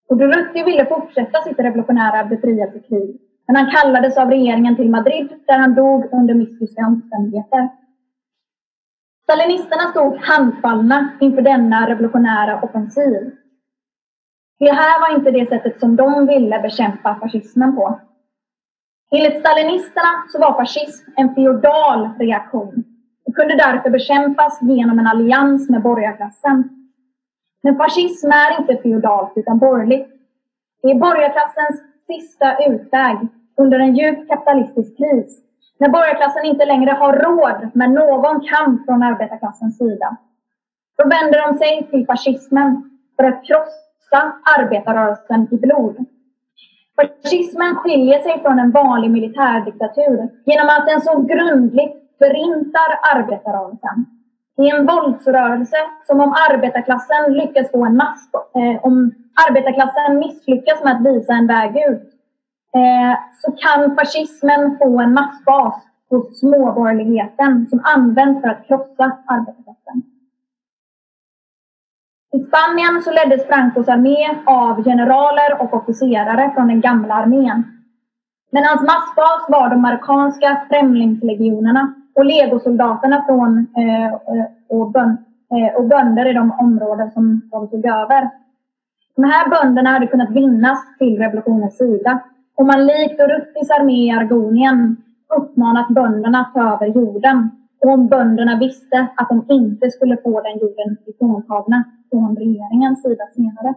Och 0.09 0.17
Durruti 0.17 0.63
ville 0.65 0.87
fortsätta 0.87 1.43
sitt 1.43 1.59
revolutionära 1.59 2.25
befrielsekrig. 2.25 3.21
Men 3.47 3.57
han 3.57 3.71
kallades 3.71 4.19
av 4.19 4.31
regeringen 4.31 4.77
till 4.77 4.91
Madrid 4.91 5.29
där 5.47 5.59
han 5.59 5.75
dog 5.75 6.09
under 6.13 6.35
mystiska 6.35 6.87
omständigheter. 6.87 7.69
Stalinisterna 9.29 9.91
stod 9.91 10.17
handfallna 10.17 11.09
inför 11.21 11.43
denna 11.43 11.89
revolutionära 11.91 12.63
offensiv. 12.63 13.31
Det 14.59 14.73
här 14.73 15.01
var 15.01 15.19
inte 15.19 15.31
det 15.31 15.49
sättet 15.49 15.81
som 15.81 15.97
de 15.97 16.27
ville 16.27 16.59
bekämpa 16.59 17.15
fascismen 17.21 17.77
på. 17.77 18.01
Enligt 19.11 19.41
stalinisterna 19.41 20.25
så 20.33 20.39
var 20.39 20.55
fascism 20.55 21.11
en 21.17 21.35
feodal 21.35 22.11
reaktion 22.19 22.85
och 23.27 23.35
kunde 23.35 23.57
därför 23.57 23.91
bekämpas 23.91 24.59
genom 24.63 24.99
en 24.99 25.07
allians 25.07 25.71
med 25.71 25.83
borgarklassen. 25.83 26.69
Men 27.63 27.77
fascism 27.77 28.31
är 28.31 28.61
inte 28.61 28.83
feodalt 28.83 29.33
utan 29.37 29.59
borgerligt. 29.59 30.09
Det 30.83 30.91
är 30.91 30.95
borgarklassens 30.95 31.83
sista 32.07 32.65
utväg 32.67 33.17
under 33.57 33.79
en 33.79 33.97
djup 33.97 34.29
kapitalistisk 34.29 34.97
kris. 34.97 35.48
När 35.79 35.89
borgarklassen 35.89 36.45
inte 36.45 36.65
längre 36.65 36.91
har 36.91 37.13
råd 37.13 37.71
med 37.75 37.91
någon 37.91 38.41
kamp 38.41 38.85
från 38.85 39.03
arbetarklassens 39.03 39.79
sida. 39.79 40.17
Då 40.97 41.09
vänder 41.09 41.49
de 41.49 41.59
sig 41.59 41.89
till 41.91 42.07
fascismen 42.07 42.91
för 43.17 43.25
att 43.25 43.45
krossa 43.45 44.33
arbetarrörelsen 44.59 45.49
i 45.51 45.57
blod. 45.57 45.97
Fascismen 46.97 47.75
skiljer 47.77 48.21
sig 48.21 48.43
från 48.43 48.59
en 48.59 48.71
vanlig 48.71 49.11
militärdiktatur 49.11 50.29
genom 50.45 50.69
att 50.69 50.87
den 50.87 51.01
så 51.01 51.23
grundligt 51.23 51.97
förintar 52.19 52.91
arbetarrörelsen. 53.15 54.07
Det 54.57 54.63
är 54.63 54.77
en 54.77 54.87
våldsrörelse 54.87 55.77
som 56.07 56.21
om 56.21 56.35
arbetarklassen 56.51 57.33
lyckas 57.33 57.71
få 57.71 57.85
en 57.85 57.97
mass, 57.97 58.31
eh, 58.35 58.85
om 58.85 59.13
arbetarklassen 59.49 60.19
misslyckas 60.19 60.85
med 60.85 60.93
att 60.93 61.07
visa 61.07 61.33
en 61.33 61.47
väg 61.47 61.77
ut 61.91 62.18
Eh, 62.75 63.19
så 63.43 63.53
kan 63.53 63.97
fascismen 63.97 64.79
få 64.79 65.01
en 65.01 65.13
massbas 65.13 65.75
hos 66.11 66.41
småborgerligheten 66.41 67.67
som 67.71 67.81
används 67.85 68.41
för 68.41 68.49
att 68.49 68.67
krossa 68.67 69.17
arbetarklassen. 69.27 70.03
I 72.33 72.39
Spanien 72.39 73.03
så 73.03 73.11
leddes 73.13 73.47
Francos 73.47 73.89
armé 73.89 74.39
av 74.47 74.85
generaler 74.85 75.63
och 75.63 75.75
officerare 75.75 76.53
från 76.55 76.69
den 76.69 76.81
gamla 76.81 77.15
armén. 77.15 77.65
Men 78.51 78.65
hans 78.65 78.81
massbas 78.81 79.49
var 79.49 79.71
de 79.71 79.81
marockanska 79.81 80.67
främlingslegionerna 80.69 81.95
och 82.15 82.25
legosoldaterna 82.25 83.25
från, 83.27 83.67
eh, 83.77 84.07
eh 84.07 84.47
och, 84.69 84.91
bön, 84.91 85.17
eh, 85.51 85.77
och 85.77 85.85
bönder 85.85 86.31
i 86.31 86.33
de 86.33 86.53
områden 86.53 87.11
som 87.11 87.41
de 87.51 87.69
tog 87.69 87.87
över. 87.87 88.31
De 89.17 89.25
här 89.25 89.49
bönderna 89.49 89.91
hade 89.91 90.07
kunnat 90.07 90.31
vinnas 90.31 90.99
till 90.99 91.19
revolutionens 91.19 91.77
sida 91.77 92.21
och 92.59 92.67
man 92.67 92.87
likt 92.87 93.21
Uruttis 93.21 93.71
armé 93.71 94.07
i 94.07 94.11
Argonien 94.11 94.97
uppmanat 95.37 95.89
bönderna 95.89 96.39
att 96.41 96.55
ta 96.55 96.75
över 96.75 96.87
jorden. 96.87 97.51
Och 97.81 97.91
om 97.91 98.09
bönderna 98.09 98.59
visste 98.59 99.09
att 99.17 99.29
de 99.29 99.47
inte 99.49 99.91
skulle 99.91 100.17
få 100.17 100.41
den 100.41 100.59
jorden 100.59 100.97
ifråntagna 101.07 101.85
från 102.11 102.37
regeringens 102.37 103.03
sida 103.03 103.25
senare. 103.35 103.75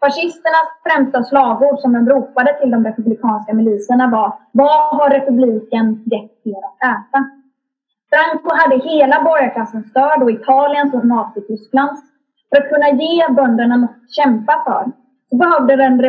Fascisternas 0.00 0.68
främsta 0.84 1.22
slagord 1.24 1.78
som 1.78 1.92
de 1.92 2.08
ropade 2.08 2.60
till 2.60 2.70
de 2.70 2.84
republikanska 2.84 3.54
miliserna 3.54 4.06
var 4.10 4.34
Vad 4.52 4.96
har 4.96 5.10
republiken 5.10 6.02
gett 6.04 6.46
er 6.46 6.62
att 6.68 6.82
äta? 6.94 7.18
Franco 8.10 8.50
hade 8.54 8.88
hela 8.90 9.22
borgarklassens 9.22 9.90
stöd 9.90 10.22
och 10.22 10.30
Italiens 10.30 10.94
och 10.94 11.06
Nazitysklands. 11.06 12.02
För 12.50 12.62
att 12.62 12.68
kunna 12.68 12.88
ge 12.90 13.28
bönderna 13.28 13.76
något 13.76 13.90
att 13.90 14.14
kämpa 14.14 14.62
för 14.66 14.92
så 15.30 15.36
behövde 15.36 15.76
den 15.76 16.02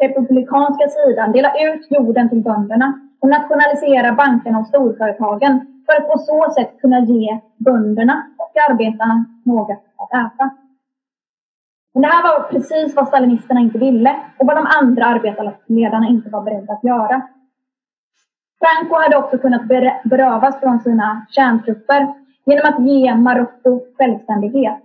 republikanska 0.00 0.88
sidan 0.88 1.32
dela 1.32 1.52
ut 1.58 1.86
jorden 1.90 2.28
till 2.28 2.42
bönderna 2.42 3.00
och 3.20 3.28
nationalisera 3.28 4.12
bankerna 4.12 4.58
och 4.58 4.66
storföretagen 4.66 5.82
för 5.86 5.96
att 5.96 6.08
på 6.08 6.18
så 6.18 6.50
sätt 6.50 6.80
kunna 6.80 7.00
ge 7.00 7.40
bönderna 7.56 8.26
och 8.38 8.70
arbetarna 8.70 9.24
något 9.44 9.82
att 9.96 10.10
äta. 10.10 10.50
Men 11.94 12.02
det 12.02 12.08
här 12.08 12.22
var 12.22 12.50
precis 12.50 12.96
vad 12.96 13.08
stalinisterna 13.08 13.60
inte 13.60 13.78
ville 13.78 14.16
och 14.38 14.46
vad 14.46 14.56
de 14.56 14.66
andra 14.66 15.04
arbetarledarna 15.04 16.08
inte 16.08 16.30
var 16.30 16.42
beredda 16.42 16.72
att 16.72 16.84
göra. 16.84 17.22
Franco 18.60 18.94
hade 19.02 19.16
också 19.16 19.38
kunnat 19.38 19.62
berövas 20.04 20.60
från 20.60 20.80
sina 20.80 21.26
kärntrupper 21.30 22.14
genom 22.44 22.72
att 22.72 22.86
ge 22.86 23.14
Marocko 23.14 23.80
självständighet. 23.98 24.78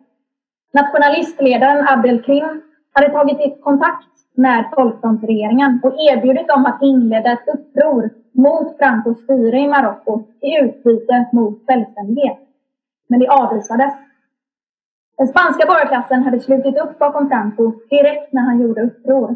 Nationalistledaren 0.74 1.88
Abdelkrim 1.88 2.61
hade 2.93 3.09
tagit 3.09 3.61
kontakt 3.61 4.07
med 4.38 4.65
folkfrontsregeringen 4.75 5.79
och 5.83 5.93
erbjudit 5.93 6.47
dem 6.47 6.65
att 6.65 6.81
inleda 6.81 7.31
ett 7.31 7.47
uppror 7.47 8.09
mot 8.31 8.77
Francos 8.77 9.23
styre 9.23 9.59
i 9.59 9.67
Marocko 9.67 10.23
i 10.41 10.59
utbyte 10.59 11.29
mot 11.31 11.59
självständighet. 11.67 12.38
Men 13.07 13.19
det 13.19 13.27
avvisades. 13.27 13.93
Den 15.17 15.27
spanska 15.27 15.65
borgarklassen 15.67 16.23
hade 16.23 16.39
slutit 16.39 16.77
upp 16.77 16.99
bakom 16.99 17.29
Franco 17.29 17.73
direkt 17.89 18.33
när 18.33 18.41
han 18.41 18.61
gjorde 18.61 18.81
uppror. 18.81 19.36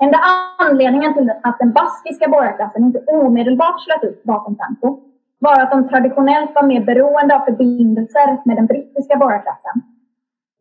Enda 0.00 0.18
anledningen 0.58 1.14
till 1.14 1.32
att 1.42 1.58
den 1.58 1.72
baskiska 1.72 2.28
borgarklassen 2.28 2.84
inte 2.84 2.98
omedelbart 2.98 3.80
slöt 3.80 4.04
upp 4.04 4.22
bakom 4.22 4.56
Franco 4.56 5.00
var 5.38 5.60
att 5.60 5.70
de 5.70 5.88
traditionellt 5.88 6.54
var 6.54 6.62
mer 6.62 6.84
beroende 6.84 7.36
av 7.36 7.40
förbindelser 7.40 8.40
med 8.44 8.56
den 8.56 8.66
brittiska 8.66 9.16
borgarklassen 9.16 9.82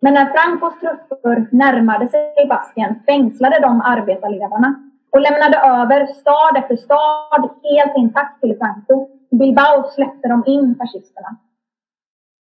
men 0.01 0.13
när 0.13 0.25
Francos 0.25 0.79
trupper 0.79 1.47
närmade 1.51 2.07
sig 2.09 2.47
Baskien 2.49 2.99
fängslade 3.05 3.59
de 3.59 3.81
arbetarledarna 3.81 4.75
och 5.11 5.21
lämnade 5.21 5.57
över 5.57 6.05
stad 6.05 6.57
efter 6.57 6.75
stad 6.75 7.49
helt 7.63 7.97
intakt 7.97 8.41
till 8.41 8.57
Franco. 8.57 9.07
Bilbao 9.31 9.83
släppte 9.95 10.27
de 10.27 10.43
in 10.45 10.75
fascisterna. 10.75 11.37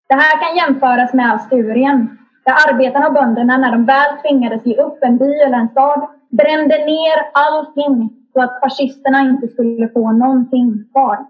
Det 0.09 0.15
här 0.15 0.41
kan 0.43 0.57
jämföras 0.57 1.15
med 1.15 1.35
Asturien, 1.35 2.19
där 2.45 2.55
arbetarna 2.69 3.07
och 3.07 3.15
bönderna 3.15 3.57
när 3.57 3.73
de 3.73 3.85
väl 3.85 4.17
tvingades 4.23 4.67
ge 4.67 4.77
upp 4.77 4.99
en 5.03 5.17
by 5.17 5.31
eller 5.31 5.59
en 5.59 5.69
stad 5.69 6.09
brände 6.31 6.85
ner 6.85 7.31
allting 7.33 8.11
så 8.33 8.43
att 8.43 8.61
fascisterna 8.61 9.21
inte 9.21 9.49
skulle 9.49 9.89
få 9.89 10.13
någonting 10.13 10.85
kvar. 10.93 11.27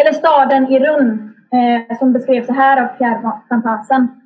Eller 0.00 0.12
staden 0.12 0.72
Irun, 0.72 1.34
eh, 1.52 1.98
som 1.98 2.12
beskrevs 2.12 2.46
så 2.46 2.52
här 2.52 2.82
av 2.82 2.86
Pierre 2.86 3.32
Fantasen. 3.48 4.19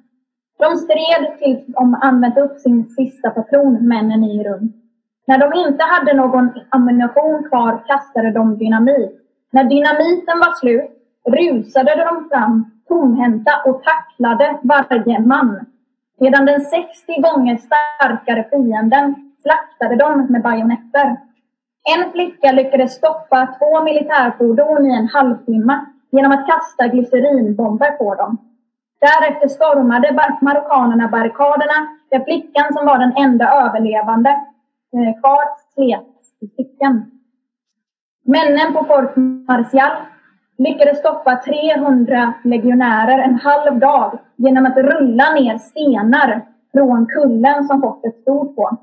De 0.59 0.77
stred 0.77 1.39
tills 1.39 1.67
de 1.67 1.95
använt 1.95 2.39
upp 2.39 2.59
sin 2.59 2.89
sista 2.89 3.31
patron, 3.31 3.89
männen 3.89 4.25
i 4.25 4.45
rum. 4.45 4.73
När 5.27 5.39
de 5.39 5.69
inte 5.69 5.85
hade 5.85 6.15
någon 6.15 6.51
ammunition 6.69 7.45
kvar 7.49 7.85
kastade 7.87 8.31
de 8.31 8.59
dynamit. 8.59 9.21
När 9.51 9.65
dynamiten 9.65 10.39
var 10.39 10.55
slut 10.55 10.91
rusade 11.25 11.95
de 11.95 12.29
fram 12.29 12.71
tomhänta 12.89 13.53
och 13.65 13.83
tacklade 13.83 14.59
varje 14.63 15.21
man. 15.21 15.67
Medan 16.21 16.47
den 16.47 16.61
60 16.61 17.21
gånger 17.21 17.57
starkare 17.57 18.45
fienden 18.51 19.15
slaktade 19.43 19.97
dem 19.97 20.27
med 20.31 20.43
bajonetter. 20.43 21.17
En 21.95 22.13
flicka 22.13 22.53
lyckades 22.53 22.95
stoppa 22.95 23.55
två 23.59 23.85
militärfordon 23.85 24.87
i 24.87 24.95
en 24.95 25.09
halvtimme 25.09 25.87
genom 26.11 26.33
att 26.33 26.47
kasta 26.47 26.89
glycerinbomber 26.89 27.91
på 27.91 28.15
dem. 28.15 28.39
Därefter 29.09 29.49
stormade 29.49 30.13
marockanerna 30.41 31.09
barrikaderna 31.09 31.79
där 32.11 32.25
flickan 32.25 32.73
som 32.73 32.87
var 32.87 32.99
den 32.99 33.17
enda 33.17 33.45
överlevande 33.63 34.31
eh, 34.93 35.21
kvar 35.21 35.45
slets 35.75 36.43
i 36.43 36.47
stycken. 36.47 37.11
Männen 38.25 38.73
på 38.73 38.85
Fort 38.85 39.17
Martial 39.49 39.97
lyckades 40.59 40.99
stoppa 40.99 41.37
300 41.37 42.35
legionärer 42.45 43.19
en 43.19 43.35
halv 43.35 43.79
dag 43.79 44.19
genom 44.37 44.67
att 44.67 44.77
rulla 44.77 45.35
ner 45.35 45.59
stenar 45.59 46.47
från 46.73 47.07
kullen 47.07 47.65
som 47.65 47.81
fortet 47.81 48.21
stod 48.21 48.57
på. 48.57 48.79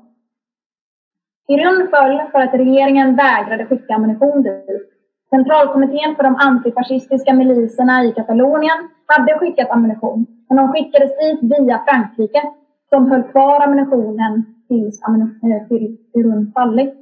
Irun 1.48 1.88
föll 1.90 2.22
för 2.32 2.40
att 2.40 2.54
regeringen 2.54 3.16
vägrade 3.16 3.66
skicka 3.66 3.94
ammunition 3.94 4.42
dit. 4.42 4.91
Centralkommittén 5.34 6.16
för 6.16 6.22
de 6.22 6.36
antifascistiska 6.36 7.34
miliserna 7.34 8.04
i 8.04 8.12
Katalonien 8.12 8.88
hade 9.06 9.38
skickat 9.38 9.70
ammunition, 9.70 10.26
men 10.48 10.56
de 10.56 10.72
skickades 10.72 11.18
dit 11.18 11.40
via 11.42 11.82
Frankrike 11.88 12.42
som 12.88 13.10
höll 13.10 13.22
kvar 13.22 13.60
ammunitionen 13.60 14.44
tills 14.68 15.02
ammunition, 15.02 15.52
eh, 15.52 15.68
till 15.68 15.96
Irun 16.14 16.52
fallit. 16.54 16.94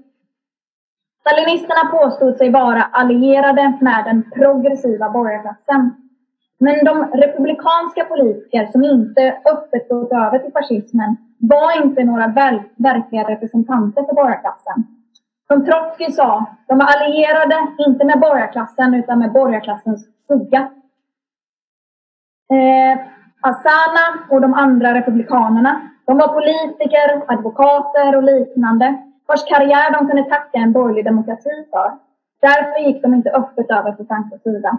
Stalinisterna 1.20 1.90
påstod 1.90 2.36
sig 2.36 2.50
vara 2.50 2.82
allierade 2.82 3.78
med 3.80 4.04
den 4.04 4.30
progressiva 4.30 5.10
borgarklassen. 5.10 5.94
Men 6.58 6.84
de 6.84 7.04
republikanska 7.04 8.04
politiker 8.04 8.66
som 8.72 8.84
inte 8.84 9.36
öppet 9.52 9.88
gått 9.88 10.12
över 10.12 10.38
till 10.38 10.52
fascismen 10.52 11.16
var 11.38 11.84
inte 11.84 12.04
några 12.04 12.26
verkliga 12.76 13.28
representanter 13.28 14.02
för 14.02 14.14
borgarklassen. 14.14 14.99
Som 15.52 15.64
Trotskij 15.64 16.12
sa, 16.12 16.46
de 16.68 16.78
var 16.78 16.86
allierade 16.86 17.66
inte 17.78 18.04
med 18.04 18.20
borgarklassen 18.20 18.94
utan 18.94 19.18
med 19.18 19.32
borgarklassens 19.32 20.08
skugga. 20.24 20.60
Eh, 22.52 22.98
Asana 23.40 24.06
och 24.30 24.40
de 24.40 24.54
andra 24.54 24.94
republikanerna, 24.94 25.80
de 26.04 26.18
var 26.18 26.28
politiker, 26.28 27.22
advokater 27.26 28.16
och 28.16 28.22
liknande 28.22 28.98
vars 29.26 29.44
karriär 29.44 29.92
de 29.92 30.08
kunde 30.08 30.22
tacka 30.22 30.58
en 30.58 30.72
borgerlig 30.72 31.04
demokrati 31.04 31.66
för. 31.70 31.92
Därför 32.40 32.80
gick 32.80 33.02
de 33.02 33.14
inte 33.14 33.30
öppet 33.30 33.70
över 33.70 33.92
på 33.92 34.04
Francos 34.04 34.42
sida. 34.42 34.78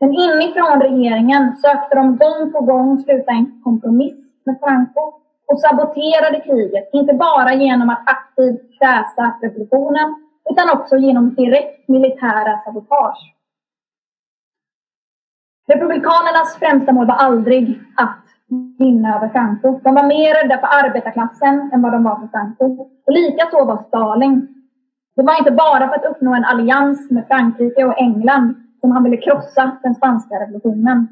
Men 0.00 0.14
inifrån 0.14 0.80
regeringen 0.80 1.56
sökte 1.56 1.96
de 1.96 2.16
gång 2.16 2.52
på 2.52 2.60
gång 2.60 2.98
sluta 2.98 3.32
en 3.32 3.62
kompromiss 3.64 4.16
med 4.44 4.58
Franco 4.60 5.12
och 5.46 5.60
saboterade 5.60 6.40
kriget, 6.40 6.90
inte 6.92 7.14
bara 7.14 7.54
genom 7.54 7.90
att 7.90 8.02
aktivt 8.06 8.78
kväsa 8.78 9.34
revolutionen 9.42 10.26
utan 10.50 10.70
också 10.70 10.96
genom 10.96 11.34
direkt 11.34 11.88
militära 11.88 12.60
sabotage. 12.64 13.34
Republikanernas 15.68 16.56
främsta 16.58 16.92
mål 16.92 17.06
var 17.06 17.14
aldrig 17.14 17.80
att 17.96 18.22
vinna 18.78 19.16
över 19.16 19.28
Franco. 19.28 19.80
De 19.84 19.94
var 19.94 20.06
mer 20.06 20.34
rädda 20.34 20.58
för 20.58 20.86
arbetarklassen 20.86 21.70
än 21.72 21.82
vad 21.82 21.92
de 21.92 22.04
var 22.04 22.20
för 22.20 22.28
Franco. 22.28 22.64
Och 23.06 23.12
likaså 23.12 23.64
var 23.64 23.84
Stalin. 23.88 24.48
Det 25.16 25.22
var 25.22 25.38
inte 25.38 25.50
bara 25.50 25.88
för 25.88 25.94
att 25.94 26.04
uppnå 26.04 26.34
en 26.34 26.44
allians 26.44 27.10
med 27.10 27.26
Frankrike 27.26 27.84
och 27.84 27.98
England 27.98 28.54
som 28.80 28.90
han 28.90 29.04
ville 29.04 29.16
krossa 29.16 29.78
den 29.82 29.94
spanska 29.94 30.34
revolutionen. 30.40 31.08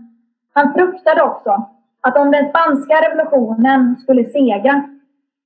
Han 0.53 0.73
fruktade 0.75 1.23
också 1.23 1.67
att 2.05 2.17
om 2.17 2.31
den 2.31 2.49
spanska 2.49 2.95
revolutionen 2.95 3.97
skulle 4.03 4.25
segra 4.25 4.83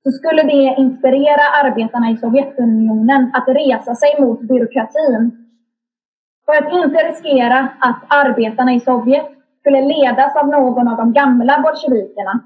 så 0.03 0.11
skulle 0.11 0.43
det 0.43 0.75
inspirera 0.77 1.45
arbetarna 1.63 2.09
i 2.09 2.17
Sovjetunionen 2.17 3.31
att 3.33 3.47
resa 3.47 3.95
sig 3.95 4.21
mot 4.21 4.41
byråkratin. 4.41 5.47
För 6.45 6.53
att 6.53 6.73
inte 6.85 6.97
riskera 6.97 7.67
att 7.79 8.01
arbetarna 8.07 8.73
i 8.73 8.79
Sovjet 8.79 9.29
skulle 9.59 9.81
ledas 9.81 10.35
av 10.35 10.47
någon 10.47 10.87
av 10.87 10.97
de 10.97 11.13
gamla 11.13 11.61
bolsjevikerna 11.61 12.39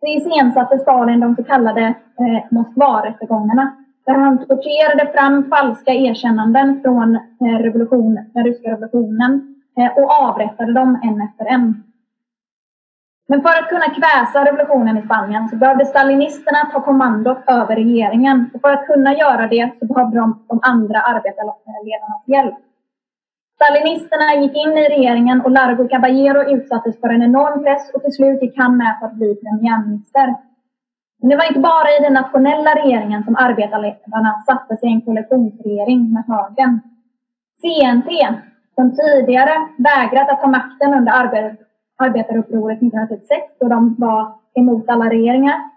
så 0.00 0.06
iscensatte 0.06 0.78
Stalin 0.78 1.20
de 1.20 1.36
så 1.36 1.44
kallade 1.44 1.80
eh, 2.20 2.44
Moskvarättegångarna 2.50 3.76
där 4.06 4.14
han 4.14 4.38
torterade 4.38 5.12
fram 5.12 5.50
falska 5.50 5.92
erkännanden 5.92 6.80
från 6.82 7.14
eh, 7.14 7.58
revolution, 7.58 8.18
den 8.34 8.44
ryska 8.44 8.70
revolutionen 8.70 9.54
eh, 9.78 10.02
och 10.02 10.10
avrättade 10.10 10.72
dem 10.72 11.00
en 11.02 11.20
efter 11.20 11.44
en. 11.44 11.82
Men 13.28 13.42
för 13.42 13.48
att 13.48 13.68
kunna 13.68 13.88
kväsa 13.98 14.44
revolutionen 14.44 14.98
i 14.98 15.02
Spanien 15.02 15.48
så 15.48 15.56
behövde 15.56 15.84
stalinisterna 15.86 16.70
ta 16.72 16.80
kommandot 16.80 17.38
över 17.46 17.74
regeringen. 17.76 18.50
Och 18.54 18.60
för 18.60 18.72
att 18.72 18.86
kunna 18.86 19.14
göra 19.14 19.46
det 19.46 19.70
så 19.78 19.86
behövde 19.86 20.16
de 20.16 20.44
de 20.48 20.60
andra 20.62 21.00
arbetarledarnas 21.00 22.22
hjälp. 22.26 22.54
Stalinisterna 23.54 24.34
gick 24.34 24.56
in 24.56 24.78
i 24.78 24.88
regeringen 24.88 25.40
och 25.40 25.50
Largo 25.50 25.88
Caballero 25.88 26.50
utsattes 26.54 27.00
för 27.00 27.08
en 27.08 27.22
enorm 27.22 27.64
press 27.64 27.90
och 27.94 28.02
till 28.02 28.12
slut 28.12 28.42
gick 28.42 28.58
han 28.58 28.76
med 28.76 29.00
på 29.00 29.06
att 29.06 29.14
bli 29.14 29.34
premiärminister. 29.34 30.34
Men 31.20 31.30
det 31.30 31.36
var 31.36 31.44
inte 31.48 31.60
bara 31.60 31.88
i 31.98 32.02
den 32.02 32.12
nationella 32.12 32.74
regeringen 32.74 33.24
som 33.24 33.36
arbetarledarna 33.36 34.42
satte 34.46 34.76
sig 34.76 34.88
i 34.88 34.92
en 34.92 35.00
koalitionsregering 35.00 36.12
med 36.12 36.24
högern. 36.28 36.80
CNT, 37.60 38.10
som 38.74 38.96
tidigare 38.96 39.68
vägrat 39.78 40.30
att 40.30 40.40
ta 40.40 40.46
makten 40.46 40.94
under 40.94 41.12
arbetarupproret 41.96 42.76
1936 42.76 43.42
då 43.60 43.68
de 43.68 43.94
var 43.98 44.34
emot 44.54 44.88
alla 44.88 45.10
regeringar, 45.10 45.70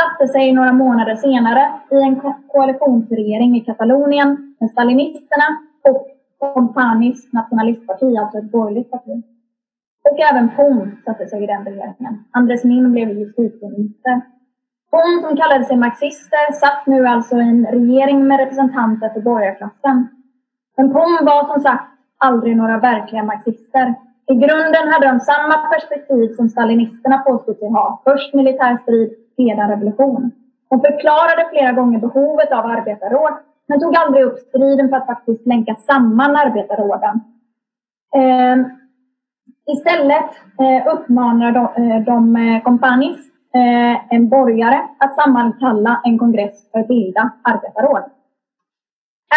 satte 0.00 0.32
sig 0.32 0.52
några 0.52 0.72
månader 0.72 1.16
senare 1.16 1.72
i 1.90 2.02
en 2.02 2.20
koalitionsregering 2.52 3.56
i 3.56 3.60
Katalonien 3.60 4.56
med 4.60 4.70
stalinisterna 4.70 5.48
och 5.82 6.08
Companis 6.38 7.32
nationalistparti, 7.32 8.16
alltså 8.16 8.38
ett 8.38 8.52
borgerligt 8.52 8.90
parti. 8.90 9.22
Och 10.10 10.20
även 10.20 10.48
POM 10.56 10.96
satte 11.04 11.26
sig 11.26 11.44
i 11.44 11.46
den 11.46 11.64
regeringen. 11.64 12.24
Andres 12.30 12.64
Min 12.64 12.92
blev 12.92 13.08
justitieminister. 13.10 14.20
POM, 14.90 15.22
som 15.22 15.36
kallade 15.36 15.64
sig 15.64 15.76
marxister, 15.76 16.52
satt 16.52 16.86
nu 16.86 17.06
alltså 17.06 17.36
i 17.36 17.40
en 17.40 17.66
regering 17.66 18.26
med 18.26 18.40
representanter 18.40 19.08
för 19.08 19.20
borgarklassen. 19.20 20.08
Men 20.76 20.92
POM 20.92 21.18
var 21.22 21.52
som 21.52 21.60
sagt 21.60 21.92
aldrig 22.18 22.56
några 22.56 22.78
verkliga 22.78 23.22
marxister. 23.22 23.94
I 24.26 24.34
grunden 24.34 24.92
hade 24.92 25.06
de 25.06 25.20
samma 25.20 25.56
perspektiv 25.56 26.34
som 26.36 26.48
stalinisterna 26.48 27.18
påstod 27.18 27.58
sig 27.58 27.68
ha. 27.68 28.02
Först 28.04 28.34
militär 28.34 28.78
strid, 28.82 29.10
sedan 29.36 29.70
revolution. 29.70 30.30
De 30.70 30.80
förklarade 30.80 31.48
flera 31.50 31.72
gånger 31.72 31.98
behovet 31.98 32.52
av 32.52 32.66
arbetarråd 32.66 33.32
men 33.68 33.80
tog 33.80 33.96
aldrig 33.96 34.24
upp 34.24 34.38
striden 34.38 34.88
för 34.88 34.96
att 34.96 35.06
faktiskt 35.06 35.46
länka 35.46 35.74
samman 35.74 36.36
arbetarråden. 36.36 37.20
Eh, 38.16 38.56
istället 39.76 40.30
eh, 40.60 40.94
uppmanar 40.94 41.52
de, 41.52 41.82
eh, 41.82 42.00
de 42.04 42.36
eh, 42.36 42.62
Companis, 42.62 43.18
eh, 43.54 44.14
en 44.14 44.28
borgare, 44.28 44.80
att 44.98 45.14
sammankalla 45.14 46.00
en 46.04 46.18
kongress 46.18 46.70
för 46.72 46.80
att 46.80 46.88
bilda 46.88 47.30
arbetarråd. 47.42 48.02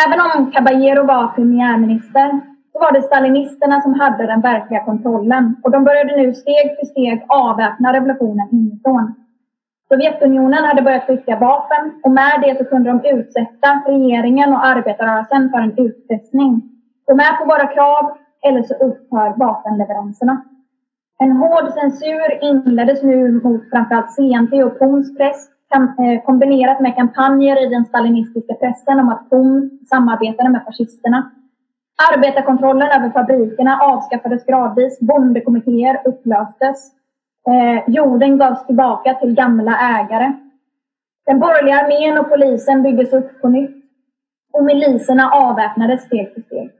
Även 0.08 0.20
om 0.22 0.52
Caballero 0.52 1.04
var 1.06 1.28
premiärminister 1.28 2.42
så 2.76 2.80
var 2.80 2.92
det 2.92 3.02
stalinisterna 3.02 3.82
som 3.82 3.94
hade 4.00 4.28
den 4.28 4.42
verkliga 4.42 4.86
kontrollen 4.86 5.56
och 5.64 5.72
de 5.72 5.84
började 5.84 6.16
nu 6.18 6.34
steg 6.34 6.76
för 6.80 6.86
steg 6.86 7.26
avväpna 7.28 7.94
revolutionen 7.94 8.48
inifrån. 8.52 9.16
Sovjetunionen 9.88 10.64
hade 10.64 10.82
börjat 10.82 11.08
skicka 11.08 11.40
vapen 11.40 12.02
och 12.04 12.12
med 12.12 12.42
det 12.42 12.58
så 12.58 12.66
kunde 12.66 12.90
de 12.90 13.10
utsätta 13.10 13.84
regeringen 13.88 14.54
och 14.54 14.66
arbetarrörelsen 14.66 15.50
för 15.52 15.58
en 15.58 15.78
utpressning. 15.78 16.62
Gå 17.06 17.16
med 17.16 17.38
på 17.40 17.46
våra 17.46 17.68
krav 17.68 18.18
eller 18.48 18.64
så 18.64 18.74
upphör 18.74 19.34
vapenleveranserna. 19.38 20.44
En 21.20 21.32
hård 21.32 21.74
censur 21.74 22.44
inleddes 22.44 23.04
nu 23.04 23.42
mot 23.44 23.70
framförallt 23.70 24.16
CNT 24.16 24.64
och 24.64 24.80
POMs 24.80 25.18
press 25.18 25.48
eh, 25.76 26.26
kombinerat 26.26 26.80
med 26.80 26.96
kampanjer 26.96 27.66
i 27.66 27.70
den 27.70 27.86
stalinistiska 27.86 28.54
pressen 28.54 29.00
om 29.00 29.10
att 29.10 29.30
POM 29.30 29.80
samarbetade 29.90 30.50
med 30.50 30.64
fascisterna. 30.66 31.32
Arbetarkontrollen 32.14 32.92
över 32.92 33.10
fabrikerna 33.10 33.80
avskaffades 33.82 34.46
gradvis, 34.46 35.00
bondekommittéer 35.00 36.02
upplöstes 36.06 36.92
Eh, 37.48 37.84
jorden 37.88 38.38
gavs 38.38 38.66
tillbaka 38.66 39.14
till 39.14 39.34
gamla 39.34 39.80
ägare. 39.80 40.34
Den 41.26 41.40
borgerliga 41.40 41.76
armén 41.76 42.18
och 42.18 42.30
polisen 42.30 42.84
byggdes 42.84 43.14
upp 43.14 43.42
på 43.42 43.50
nytt. 43.50 43.86
Och 44.54 44.64
miliserna 44.64 45.32
avväpnades 45.32 46.06
steg 46.06 46.34
för 46.34 46.42
steg. 46.42 46.72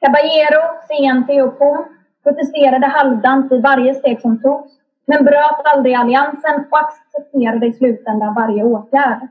Caballero, 0.00 0.62
CNT 0.88 1.42
och 1.42 1.58
POM 1.58 1.84
protesterade 2.22 2.86
halvdant 2.86 3.52
vid 3.52 3.62
varje 3.62 3.94
steg 3.94 4.20
som 4.20 4.42
togs, 4.42 4.72
men 5.06 5.24
bröt 5.24 5.60
aldrig 5.64 5.94
alliansen 5.94 6.64
och 6.70 6.78
accepterade 6.78 7.66
i 7.66 7.72
slutändan 7.72 8.34
varje 8.34 8.64
åtgärd. 8.64 9.28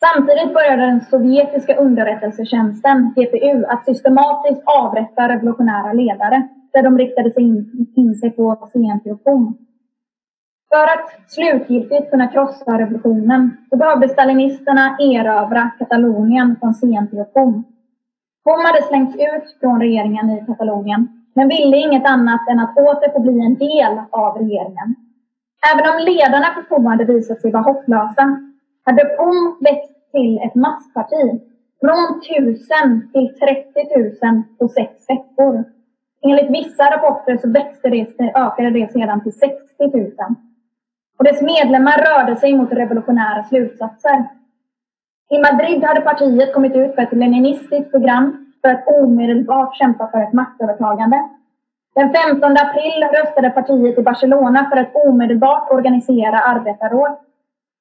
Samtidigt 0.00 0.54
började 0.54 0.86
den 0.86 1.00
sovjetiska 1.00 1.76
underrättelsetjänsten, 1.76 3.14
GPU, 3.16 3.64
att 3.64 3.84
systematiskt 3.84 4.62
avrätta 4.64 5.28
revolutionära 5.28 5.92
ledare, 5.92 6.48
där 6.72 6.82
de 6.82 6.98
riktade 6.98 7.30
sig 7.32 7.42
in, 7.42 7.86
in 7.96 8.14
sig 8.14 8.30
på 8.30 8.68
CNT-option. 8.72 9.54
För 10.68 10.84
att 10.84 11.30
slutgiltigt 11.30 12.10
kunna 12.10 12.26
krossa 12.26 12.78
revolutionen 12.78 13.56
så 13.70 13.76
behövde 13.76 14.08
stalinisterna 14.08 14.96
erövra 15.00 15.70
Katalonien 15.78 16.56
från 16.60 16.74
CNT-option. 16.74 17.64
Hon 18.44 18.66
hade 18.66 18.82
slängts 18.82 19.16
ut 19.16 19.60
från 19.60 19.80
regeringen 19.80 20.30
i 20.30 20.44
Katalonien 20.46 21.08
men 21.34 21.48
ville 21.48 21.76
inget 21.76 22.06
annat 22.06 22.48
än 22.48 22.60
att 22.60 22.76
åter 22.76 23.12
få 23.12 23.20
bli 23.20 23.40
en 23.40 23.54
del 23.54 24.00
av 24.10 24.38
regeringen. 24.38 24.94
Även 25.72 25.92
om 25.92 25.98
ledarna 26.04 26.46
för 26.54 26.62
FOA 26.62 26.90
hade 26.90 27.04
visat 27.04 27.40
sig 27.40 27.50
vara 27.50 27.62
hopplösa 27.62 28.38
hade 28.86 29.04
POM 29.04 29.56
växt 29.60 30.10
till 30.12 30.38
ett 30.38 30.54
massparti 30.54 31.40
från 31.80 32.20
1000 32.20 33.10
till 33.12 33.38
30 33.38 34.26
000 34.26 34.42
på 34.58 34.68
sex 34.68 34.90
veckor. 35.08 35.64
Enligt 36.22 36.50
vissa 36.50 36.84
rapporter 36.84 37.36
så 37.36 37.50
växte 37.50 37.88
det, 37.88 38.32
ökade 38.34 38.70
det 38.70 38.92
sedan 38.92 39.22
till 39.22 39.32
60 39.32 39.56
000 39.78 40.12
och 41.18 41.24
dess 41.24 41.42
medlemmar 41.42 41.98
rörde 42.06 42.36
sig 42.36 42.56
mot 42.56 42.72
revolutionära 42.72 43.44
slutsatser. 43.44 44.24
I 45.30 45.38
Madrid 45.38 45.84
hade 45.84 46.00
partiet 46.00 46.54
kommit 46.54 46.76
ut 46.76 46.94
för 46.94 47.02
ett 47.02 47.12
leninistiskt 47.12 47.90
program 47.90 48.54
för 48.62 48.68
att 48.68 48.86
omedelbart 48.86 49.76
kämpa 49.76 50.10
för 50.10 50.22
ett 50.22 50.32
maktövertagande. 50.32 51.28
Den 51.94 52.12
15 52.12 52.52
april 52.52 53.04
röstade 53.12 53.50
partiet 53.50 53.98
i 53.98 54.02
Barcelona 54.02 54.68
för 54.70 54.76
att 54.76 54.94
omedelbart 54.94 55.70
organisera 55.70 56.38
arbetarråd. 56.40 57.16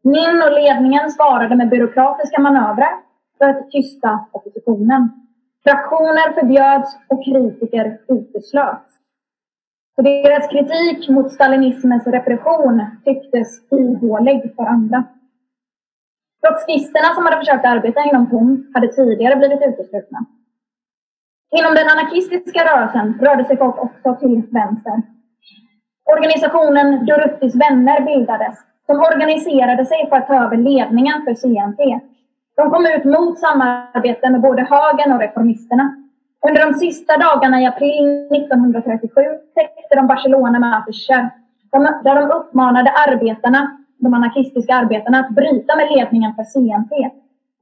Min 0.08 0.42
och 0.44 0.52
ledningen 0.52 1.12
svarade 1.12 1.56
med 1.56 1.70
byråkratiska 1.70 2.42
manövrar 2.42 2.94
för 3.38 3.46
att 3.46 3.72
tysta 3.72 4.26
oppositionen. 4.32 5.10
Fraktioner 5.64 6.34
förbjöds 6.34 6.98
och 7.08 7.26
kritiker 7.26 8.00
uteslöts. 8.08 8.92
Deras 9.98 10.48
kritik 10.48 11.10
mot 11.10 11.32
stalinismens 11.32 12.08
repression 12.08 12.86
tycktes 13.06 13.72
ihålig 13.72 14.54
för 14.56 14.64
andra. 14.64 15.04
Trotskisterna 16.42 17.14
som 17.16 17.26
hade 17.26 17.38
försökt 17.38 17.66
arbeta 17.66 18.04
inom 18.04 18.30
POM 18.30 18.72
hade 18.74 18.88
tidigare 18.88 19.36
blivit 19.36 19.62
uteslutna. 19.62 20.26
Inom 21.60 21.76
den 21.76 21.88
anarkistiska 21.90 22.60
rörelsen 22.66 23.20
rörde 23.22 23.46
sig 23.46 23.58
folk 23.58 23.78
också 23.78 24.16
till 24.20 24.42
vänster. 24.52 25.02
Organisationen 26.06 27.06
Doruttis 27.06 27.56
vänner 27.56 28.02
bildades 28.02 28.58
som 28.86 29.00
organiserade 29.00 29.86
sig 29.86 30.10
för 30.10 30.16
att 30.16 30.28
ta 30.28 30.46
över 30.46 30.58
ledningen 30.58 31.22
för 31.26 31.34
CNT. 31.34 32.00
De 32.56 32.70
kom 32.70 32.86
ut 32.86 33.04
mot 33.04 33.40
samarbete 33.40 34.30
med 34.30 34.42
både 34.42 34.62
högern 34.62 35.12
och 35.12 35.20
reformisterna. 35.20 35.96
Under 36.50 36.66
de 36.66 36.74
sista 36.74 37.18
dagarna 37.18 37.62
i 37.62 37.66
april 37.66 38.28
1937 38.32 39.22
täckte 39.56 39.96
de 39.96 40.08
Barcelona 40.08 40.60
med 40.60 40.78
affischer 40.78 41.30
där 42.04 42.16
de 42.16 42.32
uppmanade 42.32 42.92
arbetarna, 43.08 43.78
de 43.98 44.14
anarkistiska 44.14 44.76
arbetarna 44.76 45.20
att 45.20 45.30
bryta 45.30 45.76
med 45.76 45.88
ledningen 45.96 46.36
för 46.36 46.44
CNT 46.44 46.92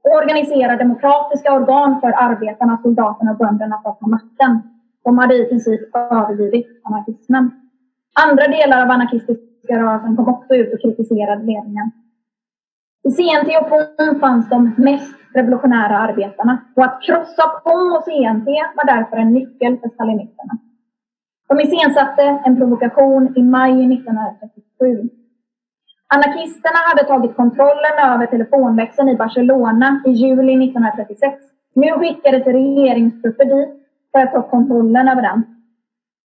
och 0.04 0.16
organisera 0.16 0.76
demokratiska 0.76 1.52
organ 1.52 2.00
för 2.00 2.12
arbetarna, 2.16 2.78
soldaterna 2.82 3.30
och 3.30 3.36
bönderna 3.36 3.80
för 3.82 3.90
att 3.90 4.00
ta 4.00 4.06
makten. 4.06 4.62
De 5.04 5.18
hade 5.18 5.34
i 5.34 5.44
princip 5.48 5.96
övergivit 5.96 6.80
anarkismen. 6.82 7.50
Andra 8.24 8.46
delar 8.46 8.82
av 8.82 8.90
anarkistiska 8.90 9.53
rörelsen 9.70 10.16
kom 10.16 10.28
också 10.28 10.54
ut 10.54 10.74
och 10.74 10.80
kritiserade 10.80 11.42
ledningen. 11.42 11.90
I 13.08 13.10
CNT 13.10 13.48
och 13.60 13.68
POM 13.70 14.20
fanns 14.20 14.48
de 14.48 14.74
mest 14.76 15.14
revolutionära 15.34 15.98
arbetarna 15.98 16.58
och 16.76 16.84
att 16.84 17.02
krossa 17.02 17.48
POM 17.64 17.92
och 17.96 18.04
CNT 18.04 18.46
var 18.76 18.86
därför 18.86 19.16
en 19.16 19.32
nyckel 19.32 19.78
för 19.78 19.88
stalinisterna. 19.88 20.58
De 21.48 21.60
iscensatte 21.60 22.22
en 22.44 22.56
provokation 22.56 23.32
i 23.36 23.42
maj 23.42 23.94
1937. 23.94 25.10
Anarkisterna 26.14 26.78
hade 26.88 27.04
tagit 27.04 27.36
kontrollen 27.36 27.94
över 27.98 28.26
telefonväxeln 28.26 29.08
i 29.08 29.16
Barcelona 29.16 30.02
i 30.06 30.10
juli 30.10 30.64
1936. 30.64 31.34
Nu 31.74 31.90
skickades 31.92 32.46
regeringstrupper 32.46 33.44
dit 33.44 33.68
för 34.12 34.18
att 34.18 34.32
ta 34.32 34.42
kontrollen 34.42 35.08
över 35.08 35.22
den. 35.22 35.53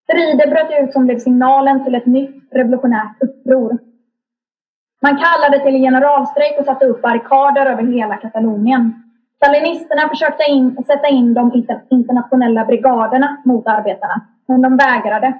Strider 0.10 0.48
bröt 0.48 0.84
ut 0.84 0.94
som 0.94 1.06
blev 1.06 1.18
signalen 1.18 1.84
till 1.84 1.96
ett 1.96 2.06
nytt 2.06 2.54
revolutionärt 2.54 3.22
uppror. 3.24 3.78
Man 5.02 5.18
kallade 5.18 5.64
till 5.64 5.82
generalstrejk 5.82 6.60
och 6.60 6.66
satte 6.66 6.86
upp 6.86 7.02
barrikader 7.02 7.66
över 7.66 7.84
hela 7.84 8.16
Katalonien. 8.16 9.04
Stalinisterna 9.36 10.10
försökte 10.10 10.44
in, 10.52 10.84
sätta 10.88 11.08
in 11.08 11.34
de 11.34 11.66
internationella 11.90 12.66
brigaderna 12.66 13.38
mot 13.46 13.68
arbetarna, 13.68 14.22
men 14.46 14.62
de 14.62 14.78
vägrade. 14.78 15.40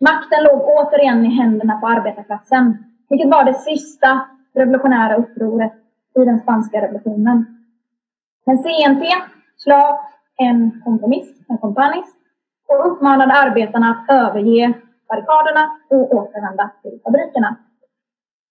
Makten 0.00 0.44
låg 0.44 0.62
återigen 0.62 1.26
i 1.26 1.28
händerna 1.28 1.80
på 1.80 1.86
arbetarklassen, 1.86 2.84
vilket 3.08 3.30
var 3.30 3.44
det 3.44 3.54
sista 3.54 4.28
revolutionära 4.54 5.16
upproret 5.16 5.72
i 6.20 6.24
den 6.24 6.40
spanska 6.40 6.80
revolutionen. 6.80 7.46
Men 8.46 8.58
CNT 8.58 9.02
slöt 9.56 10.00
en 10.36 10.82
kompromiss, 10.84 11.28
en 11.48 11.58
kompanis, 11.58 12.17
och 12.68 12.92
uppmanade 12.92 13.34
arbetarna 13.34 13.90
att 13.90 14.10
överge 14.10 14.74
barrikaderna 15.08 15.70
och 15.90 16.12
återvända 16.14 16.70
till 16.82 17.00
fabrikerna. 17.04 17.56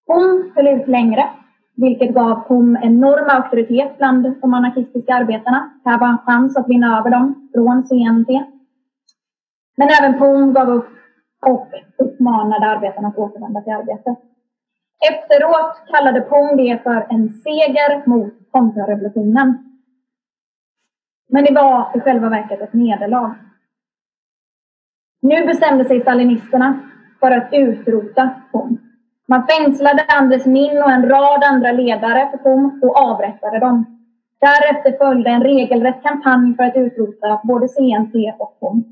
Hon 0.06 0.52
höll 0.54 0.68
ut 0.68 0.88
längre, 0.88 1.28
vilket 1.76 2.14
gav 2.14 2.34
POM 2.34 2.76
enorm 2.82 3.28
auktoritet 3.30 3.98
bland 3.98 4.40
de 4.40 4.54
anarkistiska 4.54 5.14
arbetarna. 5.14 5.70
Här 5.84 5.98
var 5.98 6.08
en 6.08 6.18
chans 6.18 6.56
att 6.56 6.68
vinna 6.68 6.98
över 6.98 7.10
dem 7.10 7.50
från 7.54 7.86
CNT. 7.86 8.44
Men 9.76 9.88
även 10.00 10.18
POM 10.18 10.52
gav 10.52 10.70
upp 10.70 10.88
och 11.46 11.68
uppmanade 11.98 12.66
arbetarna 12.66 13.08
att 13.08 13.18
återvända 13.18 13.60
till 13.60 13.72
arbetet. 13.72 14.16
Efteråt 15.10 15.82
kallade 15.86 16.20
POM 16.20 16.56
det 16.56 16.82
för 16.82 17.06
en 17.10 17.28
seger 17.28 18.06
mot 18.06 18.32
kontrarevolutionen. 18.50 19.58
Men 21.28 21.44
det 21.44 21.54
var 21.54 21.96
i 21.96 22.00
själva 22.00 22.28
verket 22.28 22.60
ett 22.60 22.72
nederlag. 22.72 23.34
Nu 25.20 25.46
bestämde 25.46 25.84
sig 25.84 26.00
stalinisterna 26.00 26.78
för 27.20 27.30
att 27.30 27.48
utrota 27.52 28.30
POM. 28.52 28.78
Man 29.28 29.46
fängslade 29.46 30.04
Andres 30.08 30.46
Min 30.46 30.82
och 30.82 30.90
en 30.90 31.08
rad 31.08 31.44
andra 31.44 31.72
ledare 31.72 32.28
för 32.30 32.38
POM 32.38 32.80
och 32.82 32.96
avrättade 32.96 33.58
dem. 33.58 33.84
Därefter 34.40 34.98
följde 34.98 35.30
en 35.30 35.42
regelrätt 35.42 36.02
kampanj 36.02 36.56
för 36.56 36.64
att 36.64 36.76
utrota 36.76 37.40
både 37.44 37.68
CNT 37.68 38.14
och 38.38 38.60
POM. 38.60 38.84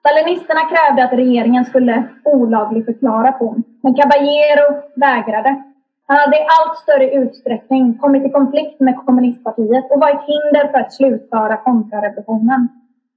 Stalinisterna 0.00 0.60
krävde 0.60 1.04
att 1.04 1.12
regeringen 1.12 1.64
skulle 1.64 2.04
olagligförklara 2.24 3.32
POM, 3.32 3.62
men 3.82 3.94
Caballero 3.94 4.82
vägrade. 4.96 5.62
Han 6.06 6.16
hade 6.16 6.36
i 6.36 6.46
allt 6.58 6.78
större 6.78 7.10
utsträckning 7.10 7.98
kommit 7.98 8.26
i 8.26 8.30
konflikt 8.30 8.80
med 8.80 8.96
kommunistpartiet 8.96 9.90
och 9.90 10.00
var 10.00 10.10
ett 10.10 10.26
hinder 10.26 10.72
för 10.72 10.78
att 10.78 10.92
slutföra 10.92 11.56
kontrarevolutionen. 11.56 12.68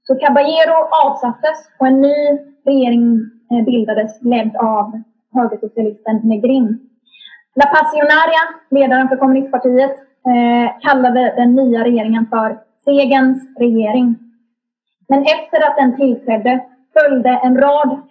Så 0.07 0.15
Caballero 0.15 0.77
avsattes 1.05 1.57
och 1.79 1.87
en 1.87 2.01
ny 2.01 2.39
regering 2.65 3.19
eh, 3.51 3.65
bildades 3.65 4.21
ledd 4.21 4.55
av 4.55 5.01
högersocialisten 5.33 6.21
Negrin. 6.23 6.79
La 7.55 7.65
Passionaria, 7.65 8.43
ledaren 8.69 9.09
för 9.09 9.15
kommunistpartiet, 9.15 9.91
eh, 10.31 10.79
kallade 10.81 11.33
den 11.37 11.55
nya 11.55 11.83
regeringen 11.83 12.25
för 12.29 12.59
segens 12.85 13.57
regering. 13.59 14.15
Men 15.07 15.21
efter 15.21 15.67
att 15.67 15.77
den 15.77 15.95
tillträdde 15.95 16.65
följde 16.93 17.29
en 17.29 17.57
rad 17.57 18.01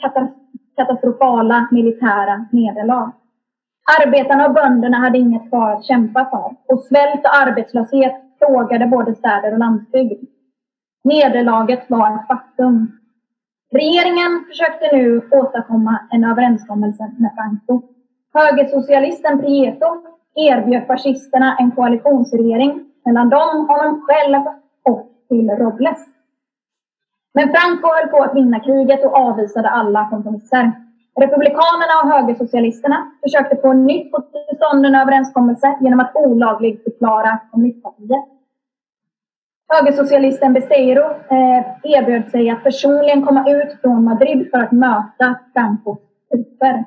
katastrofala 0.76 1.68
militära 1.70 2.47
nederlag. 2.53 3.12
Arbetarna 4.01 4.47
och 4.47 4.55
bönderna 4.55 4.97
hade 4.97 5.18
inget 5.18 5.49
kvar 5.49 5.72
att 5.72 5.84
kämpa 5.84 6.24
för 6.24 6.74
och 6.74 6.84
svält 6.84 7.24
och 7.24 7.36
arbetslöshet 7.36 8.38
plågade 8.38 8.86
både 8.86 9.14
städer 9.14 9.53
och 9.53 9.59
landsbygd. 9.59 10.36
Nederlaget 11.07 11.90
var 11.90 12.14
ett 12.14 12.26
faktum. 12.26 12.98
Regeringen 13.72 14.44
försökte 14.48 14.96
nu 14.96 15.28
åstadkomma 15.30 16.00
en 16.11 16.24
överenskommelse 16.24 17.11
med 17.18 17.30
Franco. 17.36 17.82
Högersocialisten 18.34 19.38
Prieto 19.38 19.86
erbjöd 20.34 20.86
fascisterna 20.86 21.57
en 21.59 21.70
koalitionsregering 21.70 22.84
mellan 23.04 23.28
dem, 23.28 23.68
honom 23.68 24.02
själv 24.07 24.42
och 24.82 25.09
till 25.28 25.50
Robles. 25.50 26.07
Men 27.34 27.48
Franco 27.48 27.88
höll 27.94 28.09
på 28.09 28.22
att 28.22 28.34
vinna 28.34 28.61
kriget 28.61 29.04
och 29.04 29.16
avvisade 29.16 29.68
alla 29.68 30.11
kompromisser. 30.11 30.72
Republikanerna 31.20 31.94
och 32.02 32.11
högersocialisterna 32.11 33.12
försökte 33.22 33.57
på 33.57 33.72
nytt 33.72 34.11
få 34.11 34.20
till 34.20 34.57
stånd 34.57 34.86
en 34.86 34.94
överenskommelse 34.94 35.78
genom 35.80 36.00
att 36.00 36.16
olagligförklara 36.16 37.38
kommunistpartiet. 37.50 38.36
Högersocialisten 39.68 40.52
Becerro 40.52 41.04
eh, 41.30 41.64
erbjöd 41.82 42.30
sig 42.30 42.50
att 42.50 42.62
personligen 42.62 43.26
komma 43.26 43.50
ut 43.50 43.80
från 43.80 44.04
Madrid 44.04 44.48
för 44.50 44.58
att 44.58 44.72
möta 44.72 45.38
Francos 45.52 45.98
trupper. 46.30 46.84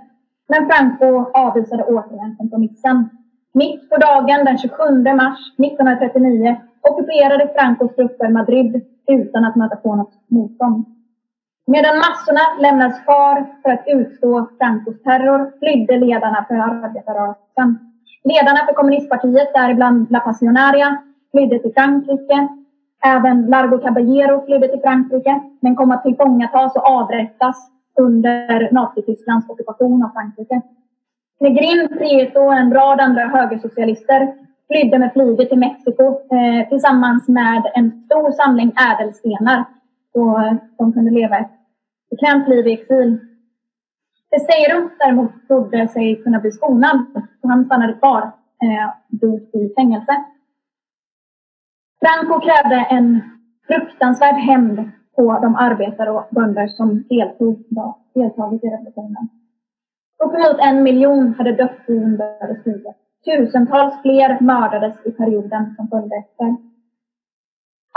Men 0.47 0.67
Franco 0.67 1.31
avvisade 1.33 1.83
återigen 1.83 2.35
kompromissen. 2.37 3.09
Mitt 3.53 3.89
på 3.89 3.97
dagen 3.97 4.45
den 4.45 4.57
27 4.57 4.75
mars 5.15 5.39
1939 5.57 6.61
ockuperade 6.81 7.53
Francos 7.55 7.95
trupper 7.95 8.29
Madrid 8.29 8.85
utan 9.07 9.45
att 9.45 9.55
möta 9.55 9.75
på 9.75 9.95
något 9.95 10.13
motstånd. 10.27 10.85
Medan 11.67 11.97
massorna 11.97 12.41
lämnades 12.59 13.03
kvar 13.03 13.45
för 13.63 13.69
att 13.69 13.83
utstå 13.87 14.49
Francos 14.57 15.03
terror 15.03 15.53
flydde 15.59 15.97
ledarna 15.97 16.45
för 16.47 16.55
arbetarrörelsen. 16.55 17.79
Ledarna 18.23 18.65
för 18.65 18.73
kommunistpartiet, 18.73 19.53
däribland 19.53 20.11
La 20.11 20.19
Passionaria, 20.19 20.97
flydde 21.31 21.59
till 21.59 21.73
Frankrike 21.73 22.47
Även 23.03 23.45
Largo 23.45 23.77
Caballero 23.77 24.45
flydde 24.45 24.67
till 24.67 24.81
Frankrike 24.81 25.41
men 25.59 25.75
kom 25.75 25.91
att 25.91 26.03
tillfångatas 26.03 26.75
och 26.75 26.87
avrättas 26.87 27.71
under 27.99 28.71
Nazitysklands 28.71 29.49
ockupation 29.49 30.03
av 30.03 30.09
Frankrike. 30.09 30.61
Negrin, 31.39 31.87
Prieto 31.87 32.39
och 32.39 32.53
en 32.53 32.73
rad 32.73 32.99
andra 32.99 33.21
högersocialister 33.21 34.33
flydde 34.67 34.99
med 34.99 35.13
flyget 35.13 35.49
till 35.49 35.59
Mexiko 35.59 36.03
eh, 36.07 36.69
tillsammans 36.69 37.27
med 37.27 37.71
en 37.75 38.03
stor 38.05 38.31
samling 38.31 38.73
ädelstenar 38.91 39.65
så 40.13 40.37
eh, 40.37 40.53
de 40.77 40.93
kunde 40.93 41.11
leva 41.11 41.37
ett 41.37 41.51
bekvämt 42.09 42.47
liv 42.47 42.67
i 42.67 42.73
exil. 42.73 43.19
Testeiro 44.31 44.89
däremot 44.99 45.31
trodde 45.47 45.87
sig 45.87 46.15
kunna 46.23 46.39
bli 46.39 46.51
skonad 46.51 47.05
så 47.41 47.47
han 47.47 47.65
stannade 47.65 47.93
kvar 47.93 48.31
eh, 48.61 49.61
i 49.61 49.73
fängelse. 49.75 50.23
Franco 52.01 52.39
krävde 52.39 52.87
en 52.89 53.21
fruktansvärd 53.67 54.35
hämnd 54.35 54.91
på 55.15 55.39
de 55.41 55.55
arbetare 55.55 56.11
och 56.11 56.27
bönder 56.31 56.67
som 56.67 57.03
deltog, 57.09 57.63
deltagit 58.13 58.63
i 58.63 58.67
revolutionen. 58.67 59.29
Uppemot 60.23 60.59
en 60.59 60.83
miljon 60.83 61.33
hade 61.37 61.51
dött 61.51 61.79
i 61.87 61.93
inbördeskriget. 61.93 62.95
Tusentals 63.25 64.01
fler 64.01 64.37
mördades 64.41 65.05
i 65.05 65.11
perioden 65.11 65.75
som 65.75 65.87
följde 65.87 66.15
efter. 66.15 66.55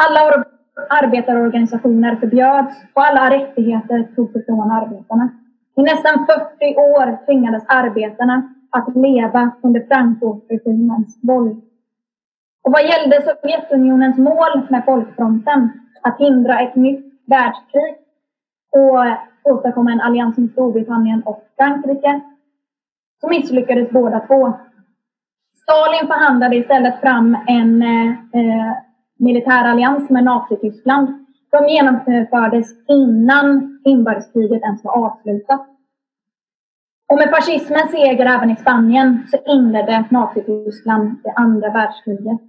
Alla 0.04 0.44
arbetarorganisationer 0.90 2.16
förbjöds 2.16 2.76
och 2.94 3.02
alla 3.06 3.30
rättigheter 3.30 4.08
togs 4.16 4.36
ifrån 4.36 4.70
arbetarna. 4.70 5.28
I 5.76 5.82
nästan 5.82 6.26
40 6.26 6.76
år 6.76 7.26
tvingades 7.26 7.64
arbetarna 7.66 8.54
att 8.70 8.96
leva 8.96 9.50
under 9.62 9.80
Franco-regimens 9.80 11.18
våld. 11.22 11.62
Och 12.62 12.72
vad 12.72 12.82
gällde 12.82 13.22
Sovjetunionens 13.22 14.18
mål 14.18 14.66
med 14.70 14.84
folkfronten, 14.84 15.70
att 16.02 16.18
hindra 16.18 16.60
ett 16.60 16.76
nytt 16.76 17.04
världskrig 17.26 17.94
och 18.70 19.52
åstadkomma 19.52 19.92
en 19.92 20.00
allians 20.00 20.36
med 20.38 20.50
Storbritannien 20.50 21.22
och 21.22 21.44
Frankrike, 21.56 22.20
så 23.20 23.28
misslyckades 23.28 23.90
båda 23.90 24.20
två. 24.20 24.52
Stalin 25.56 26.06
förhandlade 26.06 26.56
istället 26.56 27.00
fram 27.00 27.36
en 27.46 27.82
eh, 27.82 28.72
militärallians 29.18 30.10
med 30.10 30.24
Nazityskland 30.24 31.08
som 31.50 31.68
genomfördes 31.68 32.88
innan 32.88 33.80
inbördeskriget 33.84 34.62
ens 34.62 34.84
var 34.84 35.06
avslutat. 35.06 35.66
Och 37.08 37.18
med 37.18 37.30
fascismens 37.30 37.90
seger 37.90 38.26
även 38.26 38.50
i 38.50 38.56
Spanien 38.56 39.26
så 39.30 39.52
inledde 39.52 40.04
Nazityskland 40.10 41.22
det 41.24 41.32
andra 41.32 41.70
världskriget. 41.70 42.40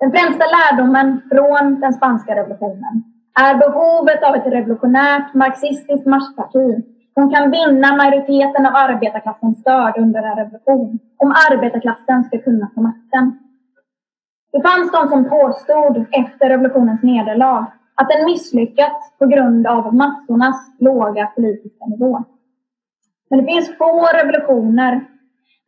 Den 0.00 0.12
främsta 0.12 0.44
lärdomen 0.56 1.20
från 1.30 1.80
den 1.80 1.92
spanska 1.92 2.36
revolutionen 2.36 3.04
är 3.40 3.54
behovet 3.54 4.22
av 4.22 4.34
ett 4.34 4.46
revolutionärt 4.46 5.34
marxistiskt 5.34 6.06
marschparti 6.06 6.84
som 7.14 7.34
kan 7.34 7.50
vinna 7.50 7.96
majoriteten 7.96 8.66
av 8.66 8.72
arbetarklassens 8.74 9.60
stöd 9.60 9.92
under 9.98 10.22
en 10.22 10.36
revolution 10.36 10.98
om 11.16 11.34
arbetarklassen 11.50 12.24
ska 12.24 12.38
kunna 12.38 12.70
få 12.74 12.80
makten. 12.80 13.38
Det 14.52 14.62
fanns 14.62 14.92
de 14.92 15.08
som 15.08 15.28
påstod 15.28 16.04
efter 16.12 16.48
revolutionens 16.48 17.02
nederlag 17.02 17.66
att 17.94 18.08
den 18.08 18.24
misslyckats 18.24 19.18
på 19.18 19.26
grund 19.26 19.66
av 19.66 19.94
massornas 19.94 20.72
låga 20.78 21.26
politiska 21.26 21.86
nivå. 21.86 22.24
Men 23.30 23.38
det 23.38 23.52
finns 23.52 23.78
få 23.78 24.06
revolutioner 24.06 25.06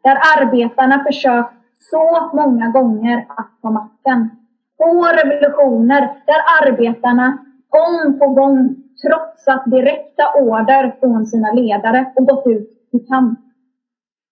där 0.03 0.19
arbetarna 0.39 1.05
försökt 1.05 1.62
så 1.91 2.31
många 2.33 2.69
gånger 2.69 3.27
att 3.29 3.51
ta 3.63 3.71
makten. 3.71 4.31
Två 4.77 5.07
revolutioner 5.07 6.01
där 6.27 6.43
arbetarna 6.63 7.39
gång 7.69 8.19
på 8.19 8.27
gång 8.29 8.77
trotsat 9.03 9.65
direkta 9.65 10.25
order 10.35 10.97
från 11.01 11.27
sina 11.27 11.53
ledare 11.53 12.13
och 12.17 12.27
gått 12.27 12.47
ut 12.47 12.71
i 12.93 12.99
kamp. 12.99 13.39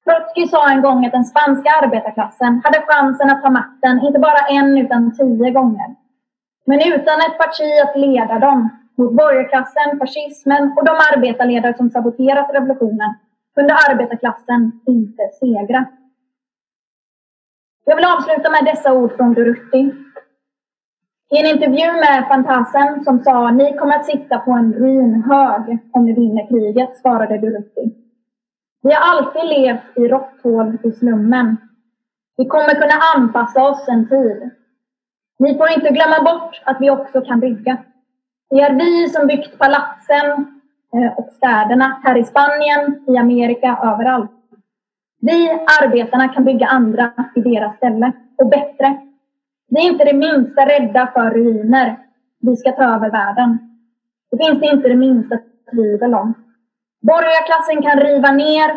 Trotsky 0.04 0.46
sa 0.46 0.70
en 0.70 0.82
gång 0.82 1.06
att 1.06 1.12
den 1.12 1.24
spanska 1.24 1.70
arbetarklassen 1.82 2.60
hade 2.64 2.84
chansen 2.88 3.30
att 3.30 3.42
ta 3.42 3.50
makten 3.50 4.00
inte 4.06 4.18
bara 4.18 4.46
en 4.48 4.78
utan 4.78 5.16
tio 5.16 5.50
gånger. 5.50 5.94
Men 6.66 6.78
utan 6.78 7.18
ett 7.20 7.38
parti 7.38 7.70
att 7.84 7.96
leda 7.96 8.38
dem 8.38 8.68
mot 8.98 9.12
borgarklassen, 9.12 9.98
fascismen 9.98 10.72
och 10.76 10.84
de 10.84 10.94
arbetarledare 11.12 11.76
som 11.76 11.90
saboterat 11.90 12.50
revolutionen 12.54 13.14
kunde 13.54 13.74
arbetarklassen 13.74 14.80
inte 14.86 15.22
segra. 15.40 15.86
Jag 17.84 17.96
vill 17.96 18.04
avsluta 18.04 18.50
med 18.50 18.64
dessa 18.64 18.92
ord 18.92 19.16
från 19.16 19.34
Durruti. 19.34 19.94
I 21.30 21.38
en 21.38 21.46
intervju 21.46 21.92
med 21.92 22.26
Fantasen 22.28 23.04
som 23.04 23.22
sa 23.24 23.50
ni 23.50 23.76
kommer 23.78 23.96
att 23.96 24.06
sitta 24.06 24.38
på 24.38 24.50
en 24.50 24.72
ruinhög 24.72 25.78
om 25.92 26.04
ni 26.04 26.12
vinner 26.12 26.48
kriget, 26.48 26.96
svarade 26.96 27.38
Durruti. 27.38 27.94
Vi 28.82 28.92
har 28.92 29.00
alltid 29.00 29.44
levt 29.44 29.96
i 29.96 30.08
råtthål 30.08 30.78
i 30.82 30.92
slummen. 30.92 31.56
Vi 32.36 32.46
kommer 32.46 32.74
kunna 32.74 32.94
anpassa 33.16 33.62
oss 33.62 33.88
en 33.88 34.08
tid. 34.08 34.50
Ni 35.38 35.56
får 35.56 35.70
inte 35.70 35.88
glömma 35.90 36.22
bort 36.22 36.62
att 36.64 36.80
vi 36.80 36.90
också 36.90 37.20
kan 37.20 37.40
bygga. 37.40 37.76
Det 38.50 38.60
är 38.60 38.74
vi 38.74 39.08
som 39.08 39.26
byggt 39.26 39.58
palatsen 39.58 40.60
eh, 40.94 41.18
och 41.18 41.28
städerna 41.32 42.00
här 42.04 42.18
i 42.18 42.24
Spanien, 42.24 43.04
i 43.06 43.16
Amerika, 43.16 43.78
överallt. 43.82 44.39
Vi, 45.20 45.50
arbetarna, 45.82 46.28
kan 46.28 46.44
bygga 46.44 46.66
andra 46.66 47.12
i 47.34 47.40
deras 47.40 47.76
ställe 47.76 48.12
och 48.38 48.48
bättre. 48.48 49.00
Vi 49.68 49.86
är 49.86 49.92
inte 49.92 50.04
det 50.04 50.12
minsta 50.12 50.66
rädda 50.66 51.10
för 51.14 51.30
ruiner. 51.30 51.98
Vi 52.40 52.56
ska 52.56 52.72
ta 52.72 52.84
över 52.84 53.10
världen. 53.10 53.58
Det 54.30 54.36
finns 54.44 54.60
det 54.60 54.66
inte 54.66 54.88
det 54.88 54.96
minsta 54.96 55.38
tvivel 55.70 56.14
om. 56.14 56.34
Borgarklassen 57.00 57.82
kan 57.82 58.00
riva 58.00 58.30
ner 58.30 58.70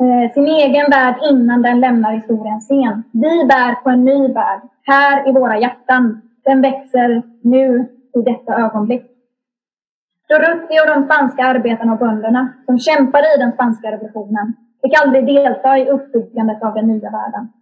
eh, 0.00 0.32
sin 0.34 0.46
egen 0.46 0.90
värld 0.90 1.14
innan 1.30 1.62
den 1.62 1.80
lämnar 1.80 2.12
historiens 2.12 2.64
scen. 2.64 3.02
Vi 3.12 3.44
bär 3.44 3.74
på 3.74 3.90
en 3.90 4.04
ny 4.04 4.32
värld, 4.32 4.60
här 4.82 5.28
i 5.28 5.32
våra 5.32 5.58
hjärtan. 5.58 6.22
Den 6.44 6.62
växer 6.62 7.22
nu, 7.42 7.88
i 8.14 8.22
detta 8.22 8.54
ögonblick. 8.54 9.06
Dorothy 10.28 10.80
och 10.80 10.86
de 10.86 11.04
spanska 11.04 11.44
arbetarna 11.44 11.92
och 11.92 11.98
bönderna 11.98 12.52
som 12.66 12.78
kämpade 12.78 13.26
i 13.36 13.38
den 13.38 13.52
spanska 13.52 13.92
revolutionen 13.92 14.54
fick 14.82 15.00
aldrig 15.00 15.26
delta 15.26 15.78
i 15.78 15.90
uppbyggandet 15.90 16.62
av 16.62 16.74
den 16.74 16.86
nya 16.86 17.10
världen. 17.10 17.52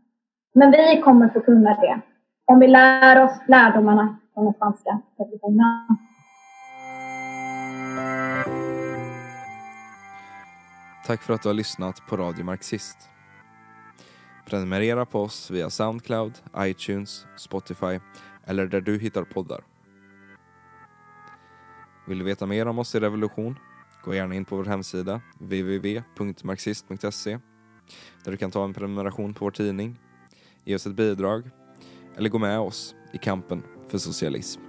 Men 0.55 0.71
vi 0.71 1.03
kommer 1.05 1.29
få 1.29 1.41
kunna 1.41 1.81
det 1.81 2.01
om 2.45 2.61
vi 2.61 2.67
lär 2.67 3.25
oss 3.25 3.33
lärdomarna 3.49 4.17
från 4.35 4.45
den 4.45 4.55
spanska 4.55 5.01
revolutionen. 5.19 5.87
Tack 11.07 11.23
för 11.23 11.35
att 11.35 11.43
du 11.43 11.49
har 11.49 11.55
lyssnat 11.55 12.07
på 12.09 12.17
Radio 12.17 12.45
Marxist. 12.45 12.99
Prenumerera 14.47 15.07
på 15.07 15.21
oss 15.21 15.51
via 15.51 15.71
Soundcloud, 15.71 16.33
iTunes, 16.59 17.27
Spotify 17.37 18.01
eller 18.47 18.67
där 18.67 18.81
du 18.81 18.99
hittar 18.99 19.23
poddar. 19.23 19.61
Vill 22.09 22.19
du 22.19 22.25
veta 22.25 22.47
mer 22.47 22.69
om 22.69 22.79
oss 22.79 22.95
i 22.95 23.01
Revolution? 23.01 23.57
Gå 24.05 24.15
gärna 24.15 24.35
in 24.35 24.45
på 24.45 24.57
vår 24.57 24.65
hemsida 24.65 25.21
www.marxist.se 25.39 27.39
där 28.25 28.31
du 28.31 28.37
kan 28.37 28.51
ta 28.51 28.65
en 28.65 28.75
prenumeration 28.75 29.35
på 29.35 29.45
vår 29.45 29.51
tidning, 29.51 30.01
ge 30.65 30.75
oss 30.75 30.87
ett 30.87 30.97
bidrag 30.97 31.51
eller 32.17 32.31
gå 32.31 32.39
med 32.39 32.59
oss 32.59 32.95
i 33.13 33.19
kampen 33.19 33.63
för 33.89 33.99
socialism. 33.99 34.68